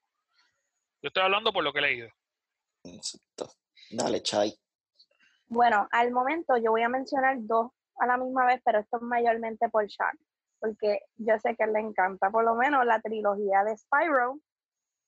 Yo 1.03 1.09
estoy 1.09 1.22
hablando 1.22 1.55
por 1.55 1.64
lo 1.64 1.72
que 1.72 1.78
he 1.78 1.83
leído. 1.83 2.11
Exacto. 2.85 3.51
Dale, 3.91 4.22
Chai. 4.22 4.55
Bueno, 5.47 5.89
al 5.91 6.12
momento 6.12 6.57
yo 6.57 6.70
voy 6.70 6.83
a 6.83 6.89
mencionar 6.89 7.37
dos 7.41 7.72
a 7.99 8.07
la 8.07 8.16
misma 8.16 8.47
vez, 8.47 8.61
pero 8.64 8.78
esto 8.78 8.97
es 8.97 9.03
mayormente 9.03 9.68
por 9.68 9.87
Shark, 9.87 10.18
porque 10.59 11.01
yo 11.16 11.39
sé 11.41 11.57
que 11.57 11.66
le 11.66 11.81
encanta 11.81 12.31
por 12.31 12.45
lo 12.45 12.55
menos 12.55 12.87
la 12.87 13.01
trilogía 13.01 13.64
de 13.64 13.76
Spyro 13.76 14.39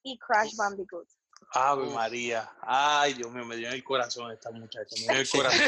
y 0.02 0.18
Crash 0.18 0.56
Bandicoot. 0.56 1.08
Ave 1.54 1.86
María, 1.90 2.50
ay 2.62 3.14
Dios 3.14 3.30
mío, 3.30 3.44
me 3.44 3.56
dio 3.56 3.68
en 3.68 3.74
el 3.74 3.84
corazón 3.84 4.32
esta 4.32 4.50
muchacha, 4.50 4.96
me 4.96 5.02
dio 5.02 5.12
en 5.12 5.18
el 5.18 5.28
corazón. 5.30 5.60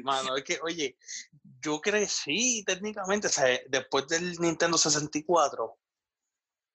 mano, 0.04 0.36
es 0.36 0.44
que, 0.44 0.58
oye, 0.62 0.96
yo 1.60 1.80
crecí 1.80 2.64
técnicamente, 2.64 3.26
o 3.26 3.30
sea, 3.30 3.46
después 3.68 4.08
del 4.08 4.38
Nintendo 4.38 4.78
64, 4.78 5.78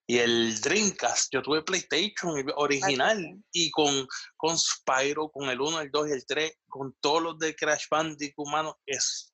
y 0.09 0.19
el 0.19 0.59
Dreamcast, 0.61 1.33
yo 1.33 1.41
tuve 1.41 1.63
PlayStation 1.63 2.33
original 2.55 3.43
y 3.51 3.69
con, 3.71 4.07
con 4.37 4.57
Spyro, 4.57 5.29
con 5.29 5.49
el 5.49 5.59
1, 5.59 5.81
el 5.81 5.91
2 5.91 6.07
y 6.07 6.11
el 6.13 6.25
3, 6.25 6.59
con 6.69 6.93
todos 7.01 7.21
los 7.21 7.39
de 7.39 7.53
Crash 7.55 7.87
Bandicoot, 7.91 8.47
humano, 8.47 8.79
es 8.85 9.33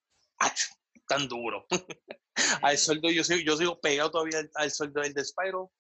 tan 1.08 1.28
duro. 1.28 1.68
al 2.64 2.78
sueldo, 2.78 3.12
yo 3.12 3.24
sigo, 3.24 3.40
yo 3.42 3.56
sigo 3.56 3.80
pegado 3.80 4.10
todavía 4.12 4.40
al, 4.40 4.50
al 4.56 4.72
sueldo 4.72 5.02
del 5.02 5.14
de 5.14 5.24
Spyro, 5.24 5.72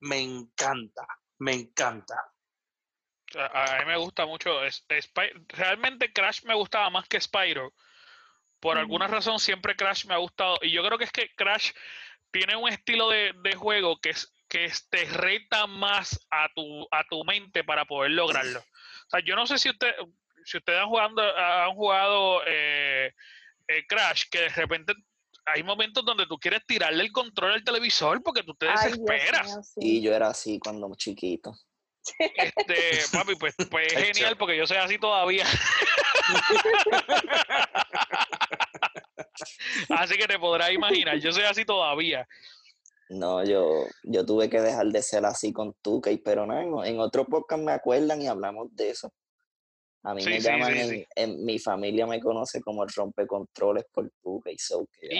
me 0.00 0.20
encanta. 0.20 1.06
me 1.38 1.54
encanta. 1.54 2.14
A, 3.34 3.76
a 3.76 3.78
mí 3.80 3.86
me 3.86 3.96
gusta 3.98 4.24
mucho. 4.24 4.64
es- 4.64 4.84
Spy- 4.88 5.32
realmente 5.48 6.12
Crash 6.12 6.44
me 6.44 6.54
gustaba 6.54 6.90
más 6.90 7.08
que 7.08 7.20
Spyro. 7.20 7.74
Por 8.60 8.76
alguna 8.78 9.06
razón 9.06 9.38
siempre 9.38 9.76
Crash 9.76 10.06
me 10.06 10.14
ha 10.14 10.18
gustado. 10.18 10.58
Y 10.62 10.72
yo 10.72 10.82
creo 10.84 10.98
que 10.98 11.04
es 11.04 11.12
que 11.12 11.34
Crash 11.36 11.72
tiene 12.30 12.56
un 12.56 12.68
estilo 12.68 13.08
de, 13.08 13.32
de 13.42 13.54
juego 13.54 13.98
que 14.00 14.10
es 14.10 14.32
que 14.48 14.70
te 14.90 15.04
reta 15.04 15.66
más 15.66 16.18
a 16.30 16.48
tu, 16.54 16.86
a 16.90 17.04
tu 17.08 17.24
mente 17.24 17.64
para 17.64 17.84
poder 17.84 18.12
lograrlo. 18.12 18.60
O 18.60 19.10
sea, 19.10 19.20
yo 19.20 19.36
no 19.36 19.46
sé 19.46 19.58
si 19.58 19.68
usted, 19.68 19.94
si 20.44 20.56
ustedes 20.56 20.80
han 20.80 20.88
jugado, 20.88 21.36
han 21.36 21.74
jugado 21.74 22.40
eh, 22.46 23.12
eh, 23.68 23.86
Crash, 23.86 24.24
que 24.30 24.40
de 24.40 24.48
repente 24.48 24.94
hay 25.44 25.62
momentos 25.62 26.04
donde 26.04 26.26
tú 26.26 26.38
quieres 26.38 26.64
tirarle 26.66 27.04
el 27.04 27.12
control 27.12 27.52
al 27.52 27.64
televisor 27.64 28.22
porque 28.22 28.42
tú 28.42 28.54
te 28.54 28.68
Ay, 28.68 28.90
desesperas. 28.90 29.46
mío, 29.46 29.62
sí. 29.62 29.80
Y 29.82 30.02
yo 30.02 30.14
era 30.14 30.28
así 30.28 30.58
cuando 30.58 30.90
chiquito. 30.96 31.54
Este, 32.18 33.02
papi, 33.12 33.34
pues, 33.34 33.54
pues 33.70 33.92
es 33.92 34.02
genial 34.02 34.38
porque 34.38 34.56
yo 34.56 34.66
soy 34.66 34.78
así 34.78 34.98
todavía. 34.98 35.44
así 39.90 40.16
que 40.16 40.26
te 40.26 40.38
podrás 40.38 40.70
imaginar, 40.72 41.18
yo 41.18 41.32
soy 41.32 41.44
así 41.44 41.64
todavía. 41.64 42.26
No, 43.10 43.42
yo, 43.44 43.86
yo 44.02 44.26
tuve 44.26 44.50
que 44.50 44.60
dejar 44.60 44.86
de 44.88 45.02
ser 45.02 45.24
así 45.24 45.52
con 45.52 45.72
Tukey, 45.82 46.18
pero 46.18 46.44
no, 46.46 46.60
en, 46.84 46.94
en 46.94 47.00
otro 47.00 47.24
podcast 47.24 47.62
me 47.62 47.72
acuerdan 47.72 48.20
y 48.20 48.28
hablamos 48.28 48.68
de 48.76 48.90
eso. 48.90 49.10
A 50.04 50.14
mí 50.14 50.22
Sí, 50.22 50.30
me 50.30 50.40
sí, 50.40 50.46
llaman, 50.46 50.72
sí, 50.74 50.78
en, 50.80 50.88
sí. 50.90 51.06
en 51.16 51.44
mi 51.44 51.58
familia 51.58 52.06
me 52.06 52.20
conoce 52.20 52.60
como 52.60 52.84
el 52.84 52.90
rompecontroles 52.94 53.84
por 53.92 54.10
Tukey, 54.22 54.56
so 54.58 54.86
que 54.92 55.06
Y 55.10 55.18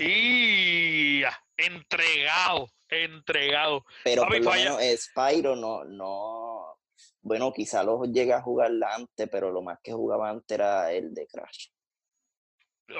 y 0.00 1.22
ah, 1.24 1.36
entregado, 1.56 2.68
entregado. 2.88 3.84
Pero 4.04 4.22
Papi, 4.22 4.34
por 4.36 4.44
lo 4.44 4.50
falla- 4.50 4.76
menos 4.76 5.00
Spyro 5.00 5.56
no, 5.56 5.84
no, 5.84 6.78
bueno, 7.22 7.52
quizá 7.52 7.82
los 7.82 8.08
llegué 8.12 8.32
a 8.34 8.42
jugarla 8.42 8.94
antes, 8.94 9.28
pero 9.30 9.50
lo 9.50 9.62
más 9.62 9.78
que 9.82 9.92
jugaba 9.92 10.30
antes 10.30 10.54
era 10.56 10.92
el 10.92 11.12
de 11.14 11.26
Crash. 11.26 11.68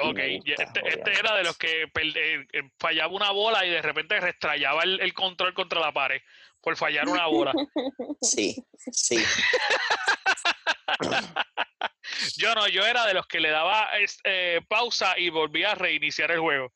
Ok, 0.02 0.18
gusta, 0.44 0.62
este, 0.64 0.88
este 0.88 1.12
era 1.18 1.34
de 1.34 1.44
los 1.44 1.56
que 1.56 1.84
eh, 1.84 1.90
eh, 1.94 2.70
fallaba 2.78 3.12
una 3.12 3.30
bola 3.30 3.64
y 3.64 3.70
de 3.70 3.80
repente 3.80 4.20
restrayaba 4.20 4.82
el, 4.82 5.00
el 5.00 5.14
control 5.14 5.54
contra 5.54 5.80
la 5.80 5.92
pared 5.92 6.20
por 6.60 6.76
fallar 6.76 7.08
una 7.08 7.26
bola. 7.26 7.52
Sí, 8.20 8.62
sí. 8.92 9.16
Yo 12.36 12.54
no, 12.54 12.66
yo 12.68 12.84
era 12.84 13.06
de 13.06 13.14
los 13.14 13.26
que 13.26 13.38
le 13.38 13.50
daba 13.50 13.88
eh, 14.24 14.60
pausa 14.68 15.16
y 15.18 15.30
volvía 15.30 15.72
a 15.72 15.74
reiniciar 15.74 16.30
el 16.32 16.40
juego. 16.40 16.72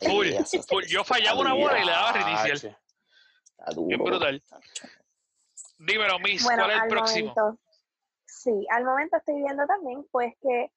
Full. 0.00 0.28
Yo 0.86 1.02
fallaba 1.04 1.40
una 1.40 1.54
bola 1.54 1.80
y 1.80 1.84
le 1.84 1.92
daba 1.92 2.12
reiniciar. 2.12 2.78
Bien 3.86 4.02
brutal. 4.02 4.42
Dímelo, 5.78 6.18
Miss, 6.18 6.44
Bueno, 6.44 6.64
¿cuál 6.64 6.76
es 6.76 6.82
el 6.82 6.88
próximo? 6.88 7.34
momento, 7.34 7.62
sí, 8.26 8.66
al 8.70 8.84
momento 8.84 9.16
estoy 9.16 9.36
viendo 9.36 9.66
también, 9.66 10.06
pues 10.10 10.34
que 10.42 10.70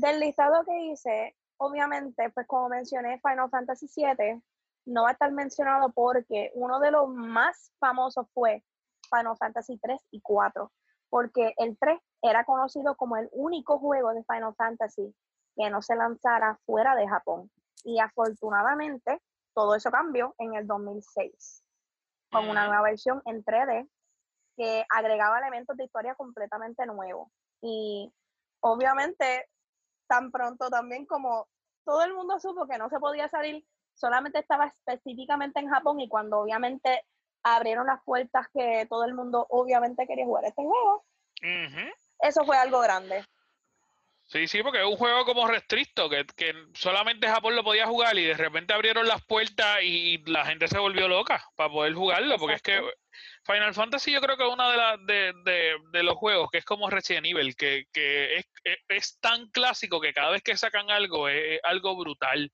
del 0.00 0.20
listado 0.20 0.62
que 0.64 0.78
hice, 0.86 1.34
obviamente, 1.56 2.30
pues 2.30 2.46
como 2.46 2.68
mencioné, 2.68 3.18
Final 3.20 3.48
Fantasy 3.48 3.86
VII 3.94 4.42
no 4.86 5.02
va 5.02 5.10
a 5.10 5.12
estar 5.12 5.32
mencionado 5.32 5.90
porque 5.90 6.50
uno 6.54 6.78
de 6.80 6.90
los 6.90 7.08
más 7.08 7.72
famosos 7.78 8.26
fue 8.34 8.62
Final 9.10 9.36
Fantasy 9.38 9.78
3 9.78 9.98
y 10.10 10.20
4, 10.20 10.70
porque 11.08 11.54
el 11.56 11.78
3 11.78 11.98
era 12.22 12.44
conocido 12.44 12.94
como 12.96 13.16
el 13.16 13.28
único 13.32 13.78
juego 13.78 14.12
de 14.12 14.22
Final 14.24 14.54
Fantasy 14.54 15.14
que 15.56 15.70
no 15.70 15.80
se 15.80 15.96
lanzara 15.96 16.58
fuera 16.66 16.94
de 16.94 17.08
Japón. 17.08 17.50
Y 17.82 17.98
afortunadamente, 17.98 19.22
todo 19.54 19.74
eso 19.74 19.90
cambió 19.90 20.34
en 20.38 20.54
el 20.54 20.66
2006 20.66 21.62
con 22.30 22.50
una 22.50 22.66
nueva 22.66 22.82
versión 22.82 23.22
en 23.24 23.42
3D 23.42 23.88
que 24.56 24.84
agregaba 24.90 25.38
elementos 25.38 25.76
de 25.76 25.84
historia 25.84 26.14
completamente 26.16 26.84
nuevos. 26.84 27.28
Y 27.62 28.12
obviamente, 28.60 29.48
tan 30.06 30.30
pronto 30.30 30.70
también 30.70 31.06
como 31.06 31.48
todo 31.84 32.02
el 32.04 32.14
mundo 32.14 32.38
supo 32.40 32.66
que 32.66 32.78
no 32.78 32.88
se 32.88 32.98
podía 32.98 33.28
salir, 33.28 33.64
solamente 33.94 34.38
estaba 34.38 34.66
específicamente 34.66 35.60
en 35.60 35.68
Japón 35.68 36.00
y 36.00 36.08
cuando 36.08 36.40
obviamente 36.40 37.04
abrieron 37.42 37.86
las 37.86 38.02
puertas 38.02 38.48
que 38.52 38.86
todo 38.90 39.04
el 39.04 39.14
mundo 39.14 39.46
obviamente 39.50 40.06
quería 40.06 40.24
jugar 40.24 40.44
este 40.44 40.62
juego, 40.62 41.04
eso 42.20 42.44
fue 42.44 42.56
algo 42.56 42.80
grande. 42.80 43.24
Sí, 44.28 44.48
sí, 44.48 44.60
porque 44.60 44.80
es 44.80 44.84
un 44.86 44.96
juego 44.96 45.24
como 45.24 45.46
restricto, 45.46 46.10
que, 46.10 46.26
que 46.36 46.52
solamente 46.74 47.28
Japón 47.28 47.54
lo 47.54 47.62
podía 47.62 47.86
jugar 47.86 48.18
y 48.18 48.24
de 48.24 48.34
repente 48.34 48.74
abrieron 48.74 49.06
las 49.06 49.24
puertas 49.24 49.78
y 49.84 50.18
la 50.28 50.44
gente 50.44 50.66
se 50.66 50.78
volvió 50.78 51.06
loca 51.06 51.44
para 51.54 51.70
poder 51.70 51.94
jugarlo, 51.94 52.36
porque 52.38 52.56
es 52.56 52.62
que. 52.62 52.82
Final 53.44 53.72
Fantasy 53.74 54.12
yo 54.12 54.20
creo 54.20 54.36
que 54.36 54.44
es 54.46 54.52
uno 54.52 54.70
de, 54.70 54.76
las 54.76 55.06
de, 55.06 55.32
de- 55.44 55.76
de 55.92 56.02
los 56.02 56.16
juegos 56.16 56.50
que 56.50 56.58
es 56.58 56.64
como 56.66 56.90
Resident 56.90 57.26
Evil, 57.26 57.56
que, 57.56 57.84
que 57.92 58.36
es, 58.36 58.46
es- 58.64 58.78
es 58.88 59.18
tan 59.20 59.48
clásico 59.50 60.00
que 60.00 60.12
cada 60.12 60.30
vez 60.32 60.42
que 60.42 60.56
sacan 60.56 60.90
algo 60.90 61.28
es, 61.28 61.54
es 61.56 61.60
algo 61.64 61.96
brutal. 61.96 62.52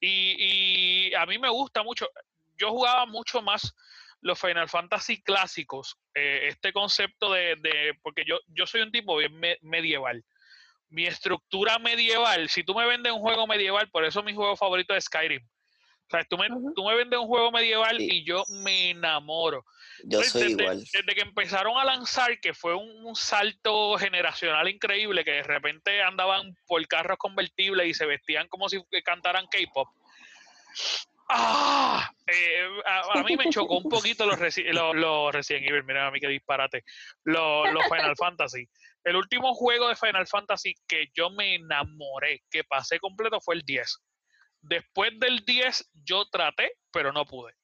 Y, 0.00 1.08
y 1.10 1.14
a 1.14 1.26
mí 1.26 1.38
me 1.38 1.48
gusta 1.50 1.82
mucho, 1.82 2.08
yo 2.56 2.70
jugaba 2.70 3.06
mucho 3.06 3.42
más 3.42 3.74
los 4.22 4.38
Final 4.40 4.68
Fantasy 4.68 5.22
clásicos, 5.22 5.98
eh, 6.14 6.48
este 6.48 6.72
concepto 6.72 7.32
de, 7.32 7.56
de- 7.56 7.94
porque 8.02 8.24
yo, 8.26 8.38
yo 8.48 8.66
soy 8.66 8.82
un 8.82 8.92
tipo 8.92 9.16
bien 9.16 9.34
me- 9.38 9.58
medieval 9.62 10.24
mi 10.90 11.06
estructura 11.06 11.78
medieval, 11.78 12.48
si 12.48 12.62
tú 12.64 12.74
me 12.74 12.86
vendes 12.86 13.12
un 13.12 13.20
juego 13.20 13.46
medieval, 13.46 13.88
por 13.90 14.04
eso 14.04 14.22
mi 14.22 14.34
juego 14.34 14.56
favorito 14.56 14.94
es 14.94 15.04
Skyrim. 15.04 15.42
O 15.42 16.10
sea, 16.10 16.24
tú 16.24 16.36
me, 16.36 16.48
tú 16.74 16.84
me 16.84 16.96
vendes 16.96 17.18
un 17.20 17.28
juego 17.28 17.52
medieval 17.52 17.96
Sí. 17.98 18.08
y 18.10 18.24
yo 18.24 18.42
me 18.64 18.90
enamoro. 18.90 19.64
Yo 20.02 20.18
Entonces, 20.18 20.32
soy 20.32 20.42
desde, 20.42 20.62
igual. 20.64 20.78
desde 20.92 21.14
que 21.14 21.20
empezaron 21.20 21.78
a 21.78 21.84
lanzar, 21.84 22.40
que 22.40 22.52
fue 22.52 22.74
un, 22.74 23.06
un 23.06 23.14
salto 23.14 23.96
generacional 23.96 24.68
increíble, 24.68 25.24
que 25.24 25.30
de 25.32 25.42
repente 25.44 26.02
andaban 26.02 26.56
por 26.66 26.84
carros 26.88 27.16
convertibles 27.18 27.86
y 27.86 27.94
se 27.94 28.06
vestían 28.06 28.48
como 28.48 28.68
si 28.68 28.82
cantaran 29.04 29.46
K-pop. 29.46 29.88
¡Ah! 31.28 32.10
Eh, 32.26 32.66
a, 32.86 33.20
a 33.20 33.22
mí 33.22 33.36
me 33.36 33.48
chocó 33.50 33.76
un 33.78 33.88
poquito 33.88 34.26
los, 34.26 34.36
Resi- 34.38 34.68
los, 34.72 34.96
los 34.96 35.32
Resident 35.32 35.68
Evil, 35.68 35.84
mira 35.84 36.08
a 36.08 36.10
mí 36.10 36.18
qué 36.18 36.26
disparate. 36.28 36.82
Los, 37.24 37.72
los 37.72 37.84
Final 37.84 38.16
Fantasy. 38.16 38.68
El 39.04 39.16
último 39.16 39.54
juego 39.54 39.88
de 39.88 39.96
Final 39.96 40.26
Fantasy 40.26 40.74
que 40.86 41.10
yo 41.14 41.30
me 41.30 41.54
enamoré, 41.54 42.42
que 42.50 42.64
pasé 42.64 42.98
completo, 42.98 43.40
fue 43.40 43.54
el 43.54 43.62
10. 43.62 43.98
Después 44.62 45.18
del 45.18 45.44
10 45.44 45.90
yo 46.04 46.26
traté, 46.28 46.74
pero 46.92 47.12
no 47.12 47.24
pude. 47.24 47.54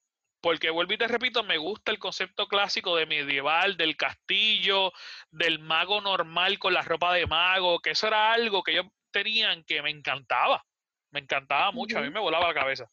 Porque 0.40 0.70
vuelvo 0.70 0.94
y 0.94 0.98
te 0.98 1.08
repito, 1.08 1.42
me 1.42 1.58
gusta 1.58 1.90
el 1.90 1.98
concepto 1.98 2.46
clásico 2.46 2.96
de 2.96 3.06
medieval, 3.06 3.76
del 3.76 3.96
castillo, 3.96 4.92
del 5.30 5.58
mago 5.58 6.00
normal 6.00 6.58
con 6.58 6.72
la 6.72 6.82
ropa 6.82 7.12
de 7.14 7.26
mago, 7.26 7.80
que 7.80 7.90
eso 7.90 8.06
era 8.06 8.32
algo 8.32 8.62
que 8.62 8.72
ellos 8.72 8.86
tenían 9.10 9.64
que 9.64 9.82
me 9.82 9.90
encantaba. 9.90 10.64
Me 11.10 11.20
encantaba 11.20 11.72
mucho, 11.72 11.98
a 11.98 12.02
mí 12.02 12.10
me 12.10 12.20
volaba 12.20 12.48
la 12.48 12.54
cabeza. 12.54 12.90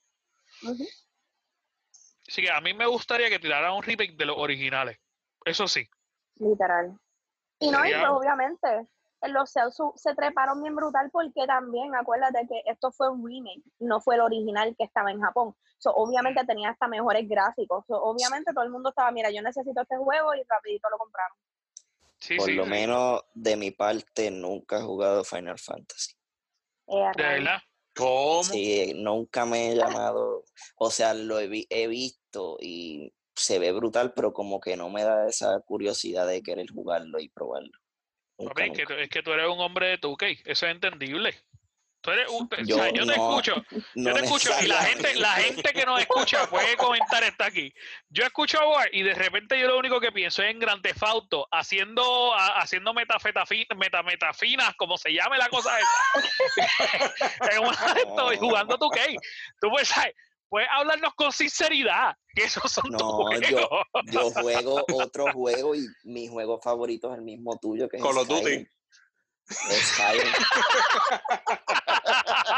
Así 2.28 2.42
que 2.42 2.50
a 2.52 2.62
mí 2.62 2.74
me 2.74 2.86
gustaría 2.86 3.30
que 3.30 3.40
tiraran 3.40 3.74
un 3.74 3.84
remake 3.84 4.16
de 4.16 4.26
los 4.26 4.38
originales. 4.38 4.98
Eso 5.46 5.68
sí. 5.68 5.88
Literal. 6.36 6.98
Y 7.64 7.72
no, 7.72 7.86
y 7.86 7.92
pues, 7.92 8.04
obviamente, 8.10 8.88
en 9.22 9.34
los 9.34 9.52
Cells 9.52 9.76
su- 9.76 9.94
se 9.96 10.14
treparon 10.16 10.62
bien 10.62 10.76
brutal 10.76 11.10
porque 11.12 11.46
también, 11.48 11.96
acuérdate 11.96 12.46
que 12.48 12.62
esto 12.66 12.92
fue 12.92 13.10
un 13.10 13.26
remake, 13.26 13.64
no 13.80 14.02
fue 14.02 14.16
el 14.16 14.22
original 14.22 14.76
que 14.78 14.84
estaba 14.84 15.12
en 15.12 15.22
Japón. 15.22 15.56
So, 15.78 15.92
obviamente 15.92 16.46
tenía 16.46 16.70
hasta 16.70 16.88
mejores 16.88 17.28
gráficos. 17.28 17.86
So, 17.88 18.02
obviamente 18.02 18.54
todo 18.54 18.64
el 18.64 18.70
mundo 18.70 18.90
estaba, 18.90 19.12
mira, 19.12 19.30
yo 19.32 19.42
necesito 19.42 19.82
este 19.82 19.98
juego 19.98 20.34
y 20.36 20.44
rapidito 20.48 20.90
lo 20.90 20.98
compraron. 20.98 21.38
Sí, 22.20 22.38
Por 22.38 22.46
sí. 22.48 22.54
lo 22.54 22.64
sí. 22.64 22.70
menos 22.70 23.22
de 23.34 23.56
mi 23.58 23.72
parte 23.72 24.32
nunca 24.32 24.78
he 24.78 24.82
jugado 24.82 25.24
Final 25.24 25.58
Fantasy. 25.60 26.14
Eh, 26.88 27.12
De 27.16 27.24
verdad. 27.24 27.60
¿Cómo? 27.96 28.44
Sí, 28.44 28.92
nunca 28.96 29.46
me 29.46 29.72
he 29.72 29.76
llamado, 29.76 30.44
o 30.78 30.90
sea, 30.90 31.14
lo 31.14 31.40
he, 31.40 31.48
vi- 31.48 31.68
he 31.70 31.88
visto 31.88 32.58
y 32.60 33.14
se 33.36 33.60
ve 33.60 33.72
brutal, 33.72 34.14
pero 34.14 34.34
como 34.34 34.60
que 34.60 34.78
no 34.78 34.90
me 34.90 35.04
da 35.04 35.28
esa 35.28 35.60
curiosidad 35.62 36.28
de 36.28 36.42
querer 36.44 36.68
jugarlo 36.72 37.20
y 37.20 37.30
probarlo. 37.30 37.72
Nunca, 38.38 38.54
Papi, 38.54 38.70
es 38.72 38.78
que, 38.78 38.86
tú- 38.86 38.94
es 38.94 39.10
que 39.10 39.24
tú 39.24 39.32
eres 39.34 39.48
un 39.48 39.60
hombre 39.60 39.88
de 39.90 40.00
2K, 40.00 40.42
eso 40.46 40.66
es 40.66 40.72
entendible. 40.72 41.36
Tú 42.02 42.12
eres 42.12 42.28
un, 42.30 42.50
o 42.52 42.64
Yo 42.66 42.76
sea, 42.76 42.90
yo 42.92 43.06
te 43.06 43.14
escucho, 43.14 43.56
No 43.96 44.10
yo 44.10 44.14
te 44.16 44.26
escucho 44.26 44.50
y 44.62 44.68
la 44.68 44.84
gente, 44.84 45.16
la 45.16 45.32
gente 45.36 45.72
que 45.72 45.86
nos 45.86 46.02
escucha 46.02 46.50
puede 46.50 46.76
comentar 46.76 47.24
está 47.24 47.46
aquí. 47.46 47.74
Yo 48.10 48.26
escucho 48.26 48.60
a 48.60 48.66
Boar 48.66 48.90
y 48.92 49.04
de 49.04 49.14
repente 49.14 49.58
yo 49.58 49.68
lo 49.68 49.78
único 49.80 50.02
que 50.02 50.12
pienso 50.12 50.44
es 50.44 50.52
en 50.52 50.60
Grand 50.60 50.82
Theft 50.82 51.02
Auto, 51.04 51.48
haciendo, 51.50 52.34
a- 52.34 52.60
haciendo 52.60 52.94
metafetafi- 52.94 53.74
meta, 53.78 54.04
metafinas, 54.04 54.76
como 54.76 54.98
se 54.98 55.14
llame 55.14 55.38
la 55.38 55.48
cosa 55.48 55.80
esa. 55.80 55.90
en 57.52 58.34
y 58.34 58.38
jugando 58.38 58.78
2K. 58.78 59.18
Tú 59.62 59.70
puedes, 59.70 59.88
¿sabes? 59.88 60.14
Puedes 60.54 60.70
hablarnos 60.72 61.16
con 61.16 61.32
sinceridad, 61.32 62.16
que 62.36 62.44
esos 62.44 62.72
son 62.72 62.84
tus 62.84 62.92
No, 63.02 63.24
juegos. 63.24 63.50
yo- 63.50 63.68
Yo 64.04 64.30
juego 64.30 64.86
otro 64.94 65.32
juego 65.34 65.74
y 65.74 65.88
mi 66.04 66.28
juego 66.28 66.60
favorito 66.62 67.12
es 67.12 67.18
el 67.18 67.24
mismo 67.24 67.58
tuyo, 67.58 67.90
que 67.90 67.98
es 67.98 68.04
Call 68.04 68.20
of 68.20 68.28
Duty. 68.28 68.42
Skyrim. 68.44 68.68
Es 69.72 69.88
Skyrim. 69.88 70.34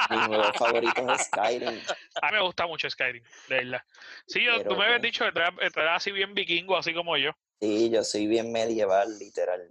Mi 0.10 0.18
juego 0.28 0.54
favorito 0.56 1.14
es 1.14 1.22
Skyrim. 1.28 1.82
A 2.22 2.26
mí 2.32 2.32
me 2.34 2.41
gusta 2.41 2.68
mucho 2.68 2.89
Skyrim, 2.89 3.24
de 3.48 3.56
verdad. 3.56 3.82
Sí, 4.28 4.43
yo, 4.43 4.62
tú 4.66 4.76
me 4.76 4.84
habías 4.84 5.02
dicho 5.02 5.24
que 5.32 5.39
eras 5.39 5.96
así 5.96 6.12
bien 6.12 6.34
vikingo, 6.34 6.76
así 6.78 6.93
como 6.93 7.16
yo. 7.16 7.32
Sí, 7.62 7.89
yo 7.89 8.04
soy 8.04 8.28
bien 8.28 8.52
medieval, 8.52 9.18
literal. 9.20 9.70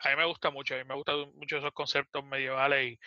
A 0.00 0.08
mí 0.08 0.16
me 0.16 0.24
gusta 0.24 0.48
mucho, 0.50 0.74
a 0.74 0.78
mí 0.78 0.84
me 0.84 0.94
gustan 0.94 1.30
mucho 1.36 1.58
esos 1.58 1.72
conceptos 1.72 2.24
medievales 2.24 2.92
y 2.92 2.98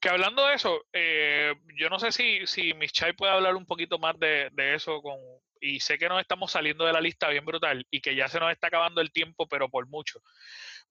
que 0.00 0.08
hablando 0.08 0.46
de 0.46 0.54
eso, 0.54 0.84
eh, 0.92 1.54
yo 1.78 1.88
no 1.88 1.98
sé 1.98 2.12
si, 2.12 2.46
si 2.46 2.74
Miss 2.74 2.92
Chai 2.92 3.12
puede 3.14 3.32
hablar 3.32 3.56
un 3.56 3.66
poquito 3.66 3.98
más 3.98 4.18
de, 4.18 4.50
de 4.52 4.74
eso 4.74 5.00
con 5.02 5.18
y 5.60 5.80
sé 5.80 5.98
que 5.98 6.08
nos 6.08 6.20
estamos 6.20 6.52
saliendo 6.52 6.84
de 6.84 6.92
la 6.92 7.00
lista 7.00 7.28
bien 7.28 7.44
brutal 7.44 7.86
y 7.90 8.00
que 8.00 8.14
ya 8.14 8.28
se 8.28 8.38
nos 8.40 8.52
está 8.52 8.68
acabando 8.68 9.00
el 9.00 9.12
tiempo, 9.12 9.46
pero 9.48 9.68
por 9.68 9.88
mucho. 9.88 10.20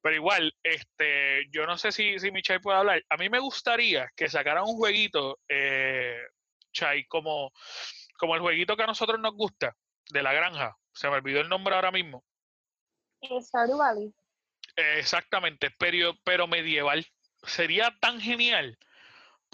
Pero 0.02 0.16
igual, 0.16 0.54
este, 0.64 1.48
yo 1.52 1.66
no 1.66 1.78
sé 1.78 1.92
si, 1.92 2.20
si 2.20 2.32
Miss 2.32 2.44
Chai 2.44 2.60
puede 2.60 2.78
hablar. 2.78 3.04
A 3.10 3.18
mí 3.18 3.30
me 3.30 3.40
gustaría 3.40 4.12
que 4.16 4.30
sacaran 4.30 4.66
un 4.66 4.76
jueguito, 4.76 5.40
eh, 5.48 6.20
Chai, 6.74 7.06
como, 7.06 7.52
como 8.18 8.36
el 8.36 8.42
jueguito 8.42 8.76
que 8.76 8.84
a 8.84 8.88
nosotros 8.88 9.20
nos 9.20 9.34
gusta, 9.34 9.76
de 10.12 10.24
la 10.24 10.34
granja. 10.34 10.76
Se 10.94 11.10
me 11.10 11.16
olvidó 11.16 11.42
el 11.42 11.50
nombre 11.50 11.76
ahora 11.76 11.92
mismo. 11.92 12.24
Stardew 13.24 13.78
Valley. 13.78 14.14
Eh, 14.76 14.96
Exactamente, 15.00 15.72
pero, 15.78 16.16
pero 16.24 16.48
medieval. 16.48 17.06
Sería 17.44 17.96
tan 18.00 18.20
genial. 18.20 18.78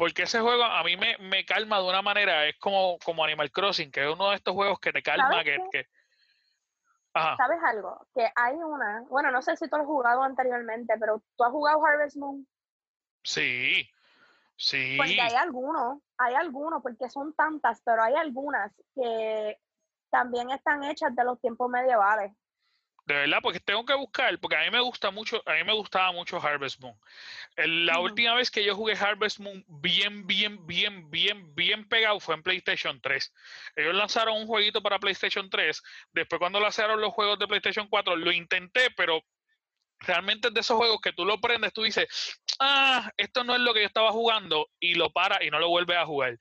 Porque 0.01 0.23
ese 0.23 0.39
juego 0.39 0.63
a 0.63 0.83
mí 0.83 0.97
me, 0.97 1.15
me 1.19 1.45
calma 1.45 1.79
de 1.79 1.87
una 1.87 2.01
manera. 2.01 2.47
Es 2.47 2.57
como, 2.57 2.97
como 3.05 3.23
Animal 3.23 3.51
Crossing, 3.51 3.91
que 3.91 4.01
es 4.03 4.11
uno 4.11 4.31
de 4.31 4.37
estos 4.37 4.55
juegos 4.55 4.79
que 4.79 4.91
te 4.91 5.03
calma. 5.03 5.29
¿Sabes 5.29 5.61
Que, 5.71 5.87
Ajá. 7.13 7.37
¿Sabes 7.37 7.59
algo? 7.63 8.07
Que 8.15 8.27
hay 8.33 8.55
una, 8.55 9.03
bueno, 9.09 9.29
no 9.29 9.43
sé 9.43 9.55
si 9.57 9.69
tú 9.69 9.75
lo 9.75 9.83
has 9.83 9.87
jugado 9.87 10.23
anteriormente, 10.23 10.95
pero 10.99 11.21
tú 11.37 11.43
has 11.43 11.51
jugado 11.51 11.85
Harvest 11.85 12.17
Moon. 12.17 12.47
Sí. 13.21 13.87
Sí. 14.55 14.97
Porque 14.97 15.21
hay 15.21 15.35
algunos, 15.35 15.99
hay 16.17 16.33
algunos, 16.33 16.81
porque 16.81 17.07
son 17.07 17.35
tantas, 17.35 17.79
pero 17.85 18.01
hay 18.01 18.15
algunas 18.15 18.73
que 18.95 19.59
también 20.09 20.49
están 20.49 20.83
hechas 20.83 21.15
de 21.15 21.23
los 21.25 21.39
tiempos 21.39 21.69
medievales. 21.69 22.31
De 23.05 23.15
verdad, 23.15 23.39
porque 23.41 23.59
tengo 23.59 23.83
que 23.83 23.95
buscar, 23.95 24.37
porque 24.39 24.55
a 24.55 24.61
mí 24.61 24.69
me 24.69 24.79
gusta 24.79 25.09
mucho, 25.09 25.41
a 25.47 25.53
mí 25.55 25.63
me 25.63 25.73
gustaba 25.73 26.11
mucho 26.11 26.39
Harvest 26.39 26.79
Moon. 26.79 26.95
La 27.57 27.99
última 27.99 28.35
vez 28.35 28.51
que 28.51 28.63
yo 28.63 28.75
jugué 28.75 28.93
Harvest 28.93 29.39
Moon 29.39 29.65
bien, 29.67 30.27
bien, 30.27 30.65
bien, 30.67 31.09
bien, 31.09 31.55
bien 31.55 31.87
pegado 31.89 32.19
fue 32.19 32.35
en 32.35 32.43
PlayStation 32.43 33.01
3. 33.01 33.33
Ellos 33.75 33.95
lanzaron 33.95 34.37
un 34.37 34.45
jueguito 34.45 34.83
para 34.83 34.99
PlayStation 34.99 35.49
3. 35.49 35.81
Después 36.13 36.39
cuando 36.39 36.59
lanzaron 36.59 37.01
los 37.01 37.11
juegos 37.11 37.39
de 37.39 37.47
PlayStation 37.47 37.87
4, 37.87 38.15
lo 38.15 38.31
intenté, 38.31 38.91
pero 38.91 39.23
realmente 40.01 40.49
es 40.49 40.53
de 40.53 40.59
esos 40.59 40.77
juegos 40.77 41.01
que 41.01 41.13
tú 41.13 41.25
lo 41.25 41.39
prendes, 41.39 41.73
tú 41.73 41.83
dices, 41.83 42.07
ah, 42.59 43.11
esto 43.17 43.43
no 43.43 43.55
es 43.55 43.61
lo 43.61 43.73
que 43.73 43.81
yo 43.81 43.87
estaba 43.87 44.11
jugando, 44.11 44.69
y 44.79 44.95
lo 44.95 45.11
para 45.11 45.43
y 45.43 45.49
no 45.49 45.59
lo 45.59 45.69
vuelves 45.69 45.97
a 45.97 46.05
jugar. 46.05 46.37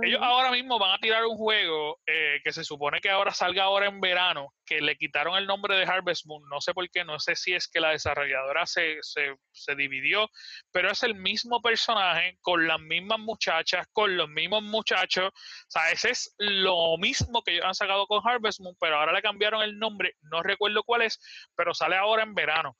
Ellos 0.00 0.20
ahora 0.22 0.50
mismo 0.50 0.78
van 0.78 0.94
a 0.94 0.98
tirar 0.98 1.26
un 1.26 1.36
juego 1.36 2.00
eh, 2.06 2.40
que 2.42 2.50
se 2.50 2.64
supone 2.64 3.00
que 3.02 3.10
ahora 3.10 3.30
salga 3.34 3.64
ahora 3.64 3.86
en 3.86 4.00
verano, 4.00 4.54
que 4.64 4.80
le 4.80 4.96
quitaron 4.96 5.36
el 5.36 5.46
nombre 5.46 5.76
de 5.76 5.84
Harvest 5.84 6.24
Moon, 6.24 6.42
no 6.48 6.62
sé 6.62 6.72
por 6.72 6.88
qué, 6.88 7.04
no 7.04 7.20
sé 7.20 7.36
si 7.36 7.52
es 7.52 7.68
que 7.68 7.78
la 7.78 7.90
desarrolladora 7.90 8.64
se, 8.64 8.96
se, 9.02 9.36
se 9.52 9.74
dividió, 9.74 10.30
pero 10.70 10.90
es 10.90 11.02
el 11.02 11.14
mismo 11.14 11.60
personaje, 11.60 12.38
con 12.40 12.66
las 12.66 12.80
mismas 12.80 13.18
muchachas, 13.18 13.86
con 13.92 14.16
los 14.16 14.30
mismos 14.30 14.62
muchachos, 14.62 15.28
o 15.28 15.70
sea, 15.70 15.90
ese 15.90 16.10
es 16.10 16.34
lo 16.38 16.96
mismo 16.96 17.42
que 17.42 17.52
ellos 17.52 17.66
han 17.66 17.74
sacado 17.74 18.06
con 18.06 18.26
Harvest 18.26 18.60
Moon, 18.60 18.74
pero 18.80 18.96
ahora 18.96 19.12
le 19.12 19.20
cambiaron 19.20 19.62
el 19.62 19.78
nombre, 19.78 20.14
no 20.22 20.42
recuerdo 20.42 20.84
cuál 20.84 21.02
es, 21.02 21.20
pero 21.54 21.74
sale 21.74 21.96
ahora 21.96 22.22
en 22.22 22.34
verano, 22.34 22.78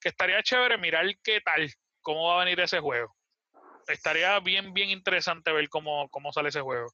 que 0.00 0.08
estaría 0.08 0.42
chévere 0.42 0.78
mirar 0.78 1.04
qué 1.22 1.42
tal, 1.42 1.70
cómo 2.00 2.28
va 2.28 2.36
a 2.40 2.44
venir 2.44 2.58
ese 2.60 2.80
juego. 2.80 3.14
Estaría 3.88 4.38
bien, 4.40 4.72
bien 4.74 4.90
interesante 4.90 5.52
ver 5.52 5.68
cómo, 5.68 6.08
cómo 6.10 6.32
sale 6.32 6.48
ese 6.48 6.60
juego. 6.60 6.92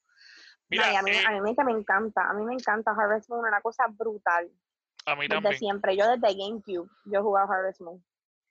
Mira, 0.68 0.98
a, 0.98 1.02
mí, 1.02 1.10
eh, 1.10 1.24
a 1.26 1.30
mí 1.40 1.56
que 1.56 1.64
me 1.64 1.72
encanta, 1.72 2.30
a 2.30 2.32
mí 2.34 2.44
me 2.44 2.54
encanta 2.54 2.92
Harvest 2.92 3.28
Moon, 3.28 3.44
una 3.44 3.60
cosa 3.60 3.86
brutal. 3.88 4.48
a 5.06 5.14
mí 5.16 5.22
Desde 5.22 5.34
también. 5.34 5.58
siempre, 5.58 5.96
yo 5.96 6.06
desde 6.08 6.34
GameCube, 6.36 6.88
yo 7.06 7.18
he 7.18 7.22
jugado 7.22 7.50
Harvest 7.52 7.80
Moon. 7.80 8.04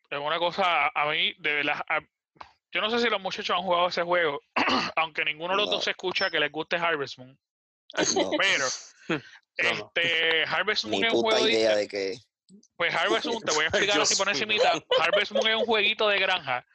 Es 0.09 0.19
una 0.19 0.37
cosa, 0.37 0.87
a 0.93 1.05
mí, 1.09 1.33
de 1.39 1.53
verdad, 1.55 1.81
a- 1.87 2.01
yo 2.71 2.81
no 2.81 2.89
sé 2.89 2.99
si 2.99 3.09
los 3.09 3.21
muchachos 3.21 3.55
han 3.55 3.63
jugado 3.63 3.87
ese 3.87 4.03
juego, 4.03 4.41
aunque 4.97 5.23
ninguno 5.23 5.53
de 5.53 5.57
los 5.57 5.67
No. 5.67 5.75
dos 5.75 5.83
se 5.85 5.91
escucha 5.91 6.29
que 6.29 6.39
les 6.39 6.51
guste 6.51 6.75
Harvest 6.75 7.17
Moon. 7.19 7.37
No, 8.15 8.31
Pero, 8.37 8.65
este, 9.57 10.43
Harvest 10.45 10.85
Moon 10.85 11.01
ni 11.01 11.07
es 11.07 11.13
un 11.13 11.21
juego 11.21 11.47
idea 11.47 11.71
de, 11.75 11.81
de 11.81 11.87
que. 11.87 12.17
Pues 12.75 12.93
Harvest 12.95 13.27
Moon, 13.27 13.41
te 13.41 13.53
voy 13.53 13.65
a 13.65 13.67
explicar 13.69 14.01
así 14.01 14.15
por 14.15 14.27
no. 14.27 14.33
Harvest 15.03 15.31
Moon 15.31 15.47
es 15.47 15.55
un 15.55 15.65
jueguito 15.65 16.07
de 16.09 16.19
granja 16.19 16.65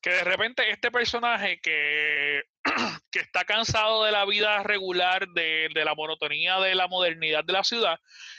que 0.00 0.10
de 0.10 0.24
repente 0.24 0.70
este 0.70 0.90
personaje 0.90 1.60
que, 1.60 2.42
que 3.10 3.20
está 3.20 3.44
cansado 3.44 4.04
de 4.04 4.12
la 4.12 4.24
vida 4.24 4.62
regular, 4.62 5.28
de, 5.28 5.68
de 5.74 5.84
la 5.84 5.94
monotonía, 5.94 6.58
de 6.60 6.74
la 6.74 6.88
modernidad 6.88 7.44
de 7.44 7.52
la 7.52 7.64
ciudad, 7.64 7.98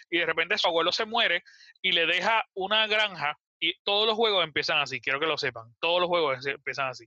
y 0.09 0.19
de 0.19 0.25
repente 0.25 0.57
su 0.57 0.67
abuelo 0.67 0.91
se 0.91 1.05
muere 1.05 1.43
y 1.81 1.91
le 1.91 2.05
deja 2.05 2.45
una 2.53 2.87
granja, 2.87 3.37
y 3.59 3.73
todos 3.83 4.07
los 4.07 4.15
juegos 4.15 4.43
empiezan 4.43 4.79
así, 4.79 5.01
quiero 5.01 5.19
que 5.19 5.25
lo 5.25 5.37
sepan, 5.37 5.73
todos 5.79 5.99
los 5.99 6.07
juegos 6.07 6.45
em- 6.45 6.55
empiezan 6.55 6.87
así. 6.87 7.05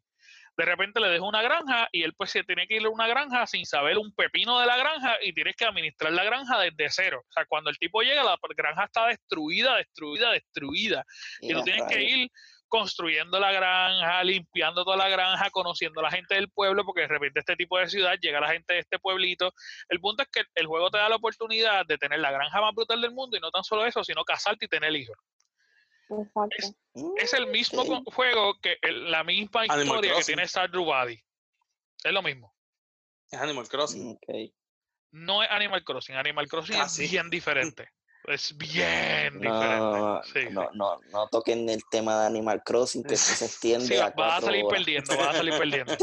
De 0.55 0.67
repente 0.67 1.01
le 1.01 1.09
deja 1.09 1.25
una 1.25 1.41
granja 1.41 1.89
y 1.93 2.03
él 2.03 2.13
pues 2.15 2.31
se 2.31 2.45
tiene 2.45 2.67
que 2.67 2.77
ir 2.77 2.85
a 2.85 2.91
una 2.91 3.07
granja 3.07 3.47
sin 3.47 3.65
saber 3.65 3.97
un 3.97 4.15
pepino 4.15 4.61
de 4.61 4.67
la 4.67 4.77
granja 4.77 5.17
y 5.23 5.33
tienes 5.33 5.57
que 5.57 5.65
administrar 5.65 6.13
la 6.13 6.25
granja 6.25 6.61
desde 6.61 6.91
cero. 6.91 7.23
O 7.27 7.33
sea, 7.33 7.47
cuando 7.47 7.71
el 7.71 7.79
tipo 7.79 8.03
llega, 8.03 8.23
la 8.23 8.37
granja 8.55 8.85
está 8.85 9.07
destruida, 9.07 9.77
destruida, 9.77 10.31
destruida 10.33 11.07
y 11.41 11.55
tú 11.55 11.63
Mira, 11.63 11.65
tienes 11.65 11.83
que 11.89 12.03
ir 12.03 12.31
construyendo 12.73 13.39
la 13.39 13.53
granja, 13.53 14.25
limpiando 14.25 14.83
toda 14.83 14.97
la 14.97 15.07
granja, 15.11 15.51
conociendo 15.51 16.01
a 16.01 16.05
la 16.05 16.11
gente 16.11 16.35
del 16.37 16.49
pueblo, 16.49 16.87
porque 16.87 17.03
de 17.03 17.09
repente 17.09 17.41
este 17.41 17.55
tipo 17.55 17.79
de 17.79 17.87
ciudad 17.87 18.15
llega 18.19 18.41
la 18.41 18.49
gente 18.49 18.73
de 18.73 18.81
este 18.81 18.99
pueblito. 18.99 19.53
El 19.91 20.01
punto 20.01 20.23
es 20.23 20.31
que 20.31 20.41
el 20.55 20.67
juego 20.67 20.91
te 20.91 20.97
da 20.97 21.11
la 21.11 21.17
oportunidad 21.17 21.85
de 21.85 21.99
tener 21.99 22.19
la 22.21 22.31
granja 22.33 22.63
más 22.63 22.75
brutal 22.75 22.99
del 23.03 23.11
mundo 23.11 23.37
y 23.37 23.41
no 23.41 23.51
tan 23.51 23.63
solo 23.63 23.85
eso, 23.85 24.03
sino 24.03 24.25
casarte 24.25 24.65
y 24.65 24.69
tener 24.69 24.91
hijos. 24.97 25.15
Es 27.19 27.35
el 27.35 27.47
mismo 27.49 27.85
juego 28.07 28.55
que 28.63 28.79
el- 28.81 29.11
la 29.11 29.23
misma 29.23 29.63
Animal 29.65 29.83
historia 29.83 30.11
que 30.11 30.15
Crossing. 30.17 30.35
tiene 30.35 30.49
Stardew 30.49 30.85
Valley. 30.87 31.23
Es 32.05 32.13
lo 32.13 32.23
mismo. 32.23 32.55
Es 33.31 33.39
Animal 33.39 33.69
Crossing. 33.69 34.19
No 35.11 35.43
es 35.43 35.51
Animal 35.51 35.85
Crossing. 35.85 36.17
Animal 36.17 36.49
Crossing 36.49 36.77
Ah, 36.77 36.85
es 36.87 37.11
bien 37.11 37.29
diferente. 37.29 37.87
Es 38.25 38.57
bien 38.57 39.41
No, 39.41 40.21
diferente. 40.23 40.49
Sí, 40.49 40.55
no, 40.55 40.63
sí. 40.63 40.69
no, 40.75 41.01
no 41.11 41.27
toquen 41.29 41.69
el 41.69 41.83
tema 41.91 42.21
de 42.21 42.27
Animal 42.27 42.63
Crossing, 42.65 43.03
que 43.03 43.15
eso 43.15 43.35
se 43.35 43.45
extiende 43.47 43.87
Sí, 43.87 43.97
a 43.97 44.11
vas 44.11 44.39
a 44.39 44.47
salir 44.47 44.65
horas. 44.65 44.79
perdiendo, 44.79 45.17
vas 45.17 45.29
a 45.29 45.33
salir 45.39 45.55
perdiendo. 45.59 45.97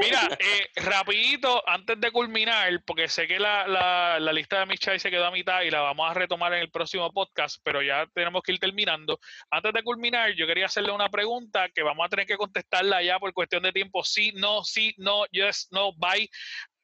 Mira, 0.00 0.28
eh, 0.38 0.68
rapidito, 0.76 1.62
antes 1.68 2.00
de 2.00 2.10
culminar, 2.10 2.82
porque 2.86 3.08
sé 3.08 3.26
que 3.26 3.38
la, 3.38 3.66
la, 3.66 4.18
la 4.20 4.32
lista 4.32 4.60
de 4.60 4.66
Michai 4.66 4.98
se 4.98 5.10
quedó 5.10 5.26
a 5.26 5.30
mitad 5.30 5.62
y 5.62 5.70
la 5.70 5.80
vamos 5.80 6.10
a 6.10 6.14
retomar 6.14 6.52
en 6.54 6.60
el 6.60 6.70
próximo 6.70 7.12
podcast, 7.12 7.58
pero 7.62 7.82
ya 7.82 8.06
tenemos 8.14 8.42
que 8.42 8.52
ir 8.52 8.58
terminando. 8.58 9.18
Antes 9.50 9.72
de 9.74 9.82
culminar, 9.82 10.32
yo 10.32 10.46
quería 10.46 10.66
hacerle 10.66 10.92
una 10.92 11.08
pregunta 11.10 11.68
que 11.74 11.82
vamos 11.82 12.06
a 12.06 12.08
tener 12.08 12.26
que 12.26 12.36
contestarla 12.36 13.02
ya 13.02 13.18
por 13.18 13.32
cuestión 13.32 13.62
de 13.62 13.72
tiempo. 13.72 14.02
Sí, 14.04 14.32
no, 14.34 14.64
sí, 14.64 14.94
no, 14.98 15.24
yes, 15.26 15.68
no, 15.70 15.92
bye. 15.92 16.28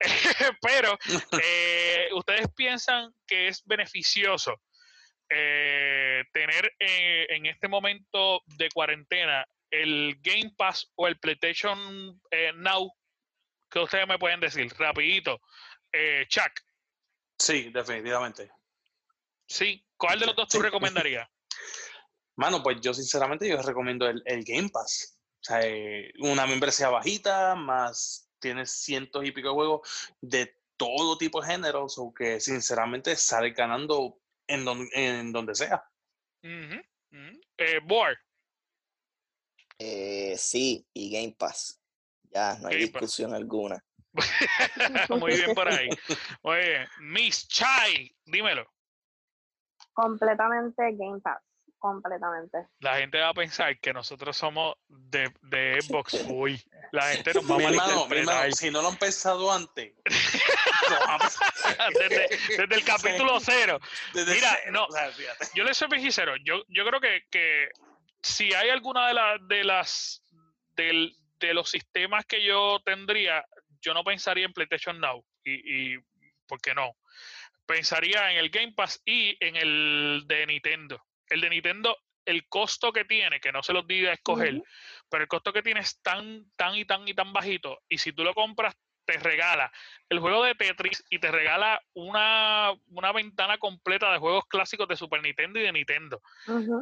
pero, 0.60 0.98
eh, 1.42 2.08
¿ustedes 2.14 2.48
piensan 2.54 3.14
que 3.26 3.48
es 3.48 3.62
beneficioso 3.64 4.60
eh, 5.28 6.22
tener 6.32 6.72
eh, 6.78 7.26
en 7.30 7.46
este 7.46 7.68
momento 7.68 8.42
de 8.46 8.68
cuarentena 8.70 9.46
el 9.70 10.18
Game 10.20 10.52
Pass 10.56 10.90
o 10.96 11.06
el 11.06 11.18
PlayStation 11.18 12.20
Now? 12.56 12.92
¿Qué 13.70 13.78
ustedes 13.78 14.06
me 14.06 14.18
pueden 14.18 14.40
decir? 14.40 14.70
Rapidito. 14.78 15.40
Chuck, 16.28 16.52
Sí, 17.38 17.70
definitivamente. 17.70 18.50
¿sí? 19.46 19.84
¿Cuál 19.96 20.20
de 20.20 20.26
los 20.26 20.36
dos 20.36 20.48
tú 20.48 20.60
recomendarías? 20.60 21.28
Mano, 22.36 22.62
pues 22.62 22.80
yo 22.80 22.94
sinceramente 22.94 23.48
yo 23.48 23.60
recomiendo 23.60 24.08
el, 24.08 24.22
el 24.24 24.44
Game 24.44 24.70
Pass. 24.70 25.18
O 25.40 25.44
sea, 25.44 25.60
una 26.20 26.46
membresía 26.46 26.88
bajita, 26.88 27.54
más 27.54 28.31
tienes 28.42 28.70
cientos 28.72 29.24
y 29.24 29.32
pico 29.32 29.48
de 29.48 29.54
juegos 29.54 30.10
de 30.20 30.54
todo 30.76 31.16
tipo 31.16 31.40
de 31.40 31.46
géneros, 31.48 31.96
o 31.98 32.12
que 32.12 32.40
sinceramente 32.40 33.16
sale 33.16 33.52
ganando 33.52 34.18
en, 34.46 34.64
don- 34.64 34.88
en 34.92 35.32
donde 35.32 35.54
sea. 35.54 35.82
Eh, 36.42 37.80
Boar, 37.84 38.18
Eh, 39.78 40.34
sí, 40.36 40.86
y 40.92 41.10
Game 41.10 41.34
Pass. 41.38 41.80
Ya, 42.30 42.56
no 42.60 42.68
hay 42.68 42.74
Game 42.80 42.92
Pass. 42.92 43.00
discusión 43.02 43.34
alguna. 43.34 43.82
muy 45.20 45.36
bien 45.36 45.54
por 45.54 45.68
ahí. 45.68 45.88
Muy 46.42 46.56
bien. 46.58 46.86
Miss 47.00 47.48
Chai, 47.48 48.14
dímelo. 48.26 48.66
Completamente 49.94 50.82
Game 50.96 51.20
Pass. 51.20 51.42
Completamente. 51.82 52.58
La 52.78 52.94
gente 52.98 53.18
va 53.18 53.30
a 53.30 53.34
pensar 53.34 53.76
que 53.80 53.92
nosotros 53.92 54.36
somos 54.36 54.76
de, 54.86 55.32
de 55.42 55.80
Xbox 55.82 56.14
Uy. 56.28 56.62
La 56.92 57.08
gente 57.08 57.34
nos 57.34 57.50
va 57.50 57.56
a 57.56 57.58
Mi 57.58 57.64
hermano, 57.64 57.86
mi 57.86 57.94
malinterpretar. 57.96 58.34
hermano, 58.34 58.52
si 58.52 58.70
no 58.70 58.82
lo 58.82 58.88
han 58.88 58.96
pensado 58.98 59.52
antes, 59.52 59.92
desde, 61.98 62.28
desde 62.56 62.74
el 62.76 62.84
capítulo 62.84 63.40
cero. 63.40 63.80
desde 64.14 64.32
Mira, 64.32 64.56
cero, 64.62 64.72
no. 64.74 64.84
o 64.84 64.92
sea, 64.92 65.10
fíjate. 65.10 65.46
Yo 65.56 65.64
les 65.64 65.76
soy 65.76 65.88
sincero. 66.00 66.34
Yo, 66.44 66.62
yo 66.68 66.86
creo 66.86 67.00
que, 67.00 67.24
que 67.32 67.68
si 68.22 68.54
hay 68.54 68.70
alguna 68.70 69.08
de, 69.08 69.14
las 69.14 69.48
de 69.48 69.64
las 69.64 70.22
del, 70.76 71.16
de 71.40 71.52
los 71.54 71.68
sistemas 71.68 72.24
que 72.26 72.44
yo 72.44 72.78
tendría, 72.84 73.44
yo 73.80 73.92
no 73.92 74.04
pensaría 74.04 74.46
en 74.46 74.52
PlayStation 74.52 75.00
Now. 75.00 75.24
Y, 75.42 75.94
y 75.94 75.98
¿por 76.46 76.60
qué 76.60 76.76
no? 76.76 76.92
Pensaría 77.66 78.30
en 78.30 78.38
el 78.38 78.50
Game 78.50 78.72
Pass 78.72 79.02
y 79.04 79.36
en 79.44 79.56
el 79.56 80.22
de 80.28 80.46
Nintendo. 80.46 81.02
El 81.32 81.40
de 81.40 81.50
Nintendo, 81.50 81.96
el 82.24 82.46
costo 82.48 82.92
que 82.92 83.04
tiene, 83.04 83.40
que 83.40 83.52
no 83.52 83.62
se 83.62 83.72
los 83.72 83.86
diga 83.86 84.10
a 84.10 84.14
escoger, 84.14 84.62
pero 85.08 85.22
el 85.22 85.28
costo 85.28 85.52
que 85.52 85.62
tiene 85.62 85.80
es 85.80 86.00
tan, 86.02 86.50
tan 86.56 86.76
y 86.76 86.84
tan 86.84 87.08
y 87.08 87.14
tan 87.14 87.32
bajito. 87.32 87.80
Y 87.88 87.98
si 87.98 88.12
tú 88.12 88.22
lo 88.22 88.34
compras 88.34 88.76
te 89.04 89.18
regala 89.18 89.72
el 90.08 90.20
juego 90.20 90.44
de 90.44 90.54
Tetris 90.54 91.04
y 91.10 91.18
te 91.18 91.30
regala 91.30 91.80
una, 91.94 92.74
ventana 93.14 93.58
completa 93.58 94.12
de 94.12 94.18
juegos 94.18 94.44
clásicos 94.46 94.86
de 94.88 94.96
Super 94.96 95.22
Nintendo 95.22 95.58
y 95.58 95.62
de 95.62 95.72
Nintendo, 95.72 96.20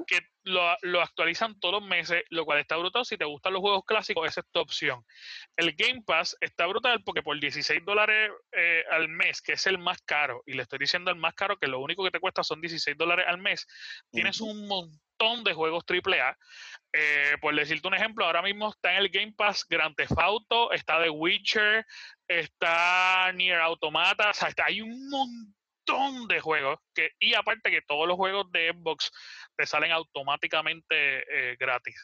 que 0.07 0.21
lo, 0.45 1.01
actualizan 1.01 1.59
todos 1.61 1.81
los 1.81 1.89
meses, 1.89 2.23
lo 2.31 2.45
cual 2.45 2.59
está 2.59 2.77
brutal. 2.77 3.05
Si 3.05 3.17
te 3.17 3.25
gustan 3.25 3.53
los 3.53 3.61
juegos 3.61 3.85
clásicos, 3.87 4.29
esa 4.29 4.41
es 4.41 4.47
tu 4.51 4.61
opción. 4.61 5.05
El 5.57 5.75
Game 5.75 6.03
Pass 6.05 6.37
está 6.41 6.67
brutal 6.67 7.03
porque 7.05 7.23
por 7.23 7.39
16 7.39 7.85
dólares 7.85 8.31
eh, 8.53 8.85
al 8.91 9.09
mes, 9.09 9.41
que 9.41 9.53
es 9.53 9.67
el 9.67 9.79
más 9.79 10.01
caro, 10.03 10.43
y 10.47 10.55
le 10.55 10.63
estoy 10.63 10.79
diciendo 10.79 11.11
el 11.11 11.17
más 11.17 11.35
caro, 11.35 11.57
que 11.57 11.69
lo 11.69 11.81
único 11.81 12.05
que 12.05 12.11
te 12.11 12.21
cuesta 12.21 12.43
son 12.43 12.61
16 12.61 12.97
dólares 12.97 13.27
al 13.29 13.39
mes, 13.39 13.67
tienes 14.11 14.41
un 14.41 14.67
montón 14.67 15.10
de 15.45 15.53
juegos 15.53 15.85
AAA. 15.87 16.37
Eh, 16.93 17.37
por 17.41 17.55
decirte 17.55 17.87
un 17.87 17.95
ejemplo, 17.95 18.25
ahora 18.25 18.43
mismo 18.43 18.71
está 18.71 18.93
en 18.93 18.99
el 18.99 19.11
Game 19.11 19.33
Pass 19.37 19.65
Grand 19.69 19.95
Theft 19.95 20.19
Auto, 20.19 20.73
está 20.73 21.01
The 21.01 21.11
Witcher, 21.11 21.87
está 22.27 23.31
Nier 23.33 23.61
Automata, 23.61 24.31
o 24.31 24.35
sea, 24.35 24.53
hay 24.65 24.81
un 24.81 25.09
montón 25.09 26.27
de 26.27 26.41
juegos 26.41 26.79
que 26.95 27.11
y 27.21 27.35
aparte 27.35 27.71
que 27.71 27.83
todos 27.83 28.09
los 28.09 28.17
juegos 28.17 28.51
de 28.51 28.73
Xbox 28.73 29.13
te 29.57 29.67
salen 29.67 29.93
automáticamente 29.93 31.53
eh, 31.53 31.57
gratis. 31.61 31.95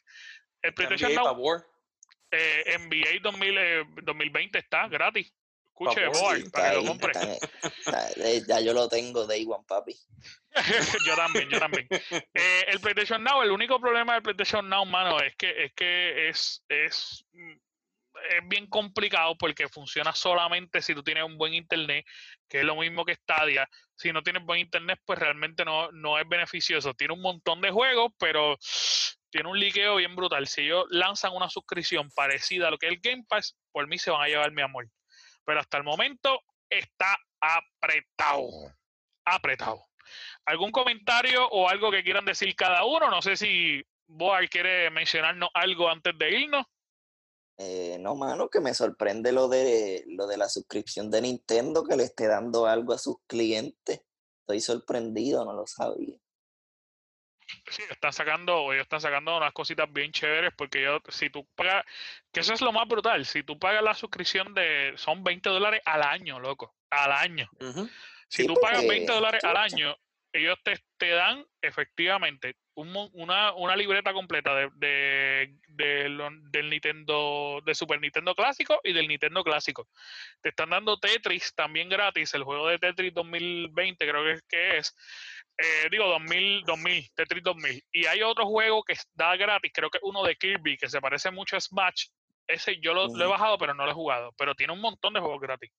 El 0.62 0.74
PlayStation 0.74 1.14
Now, 1.14 1.64
eh, 2.30 2.78
NBA 2.78 3.20
2020 3.22 4.58
está 4.58 4.88
gratis. 4.88 5.32
Escuche, 5.78 6.06
boy, 6.08 6.48
para 6.48 6.70
que 6.70 6.76
lo 6.76 6.84
compre. 6.86 7.12
ya 8.48 8.60
yo 8.60 8.72
lo 8.72 8.88
tengo 8.88 9.26
de 9.26 9.44
One 9.46 9.64
Papi. 9.68 9.94
yo 11.06 11.16
también, 11.16 11.50
yo 11.50 11.58
también. 11.58 11.86
Eh, 12.34 12.64
el 12.68 12.80
PlayStation 12.80 13.22
Now, 13.22 13.42
el 13.42 13.50
único 13.50 13.78
problema 13.78 14.14
del 14.14 14.22
PlayStation 14.22 14.66
Now, 14.68 14.86
mano, 14.86 15.20
es 15.20 15.36
que 15.36 15.64
es 15.64 15.72
que 15.74 16.28
es, 16.28 16.64
es, 16.68 17.26
es 17.34 18.48
bien 18.48 18.66
complicado 18.68 19.36
porque 19.36 19.68
funciona 19.68 20.14
solamente 20.14 20.80
si 20.80 20.94
tú 20.94 21.02
tienes 21.02 21.24
un 21.24 21.36
buen 21.36 21.52
internet, 21.52 22.06
que 22.48 22.60
es 22.60 22.64
lo 22.64 22.76
mismo 22.76 23.04
que 23.04 23.14
Stadia. 23.14 23.68
Si 23.94 24.12
no 24.12 24.22
tienes 24.22 24.44
buen 24.44 24.60
internet, 24.60 24.98
pues 25.04 25.18
realmente 25.18 25.62
no, 25.62 25.92
no 25.92 26.18
es 26.18 26.26
beneficioso. 26.26 26.94
Tiene 26.94 27.12
un 27.12 27.20
montón 27.20 27.60
de 27.60 27.70
juegos, 27.70 28.12
pero 28.18 28.56
tiene 29.30 29.50
un 29.50 29.60
liqueo 29.60 29.96
bien 29.96 30.16
brutal. 30.16 30.46
Si 30.46 30.62
ellos 30.62 30.86
lanzan 30.88 31.34
una 31.34 31.50
suscripción 31.50 32.10
parecida 32.12 32.68
a 32.68 32.70
lo 32.70 32.78
que 32.78 32.86
es 32.86 32.92
el 32.92 33.00
Game 33.00 33.24
Pass, 33.28 33.58
por 33.72 33.86
mí 33.86 33.98
se 33.98 34.10
van 34.10 34.22
a 34.22 34.28
llevar 34.28 34.52
mi 34.52 34.62
amor 34.62 34.88
pero 35.46 35.60
hasta 35.60 35.78
el 35.78 35.84
momento 35.84 36.40
está 36.68 37.16
apretado. 37.40 38.48
Apretado. 39.24 39.82
¿Algún 40.44 40.70
comentario 40.70 41.48
o 41.48 41.68
algo 41.68 41.90
que 41.90 42.02
quieran 42.02 42.24
decir 42.24 42.54
cada 42.54 42.84
uno? 42.84 43.08
No 43.08 43.22
sé 43.22 43.36
si 43.36 43.82
Boar 44.08 44.48
quiere 44.48 44.90
mencionarnos 44.90 45.48
algo 45.54 45.88
antes 45.88 46.16
de 46.18 46.30
irnos. 46.40 46.66
Eh, 47.58 47.96
no, 48.00 48.14
mano, 48.14 48.48
que 48.48 48.60
me 48.60 48.74
sorprende 48.74 49.32
lo 49.32 49.48
de 49.48 50.04
lo 50.08 50.26
de 50.26 50.36
la 50.36 50.48
suscripción 50.48 51.10
de 51.10 51.22
Nintendo 51.22 51.84
que 51.84 51.96
le 51.96 52.04
esté 52.04 52.26
dando 52.26 52.66
algo 52.66 52.92
a 52.92 52.98
sus 52.98 53.16
clientes. 53.26 54.02
Estoy 54.40 54.60
sorprendido, 54.60 55.44
no 55.44 55.54
lo 55.54 55.66
sabía. 55.66 56.18
Sí, 57.68 57.82
están 57.90 58.12
sacando, 58.12 58.72
ellos 58.72 58.84
están 58.84 59.00
sacando 59.00 59.36
unas 59.36 59.52
cositas 59.52 59.92
bien 59.92 60.12
chéveres 60.12 60.52
porque 60.56 60.82
yo, 60.82 61.00
si 61.08 61.30
tú 61.30 61.46
pagas, 61.54 61.84
que 62.32 62.40
eso 62.40 62.54
es 62.54 62.60
lo 62.60 62.72
más 62.72 62.86
brutal, 62.86 63.26
si 63.26 63.42
tú 63.42 63.58
pagas 63.58 63.82
la 63.82 63.94
suscripción 63.94 64.54
de, 64.54 64.92
son 64.96 65.24
20 65.24 65.48
dólares 65.48 65.82
al 65.84 66.02
año, 66.02 66.38
loco, 66.38 66.76
al 66.90 67.12
año. 67.12 67.50
Si 68.28 68.46
tú 68.46 68.54
pagas 68.60 68.86
20 68.86 69.12
dólares 69.12 69.42
al 69.44 69.56
año, 69.56 69.96
ellos 70.32 70.58
te, 70.62 70.78
te 70.96 71.10
dan 71.10 71.44
efectivamente 71.60 72.56
una, 72.74 73.54
una, 73.54 73.74
libreta 73.74 74.12
completa 74.12 74.54
de, 74.54 74.70
de, 74.76 75.54
del 75.68 76.70
Nintendo, 76.70 77.62
de 77.64 77.74
Super 77.74 78.00
Nintendo 78.00 78.34
clásico 78.34 78.80
y 78.84 78.92
del 78.92 79.08
Nintendo 79.08 79.42
clásico. 79.42 79.88
Te 80.42 80.50
están 80.50 80.70
dando 80.70 80.98
Tetris 80.98 81.54
también 81.54 81.88
gratis, 81.88 82.34
el 82.34 82.44
juego 82.44 82.68
de 82.68 82.78
Tetris 82.78 83.14
2020 83.14 84.06
creo 84.06 84.24
que, 84.24 84.40
que 84.46 84.76
es. 84.78 84.94
Eh, 85.58 85.88
digo 85.90 86.06
2000, 86.06 86.64
2000, 86.66 87.10
Tetris 87.14 87.42
2000. 87.42 87.84
Y 87.92 88.06
hay 88.06 88.22
otro 88.22 88.46
juego 88.46 88.82
que 88.82 88.94
da 89.14 89.36
gratis, 89.36 89.72
creo 89.74 89.90
que 89.90 89.98
uno 90.02 90.22
de 90.22 90.36
Kirby, 90.36 90.76
que 90.76 90.88
se 90.88 91.00
parece 91.00 91.30
mucho 91.30 91.56
a 91.56 91.60
Smash. 91.60 92.06
Ese 92.46 92.78
yo 92.80 92.94
lo, 92.94 93.06
he 93.06 93.26
bajado, 93.26 93.58
pero 93.58 93.74
no 93.74 93.84
lo 93.84 93.90
he 93.90 93.94
jugado. 93.94 94.32
Pero 94.38 94.54
tiene 94.54 94.72
un 94.72 94.80
montón 94.80 95.14
de 95.14 95.20
juegos 95.20 95.40
gratis. 95.40 95.70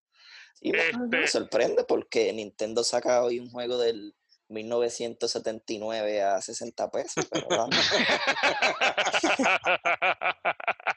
Y 0.60 0.72
me 0.72 0.90
este 0.90 1.28
sorprende 1.28 1.84
porque 1.84 2.34
Nintendo 2.34 2.84
saca 2.84 3.24
hoy 3.24 3.40
un 3.40 3.50
juego 3.50 3.78
del 3.78 4.14
1979 4.50 6.24
a 6.24 6.42
60 6.42 6.92
pesos. 6.92 7.28
Pero 7.32 7.48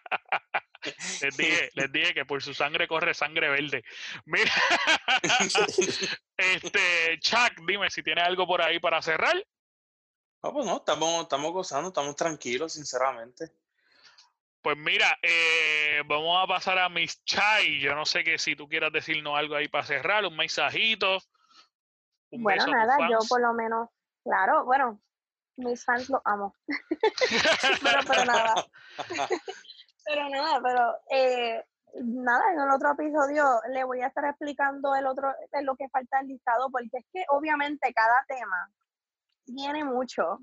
les, 1.23 1.37
dije, 1.37 1.71
les 1.75 1.93
dije 1.93 2.15
que 2.15 2.25
por 2.25 2.43
su 2.43 2.55
sangre 2.55 2.89
corre 2.89 3.15
sangre 3.15 3.49
verde. 3.49 3.85
Mira, 4.27 4.53
este, 6.37 7.19
Chuck, 7.21 7.67
dime 7.67 7.91
si 7.91 8.03
tiene 8.03 8.23
algo 8.23 8.47
por 8.47 8.63
ahí 8.63 8.79
para 8.79 9.03
cerrar. 9.03 9.37
No, 10.43 10.53
pues 10.53 10.67
no, 10.67 10.79
estamos, 10.79 11.23
estamos 11.23 11.53
gozando, 11.53 11.89
estamos 11.89 12.17
tranquilos, 12.17 12.73
sinceramente. 12.73 13.53
Pues 14.63 14.77
mira, 14.77 15.19
eh, 15.23 16.03
vamos 16.07 16.43
a 16.43 16.47
pasar 16.47 16.79
a 16.79 16.89
Miss 16.89 17.23
Chai. 17.25 17.81
Yo 17.81 17.95
no 17.95 18.05
sé 18.05 18.25
que 18.25 18.39
si 18.39 18.57
tú 18.57 18.69
quieras 18.69 18.93
decirnos 18.93 19.39
algo 19.39 19.55
ahí 19.55 19.69
para 19.69 19.85
cerrar, 19.85 20.25
un 20.25 20.37
mensajito 20.37 21.19
bueno, 22.33 22.67
nada, 22.67 22.97
yo 23.11 23.19
por 23.29 23.41
lo 23.41 23.53
menos, 23.53 23.89
claro, 24.23 24.65
bueno, 24.65 25.01
mis 25.57 25.85
fans 25.85 26.09
lo 26.09 26.23
amo. 26.25 26.55
pero, 27.83 28.01
pero 28.07 28.25
nada. 28.25 28.67
Pero 30.05 30.29
nada, 30.29 30.61
pero 30.63 30.97
eh, 31.11 31.65
nada, 32.03 32.53
en 32.53 32.61
el 32.61 32.71
otro 32.71 32.93
episodio 32.93 33.45
le 33.71 33.85
voy 33.85 34.01
a 34.01 34.09
estar 34.09 34.25
explicando 34.25 34.95
el 34.95 35.07
otro, 35.07 35.33
lo 35.63 35.77
que 35.77 35.89
falta 35.89 36.21
el 36.21 36.29
listado, 36.29 36.71
porque 36.71 36.99
es 36.99 37.05
que 37.13 37.25
obviamente 37.31 37.93
cada 37.93 38.25
tema 38.29 38.71
tiene 39.45 39.85
mucho, 39.85 40.39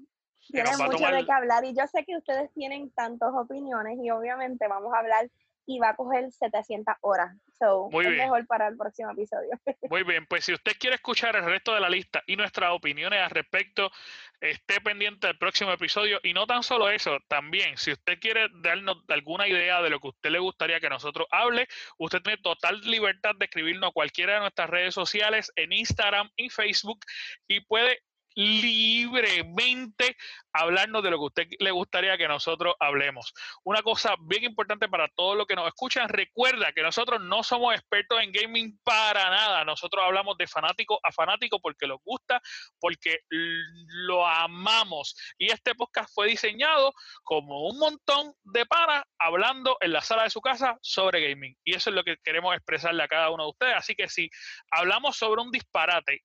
tiene 0.47 0.71
mucho 0.77 1.07
de 1.07 1.25
qué 1.25 1.31
hablar 1.31 1.65
y 1.65 1.75
yo 1.75 1.85
sé 1.87 2.03
que 2.05 2.17
ustedes 2.17 2.51
tienen 2.53 2.91
tantas 2.91 3.33
opiniones 3.33 3.97
y 4.01 4.09
obviamente 4.11 4.67
vamos 4.67 4.93
a 4.93 4.99
hablar 4.99 5.29
y 5.67 5.79
va 5.79 5.89
a 5.89 5.95
coger 5.95 6.31
700 6.31 6.95
horas. 7.01 7.35
So, 7.59 7.89
Muy 7.91 8.05
es 8.05 8.11
mejor 8.11 8.47
para 8.47 8.67
el 8.67 8.77
próximo 8.77 9.11
episodio. 9.11 9.49
Muy 9.89 10.03
bien, 10.03 10.25
pues 10.27 10.45
si 10.45 10.53
usted 10.53 10.73
quiere 10.79 10.95
escuchar 10.95 11.35
el 11.35 11.43
resto 11.43 11.73
de 11.73 11.81
la 11.81 11.89
lista 11.89 12.23
y 12.25 12.35
nuestras 12.35 12.71
opiniones 12.71 13.19
al 13.19 13.31
respecto, 13.31 13.91
esté 14.39 14.79
pendiente 14.79 15.27
del 15.27 15.37
próximo 15.37 15.71
episodio. 15.71 16.19
Y 16.23 16.33
no 16.33 16.47
tan 16.47 16.63
solo 16.63 16.89
eso, 16.89 17.17
también, 17.27 17.77
si 17.77 17.91
usted 17.91 18.19
quiere 18.19 18.47
darnos 18.61 19.03
alguna 19.09 19.47
idea 19.47 19.81
de 19.81 19.89
lo 19.89 19.99
que 19.99 20.07
a 20.07 20.11
usted 20.11 20.29
le 20.29 20.39
gustaría 20.39 20.79
que 20.79 20.89
nosotros 20.89 21.27
hable, 21.31 21.67
usted 21.97 22.21
tiene 22.21 22.41
total 22.41 22.79
libertad 22.81 23.31
de 23.37 23.45
escribirnos 23.45 23.89
a 23.89 23.93
cualquiera 23.93 24.35
de 24.35 24.39
nuestras 24.41 24.69
redes 24.69 24.93
sociales 24.93 25.51
en 25.55 25.73
Instagram 25.73 26.29
y 26.37 26.49
Facebook 26.49 26.99
y 27.47 27.59
puede 27.61 28.01
libremente 28.37 30.15
hablarnos 30.53 31.01
de 31.01 31.09
lo 31.09 31.17
que 31.17 31.25
usted 31.25 31.47
le 31.57 31.71
gustaría 31.71 32.17
que 32.19 32.27
nosotros 32.27 32.75
hablemos. 32.79 33.33
Una 33.63 33.81
cosa 33.81 34.13
bien 34.19 34.43
importante 34.43 34.87
para 34.87 35.07
todos 35.09 35.35
los 35.35 35.47
que 35.47 35.55
nos 35.55 35.67
escuchan, 35.67 36.07
recuerda 36.07 36.71
que 36.71 36.83
nosotros 36.83 37.19
no 37.19 37.41
somos 37.41 37.73
expertos 37.73 38.21
en 38.21 38.31
gaming 38.31 38.79
para 38.83 39.31
nada. 39.31 39.65
Nosotros 39.65 40.03
hablamos 40.05 40.37
de 40.37 40.45
fanático 40.45 40.99
a 41.01 41.11
fanático 41.11 41.59
porque 41.59 41.87
nos 41.87 41.97
gusta, 42.03 42.39
porque 42.79 43.21
lo 43.29 44.25
amamos. 44.27 45.15
Y 45.39 45.51
este 45.51 45.73
podcast 45.73 46.13
fue 46.13 46.27
diseñado 46.27 46.93
como 47.23 47.67
un 47.67 47.79
montón 47.79 48.33
de 48.43 48.67
panas 48.67 49.03
hablando 49.17 49.77
en 49.81 49.93
la 49.93 50.01
sala 50.01 50.23
de 50.23 50.29
su 50.29 50.41
casa 50.41 50.77
sobre 50.83 51.27
gaming. 51.27 51.57
Y 51.63 51.73
eso 51.73 51.89
es 51.89 51.95
lo 51.95 52.03
que 52.03 52.17
queremos 52.23 52.55
expresarle 52.55 53.01
a 53.01 53.07
cada 53.07 53.31
uno 53.31 53.45
de 53.45 53.49
ustedes. 53.49 53.75
Así 53.77 53.95
que 53.95 54.07
si 54.07 54.29
hablamos 54.69 55.17
sobre 55.17 55.41
un 55.41 55.49
disparate, 55.49 56.21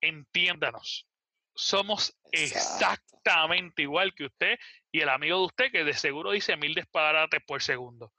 entiéndanos 0.00 1.06
somos 1.54 2.16
exactamente 2.30 3.82
igual 3.82 4.14
que 4.14 4.24
usted 4.24 4.58
y 4.90 5.00
el 5.00 5.08
amigo 5.08 5.38
de 5.38 5.44
usted 5.44 5.72
que 5.72 5.84
de 5.84 5.94
seguro 5.94 6.32
dice 6.32 6.56
mil 6.56 6.74
disparates 6.74 7.40
por 7.46 7.62
segundo. 7.62 8.12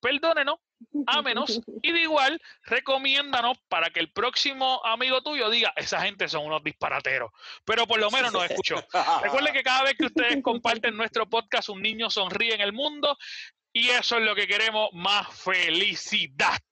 Perdónenos, 0.00 0.58
ámenos 1.06 1.60
y 1.82 1.92
de 1.92 2.00
igual 2.00 2.40
recomiéndanos 2.64 3.58
para 3.68 3.90
que 3.90 4.00
el 4.00 4.10
próximo 4.10 4.80
amigo 4.84 5.22
tuyo 5.22 5.50
diga, 5.50 5.74
esa 5.76 6.00
gente 6.00 6.26
son 6.26 6.46
unos 6.46 6.64
disparateros, 6.64 7.30
pero 7.66 7.86
por 7.86 8.00
lo 8.00 8.10
menos 8.10 8.32
nos 8.32 8.50
escuchó. 8.50 8.76
Recuerde 9.22 9.52
que 9.52 9.62
cada 9.62 9.82
vez 9.82 9.94
que 9.98 10.06
ustedes 10.06 10.38
comparten 10.42 10.96
nuestro 10.96 11.28
podcast, 11.28 11.68
un 11.68 11.82
niño 11.82 12.08
sonríe 12.08 12.54
en 12.54 12.62
el 12.62 12.72
mundo 12.72 13.18
y 13.72 13.90
eso 13.90 14.16
es 14.16 14.24
lo 14.24 14.34
que 14.34 14.48
queremos, 14.48 14.88
más 14.94 15.28
felicidad. 15.38 16.62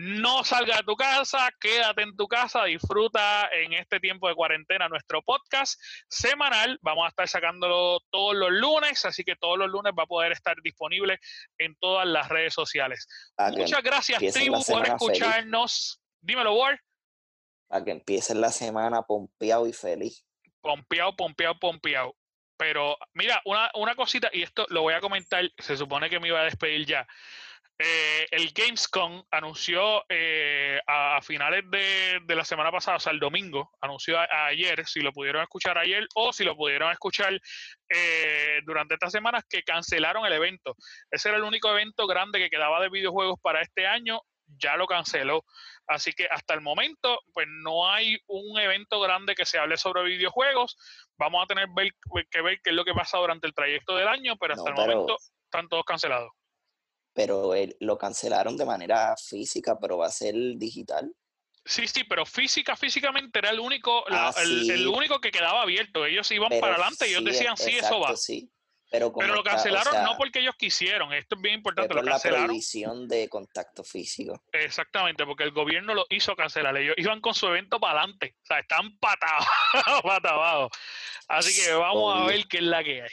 No 0.00 0.44
salga 0.44 0.76
de 0.76 0.84
tu 0.84 0.94
casa, 0.94 1.50
quédate 1.58 2.02
en 2.02 2.14
tu 2.16 2.28
casa, 2.28 2.62
disfruta 2.66 3.48
en 3.52 3.72
este 3.72 3.98
tiempo 3.98 4.28
de 4.28 4.36
cuarentena 4.36 4.88
nuestro 4.88 5.22
podcast 5.22 5.76
semanal. 6.08 6.78
Vamos 6.82 7.06
a 7.06 7.08
estar 7.08 7.28
sacándolo 7.28 7.98
todos 8.08 8.36
los 8.36 8.52
lunes, 8.52 9.04
así 9.04 9.24
que 9.24 9.34
todos 9.34 9.58
los 9.58 9.68
lunes 9.68 9.92
va 9.98 10.04
a 10.04 10.06
poder 10.06 10.30
estar 10.30 10.54
disponible 10.62 11.18
en 11.58 11.74
todas 11.80 12.06
las 12.06 12.28
redes 12.28 12.54
sociales. 12.54 13.08
Muchas 13.56 13.82
gracias, 13.82 14.22
tribu, 14.32 14.62
por 14.64 14.86
escucharnos. 14.86 16.00
Dímelo, 16.20 16.54
Ward. 16.54 16.78
Para 17.66 17.84
que 17.84 17.90
empiece 17.90 18.36
la 18.36 18.52
semana 18.52 19.02
pompeado 19.02 19.66
y 19.66 19.72
feliz. 19.72 20.24
Pompeado, 20.60 21.16
pompeado, 21.16 21.58
pompeado. 21.58 22.14
Pero 22.56 22.96
mira, 23.14 23.42
una, 23.44 23.68
una 23.74 23.96
cosita, 23.96 24.30
y 24.32 24.44
esto 24.44 24.64
lo 24.68 24.82
voy 24.82 24.94
a 24.94 25.00
comentar, 25.00 25.42
se 25.58 25.76
supone 25.76 26.08
que 26.08 26.20
me 26.20 26.28
iba 26.28 26.40
a 26.40 26.44
despedir 26.44 26.86
ya. 26.86 27.04
Eh, 27.80 28.26
el 28.32 28.50
Gamescom 28.52 29.22
anunció 29.30 30.04
eh, 30.08 30.80
a, 30.84 31.20
finales 31.22 31.62
de, 31.70 32.34
la 32.34 32.44
semana 32.44 32.72
pasada, 32.72 32.96
o 32.96 33.00
sea, 33.00 33.12
el 33.12 33.20
domingo, 33.20 33.70
anunció 33.80 34.18
ayer, 34.18 34.84
si 34.84 35.00
lo 35.00 35.12
pudieron 35.12 35.42
escuchar 35.42 35.78
ayer 35.78 36.04
o 36.16 36.32
si 36.32 36.42
lo 36.42 36.56
pudieron 36.56 36.90
escuchar 36.90 37.40
eh, 37.88 38.60
durante 38.66 38.94
estas 38.94 39.12
semanas, 39.12 39.44
que 39.48 39.62
cancelaron 39.62 40.26
el 40.26 40.32
evento. 40.32 40.74
Ese 41.08 41.28
era 41.28 41.38
el 41.38 41.44
único 41.44 41.70
evento 41.70 42.08
grande 42.08 42.40
que 42.40 42.50
quedaba 42.50 42.80
de 42.80 42.88
videojuegos 42.88 43.38
para 43.40 43.62
este 43.62 43.86
año, 43.86 44.22
ya 44.56 44.76
lo 44.76 44.88
canceló. 44.88 45.44
Así 45.86 46.12
que 46.12 46.26
hasta 46.26 46.54
el 46.54 46.62
momento, 46.62 47.20
pues 47.32 47.46
no 47.48 47.88
hay 47.88 48.18
un 48.26 48.58
evento 48.58 48.98
grande 49.00 49.36
que 49.36 49.46
se 49.46 49.56
hable 49.56 49.76
sobre 49.76 50.02
videojuegos. 50.02 50.76
Vamos 51.16 51.44
a 51.44 51.46
tener 51.46 51.68
que 52.28 52.42
ver 52.42 52.60
qué 52.60 52.70
es 52.70 52.76
lo 52.76 52.84
que 52.84 52.92
pasa 52.92 53.18
durante 53.18 53.46
el 53.46 53.54
trayecto 53.54 53.94
del 53.94 54.08
año, 54.08 54.36
pero 54.36 54.54
hasta 54.54 54.68
el 54.68 54.74
momento 54.74 55.16
están 55.44 55.68
todos 55.68 55.84
cancelados 55.84 56.37
pero 57.18 57.52
lo 57.80 57.98
cancelaron 57.98 58.56
de 58.56 58.64
manera 58.64 59.16
física, 59.16 59.76
pero 59.80 59.98
va 59.98 60.06
a 60.06 60.10
ser 60.12 60.36
digital. 60.54 61.12
Sí, 61.64 61.88
sí, 61.88 62.04
pero 62.04 62.24
física, 62.24 62.76
físicamente 62.76 63.40
era 63.40 63.50
el 63.50 63.58
único, 63.58 64.04
ah, 64.08 64.32
el, 64.40 64.86
único 64.86 65.20
que 65.20 65.32
quedaba 65.32 65.62
abierto. 65.62 66.06
Ellos 66.06 66.30
iban 66.30 66.48
para 66.60 66.74
adelante 66.74 67.08
y 67.08 67.10
ellos 67.10 67.24
decían, 67.24 67.56
sí, 67.56 67.72
eso 67.72 67.98
va. 67.98 68.16
Sí. 68.16 68.48
Pero, 68.90 69.12
lo 69.12 69.42
cancelaron 69.42 70.02
no 70.04 70.16
porque 70.16 70.38
ellos 70.38 70.54
quisieron, 70.56 71.12
esto 71.12 71.34
es 71.34 71.42
bien 71.42 71.56
importante, 71.56 71.92
lo 71.92 72.02
cancelaron. 72.02 72.42
la 72.42 72.46
prohibición 72.46 73.08
de 73.08 73.28
contacto 73.28 73.82
físico. 73.82 74.40
Exactamente, 74.52 75.26
porque 75.26 75.42
el 75.42 75.50
gobierno 75.50 75.94
lo 75.94 76.06
hizo 76.10 76.36
cancelar. 76.36 76.76
Ellos 76.76 76.94
iban 76.96 77.20
con 77.20 77.34
su 77.34 77.48
evento 77.48 77.80
para 77.80 77.98
adelante, 77.98 78.36
o 78.44 78.46
sea, 78.46 78.60
están 78.60 78.96
patados, 78.98 79.46
patados. 80.04 80.70
Así 81.26 81.60
que 81.60 81.72
vamos 81.72 82.16
a 82.16 82.26
ver 82.26 82.46
qué 82.46 82.58
es 82.58 82.62
la 82.62 82.82
que 82.82 83.02
hay. 83.02 83.10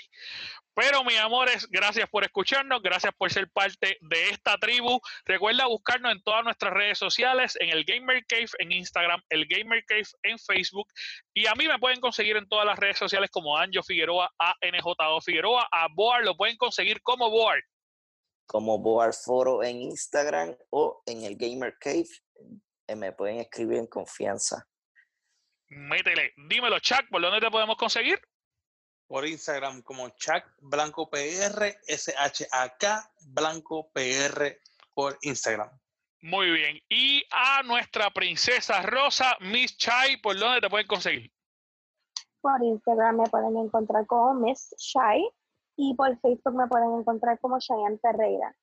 Pero, 0.76 1.06
mis 1.06 1.18
amores, 1.18 1.68
gracias 1.70 2.10
por 2.10 2.26
escucharnos, 2.26 2.82
gracias 2.82 3.14
por 3.18 3.32
ser 3.32 3.50
parte 3.50 3.98
de 4.02 4.30
esta 4.30 4.58
tribu. 4.58 5.00
Recuerda 5.24 5.68
buscarnos 5.68 6.12
en 6.12 6.22
todas 6.22 6.44
nuestras 6.44 6.74
redes 6.74 6.98
sociales, 6.98 7.58
en 7.62 7.70
el 7.70 7.86
Gamer 7.86 8.26
Cave 8.28 8.50
en 8.60 8.74
Instagram, 8.74 9.22
el 9.30 9.48
Gamer 9.48 9.86
Cave 9.86 10.04
en 10.24 10.38
Facebook. 10.38 10.88
Y 11.34 11.48
a 11.48 11.54
mí 11.56 11.66
me 11.68 11.80
pueden 11.80 12.02
conseguir 12.02 12.36
en 12.36 12.48
todas 12.50 12.66
las 12.66 12.78
redes 12.78 12.98
sociales 12.98 13.30
como 13.32 13.58
Anjo 13.58 13.84
Figueroa, 13.84 14.30
ANJO 14.38 15.22
Figueroa. 15.22 15.66
A 15.72 15.88
Boar 15.94 16.26
lo 16.26 16.36
pueden 16.36 16.58
conseguir 16.58 17.02
como 17.02 17.30
Boar. 17.30 17.64
Como 18.46 18.78
Boar 18.78 19.14
Foro 19.14 19.64
en 19.64 19.82
Instagram 19.82 20.58
o 20.72 21.02
en 21.06 21.24
el 21.24 21.38
Gamer 21.38 21.78
Cave. 21.80 22.10
Eh, 22.88 22.96
me 22.96 23.14
pueden 23.14 23.38
escribir 23.38 23.78
en 23.78 23.88
confianza. 23.88 24.68
Métele. 25.70 26.34
Dímelo, 26.50 26.80
Chuck, 26.80 27.10
¿por 27.10 27.22
dónde 27.22 27.40
te 27.40 27.50
podemos 27.50 27.78
conseguir? 27.78 28.20
Por 29.08 29.26
Instagram 29.26 29.82
como 29.82 30.10
Chuck 30.10 30.44
Blanco 30.62 31.10
PR, 31.10 31.78
S-H-A-K 31.88 33.12
Blanco 33.28 33.90
PR 33.94 34.60
por 34.94 35.18
Instagram. 35.22 35.70
Muy 36.22 36.50
bien. 36.50 36.82
Y 36.90 37.24
a 37.32 37.62
nuestra 37.64 38.10
princesa 38.12 38.82
Rosa, 38.82 39.38
Miss 39.42 39.78
Chai, 39.78 40.18
¿por 40.18 40.38
dónde 40.38 40.62
te 40.62 40.70
pueden 40.70 40.88
conseguir? 40.88 41.32
Por 42.42 42.64
Instagram 42.64 43.18
me 43.18 43.30
pueden 43.30 43.58
encontrar 43.58 44.06
como 44.08 44.34
Miss 44.34 44.76
Chai 44.78 45.24
y 45.76 45.94
por 45.94 46.20
Facebook 46.20 46.56
me 46.56 46.68
pueden 46.68 47.00
encontrar 47.00 47.40
como 47.40 47.60
Cheyenne 47.60 48.00
Ferreira. 48.00 48.56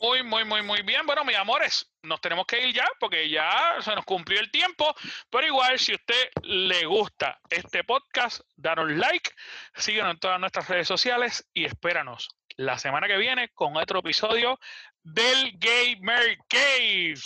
Muy, 0.00 0.22
muy, 0.22 0.44
muy, 0.44 0.62
muy 0.62 0.82
bien. 0.82 1.06
Bueno, 1.06 1.24
mis 1.24 1.36
amores, 1.36 1.90
nos 2.02 2.20
tenemos 2.20 2.46
que 2.46 2.66
ir 2.66 2.74
ya 2.74 2.86
porque 2.98 3.28
ya 3.28 3.76
se 3.80 3.94
nos 3.94 4.04
cumplió 4.04 4.40
el 4.40 4.50
tiempo. 4.50 4.94
Pero 5.30 5.46
igual, 5.46 5.78
si 5.78 5.92
a 5.92 5.96
usted 5.96 6.30
le 6.42 6.84
gusta 6.86 7.38
este 7.50 7.84
podcast, 7.84 8.40
danos 8.56 8.90
like, 8.90 9.30
síguenos 9.76 10.12
en 10.12 10.18
todas 10.18 10.40
nuestras 10.40 10.68
redes 10.68 10.88
sociales 10.88 11.48
y 11.54 11.64
espéranos 11.64 12.28
la 12.56 12.78
semana 12.78 13.06
que 13.06 13.16
viene 13.16 13.48
con 13.50 13.76
otro 13.76 14.00
episodio 14.00 14.58
del 15.02 15.52
Gamer 15.58 16.38
Cave. 16.48 17.20